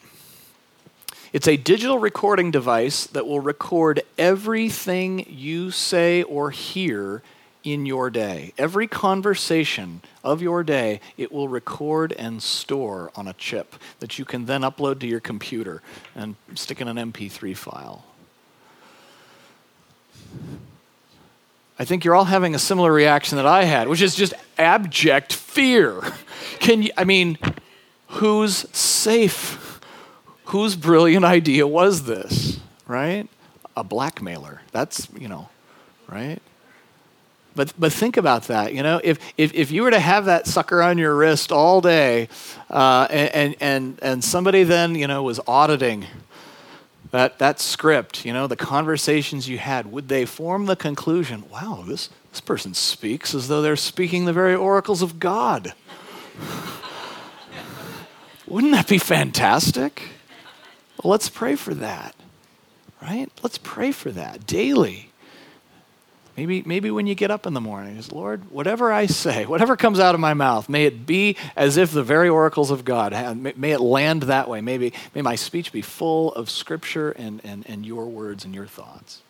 It's 1.32 1.48
a 1.48 1.56
digital 1.56 1.98
recording 1.98 2.50
device 2.50 3.06
that 3.08 3.26
will 3.26 3.40
record 3.40 4.02
everything 4.16 5.26
you 5.28 5.70
say 5.70 6.22
or 6.22 6.50
hear 6.50 7.22
in 7.66 7.84
your 7.84 8.08
day. 8.08 8.52
Every 8.56 8.86
conversation 8.86 10.00
of 10.24 10.40
your 10.40 10.62
day, 10.62 11.00
it 11.18 11.32
will 11.32 11.48
record 11.48 12.12
and 12.12 12.42
store 12.42 13.10
on 13.14 13.28
a 13.28 13.32
chip 13.34 13.74
that 14.00 14.18
you 14.18 14.24
can 14.24 14.46
then 14.46 14.62
upload 14.62 15.00
to 15.00 15.06
your 15.06 15.20
computer 15.20 15.82
and 16.14 16.36
stick 16.54 16.80
in 16.80 16.88
an 16.88 16.96
MP3 17.12 17.56
file. 17.56 18.04
I 21.78 21.84
think 21.84 22.04
you're 22.04 22.14
all 22.14 22.24
having 22.24 22.54
a 22.54 22.58
similar 22.58 22.90
reaction 22.90 23.36
that 23.36 23.46
I 23.46 23.64
had, 23.64 23.88
which 23.88 24.00
is 24.00 24.14
just 24.14 24.32
abject 24.56 25.34
fear. 25.34 26.00
Can 26.60 26.82
you, 26.82 26.90
I 26.96 27.04
mean, 27.04 27.36
who's 28.06 28.66
safe? 28.74 29.66
whose 30.46 30.76
brilliant 30.76 31.24
idea 31.24 31.66
was 31.66 32.04
this, 32.04 32.60
right? 32.86 33.28
A 33.76 33.84
blackmailer. 33.84 34.62
That's, 34.72 35.08
you 35.18 35.28
know, 35.28 35.48
right? 36.08 36.40
But, 37.56 37.72
but 37.78 37.92
think 37.92 38.18
about 38.18 38.44
that. 38.44 38.74
You 38.74 38.82
know, 38.82 39.00
if, 39.02 39.18
if, 39.38 39.54
if 39.54 39.70
you 39.70 39.82
were 39.82 39.90
to 39.90 39.98
have 39.98 40.26
that 40.26 40.46
sucker 40.46 40.82
on 40.82 40.98
your 40.98 41.16
wrist 41.16 41.50
all 41.50 41.80
day 41.80 42.28
uh, 42.68 43.08
and, 43.10 43.56
and, 43.60 43.98
and 44.02 44.22
somebody 44.22 44.62
then, 44.62 44.94
you 44.94 45.06
know, 45.06 45.22
was 45.22 45.40
auditing 45.48 46.04
that, 47.12 47.38
that 47.38 47.58
script, 47.58 48.26
you 48.26 48.34
know, 48.34 48.46
the 48.46 48.56
conversations 48.56 49.48
you 49.48 49.56
had, 49.56 49.90
would 49.90 50.08
they 50.08 50.26
form 50.26 50.66
the 50.66 50.76
conclusion, 50.76 51.44
wow, 51.50 51.82
this, 51.86 52.10
this 52.30 52.42
person 52.42 52.74
speaks 52.74 53.34
as 53.34 53.48
though 53.48 53.62
they're 53.62 53.74
speaking 53.74 54.26
the 54.26 54.34
very 54.34 54.54
oracles 54.54 55.00
of 55.00 55.18
God? 55.18 55.72
Wouldn't 58.46 58.74
that 58.74 58.86
be 58.86 58.98
fantastic? 58.98 60.10
Well, 61.02 61.10
let's 61.10 61.30
pray 61.30 61.56
for 61.56 61.72
that, 61.74 62.14
right? 63.00 63.30
Let's 63.42 63.58
pray 63.58 63.92
for 63.92 64.10
that 64.10 64.46
daily. 64.46 65.10
Maybe, 66.36 66.62
maybe 66.66 66.90
when 66.90 67.06
you 67.06 67.14
get 67.14 67.30
up 67.30 67.46
in 67.46 67.54
the 67.54 67.62
morning, 67.62 67.96
is 67.96 68.12
Lord, 68.12 68.50
whatever 68.50 68.92
I 68.92 69.06
say, 69.06 69.46
whatever 69.46 69.74
comes 69.74 69.98
out 69.98 70.14
of 70.14 70.20
my 70.20 70.34
mouth, 70.34 70.68
may 70.68 70.84
it 70.84 71.06
be 71.06 71.36
as 71.56 71.78
if 71.78 71.92
the 71.92 72.02
very 72.02 72.28
oracles 72.28 72.70
of 72.70 72.84
God, 72.84 73.14
may 73.56 73.72
it 73.72 73.80
land 73.80 74.24
that 74.24 74.46
way. 74.46 74.60
Maybe, 74.60 74.92
may 75.14 75.22
my 75.22 75.34
speech 75.34 75.72
be 75.72 75.80
full 75.80 76.34
of 76.34 76.50
scripture 76.50 77.10
and, 77.12 77.40
and, 77.42 77.64
and 77.66 77.86
your 77.86 78.04
words 78.06 78.44
and 78.44 78.54
your 78.54 78.66
thoughts. 78.66 79.22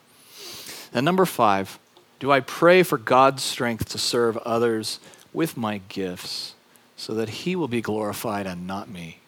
And 0.92 1.04
number 1.04 1.24
five, 1.26 1.78
do 2.18 2.32
I 2.32 2.40
pray 2.40 2.82
for 2.82 2.98
God's 2.98 3.42
strength 3.42 3.88
to 3.90 3.98
serve 3.98 4.36
others 4.38 4.98
with 5.32 5.56
my 5.56 5.82
gifts 5.88 6.54
so 6.96 7.14
that 7.14 7.28
He 7.28 7.54
will 7.54 7.68
be 7.68 7.80
glorified 7.82 8.46
and 8.46 8.66
not 8.66 8.88
me? 8.88 9.20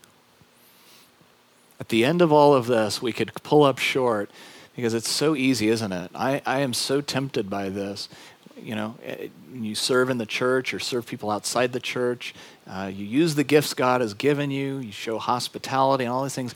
At 1.79 1.91
the 1.91 2.05
end 2.05 2.22
of 2.22 2.33
all 2.33 2.55
of 2.55 2.66
this, 2.66 3.01
we 3.01 3.12
could 3.12 3.33
pull 3.45 3.62
up 3.62 3.79
short 3.79 4.31
because 4.79 4.95
it's 4.95 5.11
so 5.11 5.35
easy, 5.35 5.70
isn't 5.70 5.91
it? 5.91 6.09
I, 6.14 6.41
I 6.47 6.61
am 6.61 6.72
so 6.72 7.01
tempted 7.01 7.51
by 7.51 7.68
this. 7.68 8.09
You 8.57 8.76
know, 8.76 8.95
eh, 9.03 9.26
you 9.53 9.74
serve 9.74 10.09
in 10.09 10.18
the 10.18 10.26
church 10.26 10.72
or 10.72 10.79
serve 10.79 11.05
people 11.05 11.33
outside 11.33 11.72
the 11.72 11.81
church, 11.81 12.33
uh, 12.64 12.89
you 12.95 13.05
use 13.05 13.35
the 13.35 13.43
gifts 13.43 13.74
God 13.74 14.03
has 14.03 14.14
given 14.14 14.53
you, 14.53 14.79
you 14.79 14.93
show 14.93 15.18
hospitality 15.18 16.05
and 16.05 16.12
all 16.12 16.22
these 16.22 16.37
things, 16.37 16.55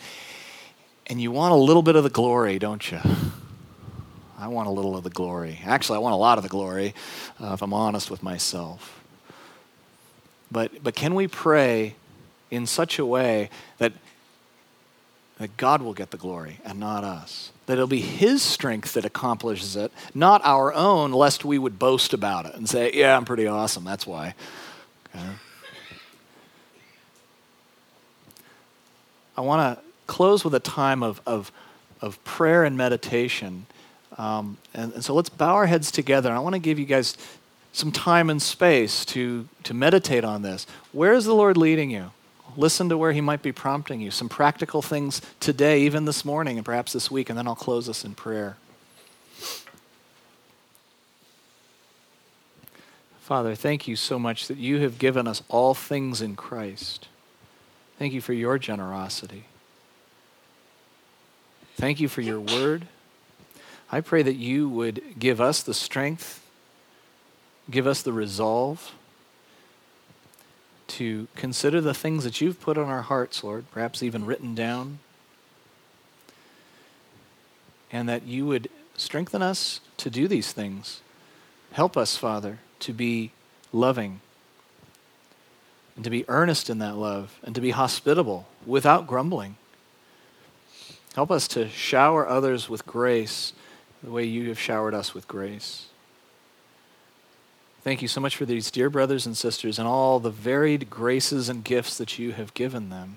and 1.08 1.20
you 1.20 1.32
want 1.32 1.52
a 1.52 1.56
little 1.56 1.82
bit 1.82 1.96
of 1.96 2.04
the 2.04 2.10
glory, 2.10 2.60
don't 2.60 2.92
you? 2.92 3.00
I 4.38 4.46
want 4.46 4.68
a 4.68 4.70
little 4.70 4.96
of 4.96 5.02
the 5.02 5.10
glory. 5.10 5.58
Actually, 5.64 5.96
I 5.96 5.98
want 5.98 6.12
a 6.12 6.16
lot 6.16 6.38
of 6.38 6.44
the 6.44 6.50
glory, 6.50 6.94
uh, 7.42 7.54
if 7.54 7.60
I'm 7.60 7.74
honest 7.74 8.08
with 8.08 8.22
myself. 8.22 9.02
But, 10.48 10.84
but 10.84 10.94
can 10.94 11.16
we 11.16 11.26
pray 11.26 11.96
in 12.52 12.66
such 12.66 13.00
a 13.00 13.04
way 13.04 13.50
that 13.78 13.92
that 15.38 15.56
God 15.56 15.82
will 15.82 15.94
get 15.94 16.10
the 16.12 16.16
glory 16.16 16.60
and 16.64 16.78
not 16.78 17.04
us. 17.04 17.51
That 17.66 17.74
it'll 17.74 17.86
be 17.86 18.00
His 18.00 18.42
strength 18.42 18.94
that 18.94 19.04
accomplishes 19.04 19.76
it, 19.76 19.92
not 20.14 20.40
our 20.44 20.72
own, 20.74 21.12
lest 21.12 21.44
we 21.44 21.58
would 21.58 21.78
boast 21.78 22.12
about 22.12 22.46
it 22.46 22.54
and 22.54 22.68
say, 22.68 22.90
Yeah, 22.92 23.16
I'm 23.16 23.24
pretty 23.24 23.46
awesome. 23.46 23.84
That's 23.84 24.06
why. 24.06 24.34
Okay. 25.14 25.26
I 29.36 29.40
want 29.40 29.78
to 29.78 29.84
close 30.06 30.44
with 30.44 30.54
a 30.54 30.60
time 30.60 31.02
of, 31.02 31.20
of, 31.26 31.50
of 32.00 32.22
prayer 32.24 32.64
and 32.64 32.76
meditation. 32.76 33.66
Um, 34.18 34.58
and, 34.74 34.92
and 34.92 35.04
so 35.04 35.14
let's 35.14 35.30
bow 35.30 35.54
our 35.54 35.66
heads 35.66 35.90
together. 35.90 36.28
And 36.28 36.36
I 36.36 36.40
want 36.40 36.54
to 36.54 36.58
give 36.58 36.78
you 36.78 36.84
guys 36.84 37.16
some 37.72 37.90
time 37.90 38.28
and 38.28 38.42
space 38.42 39.04
to, 39.06 39.48
to 39.64 39.72
meditate 39.72 40.24
on 40.24 40.42
this. 40.42 40.66
Where 40.92 41.14
is 41.14 41.24
the 41.24 41.34
Lord 41.34 41.56
leading 41.56 41.90
you? 41.90 42.10
Listen 42.56 42.88
to 42.88 42.98
where 42.98 43.12
He 43.12 43.20
might 43.20 43.42
be 43.42 43.52
prompting 43.52 44.00
you. 44.00 44.10
Some 44.10 44.28
practical 44.28 44.82
things 44.82 45.22
today, 45.40 45.82
even 45.82 46.04
this 46.04 46.24
morning, 46.24 46.56
and 46.58 46.64
perhaps 46.64 46.92
this 46.92 47.10
week, 47.10 47.30
and 47.30 47.38
then 47.38 47.46
I'll 47.46 47.54
close 47.54 47.88
us 47.88 48.04
in 48.04 48.14
prayer. 48.14 48.56
Father, 53.20 53.54
thank 53.54 53.88
you 53.88 53.96
so 53.96 54.18
much 54.18 54.48
that 54.48 54.58
you 54.58 54.80
have 54.80 54.98
given 54.98 55.26
us 55.26 55.42
all 55.48 55.74
things 55.74 56.20
in 56.20 56.36
Christ. 56.36 57.08
Thank 57.98 58.12
you 58.12 58.20
for 58.20 58.32
your 58.32 58.58
generosity. 58.58 59.44
Thank 61.76 62.00
you 62.00 62.08
for 62.08 62.20
your 62.20 62.40
word. 62.40 62.86
I 63.90 64.00
pray 64.00 64.22
that 64.22 64.34
you 64.36 64.68
would 64.68 65.18
give 65.18 65.40
us 65.40 65.62
the 65.62 65.74
strength, 65.74 66.44
give 67.70 67.86
us 67.86 68.02
the 68.02 68.12
resolve 68.12 68.92
to 70.92 71.26
consider 71.34 71.80
the 71.80 71.94
things 71.94 72.24
that 72.24 72.40
you've 72.40 72.60
put 72.60 72.76
on 72.76 72.88
our 72.88 73.02
hearts, 73.02 73.42
Lord, 73.42 73.64
perhaps 73.70 74.02
even 74.02 74.26
written 74.26 74.54
down, 74.54 74.98
and 77.90 78.08
that 78.08 78.24
you 78.24 78.46
would 78.46 78.68
strengthen 78.96 79.42
us 79.42 79.80
to 79.96 80.10
do 80.10 80.28
these 80.28 80.52
things. 80.52 81.00
Help 81.72 81.96
us, 81.96 82.16
Father, 82.16 82.58
to 82.80 82.92
be 82.92 83.32
loving 83.72 84.20
and 85.96 86.04
to 86.04 86.10
be 86.10 86.28
earnest 86.28 86.68
in 86.68 86.78
that 86.78 86.96
love 86.96 87.38
and 87.42 87.54
to 87.54 87.60
be 87.60 87.70
hospitable 87.70 88.46
without 88.66 89.06
grumbling. 89.06 89.56
Help 91.14 91.30
us 91.30 91.46
to 91.48 91.68
shower 91.68 92.26
others 92.26 92.68
with 92.68 92.86
grace 92.86 93.52
the 94.02 94.10
way 94.10 94.24
you 94.24 94.48
have 94.48 94.58
showered 94.58 94.94
us 94.94 95.14
with 95.14 95.28
grace. 95.28 95.86
Thank 97.84 98.00
you 98.00 98.08
so 98.08 98.20
much 98.20 98.36
for 98.36 98.44
these 98.44 98.70
dear 98.70 98.88
brothers 98.88 99.26
and 99.26 99.36
sisters 99.36 99.78
and 99.78 99.88
all 99.88 100.20
the 100.20 100.30
varied 100.30 100.88
graces 100.88 101.48
and 101.48 101.64
gifts 101.64 101.98
that 101.98 102.16
you 102.16 102.32
have 102.32 102.54
given 102.54 102.90
them. 102.90 103.16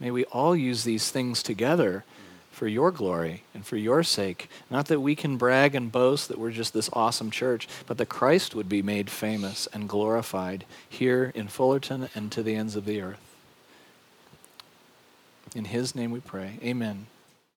May 0.00 0.10
we 0.10 0.24
all 0.26 0.56
use 0.56 0.82
these 0.82 1.10
things 1.10 1.40
together 1.42 2.04
for 2.50 2.66
your 2.66 2.90
glory 2.90 3.44
and 3.54 3.64
for 3.64 3.76
your 3.76 4.02
sake. 4.02 4.50
Not 4.70 4.86
that 4.86 5.00
we 5.00 5.14
can 5.14 5.36
brag 5.36 5.76
and 5.76 5.92
boast 5.92 6.26
that 6.28 6.38
we're 6.38 6.50
just 6.50 6.74
this 6.74 6.90
awesome 6.92 7.30
church, 7.30 7.68
but 7.86 7.96
that 7.98 8.08
Christ 8.08 8.56
would 8.56 8.68
be 8.68 8.82
made 8.82 9.08
famous 9.08 9.68
and 9.72 9.88
glorified 9.88 10.64
here 10.88 11.30
in 11.34 11.46
Fullerton 11.46 12.08
and 12.14 12.32
to 12.32 12.42
the 12.42 12.56
ends 12.56 12.74
of 12.74 12.86
the 12.86 13.00
earth. 13.00 13.20
In 15.54 15.66
his 15.66 15.94
name 15.94 16.10
we 16.10 16.20
pray. 16.20 16.58
Amen. 16.62 17.06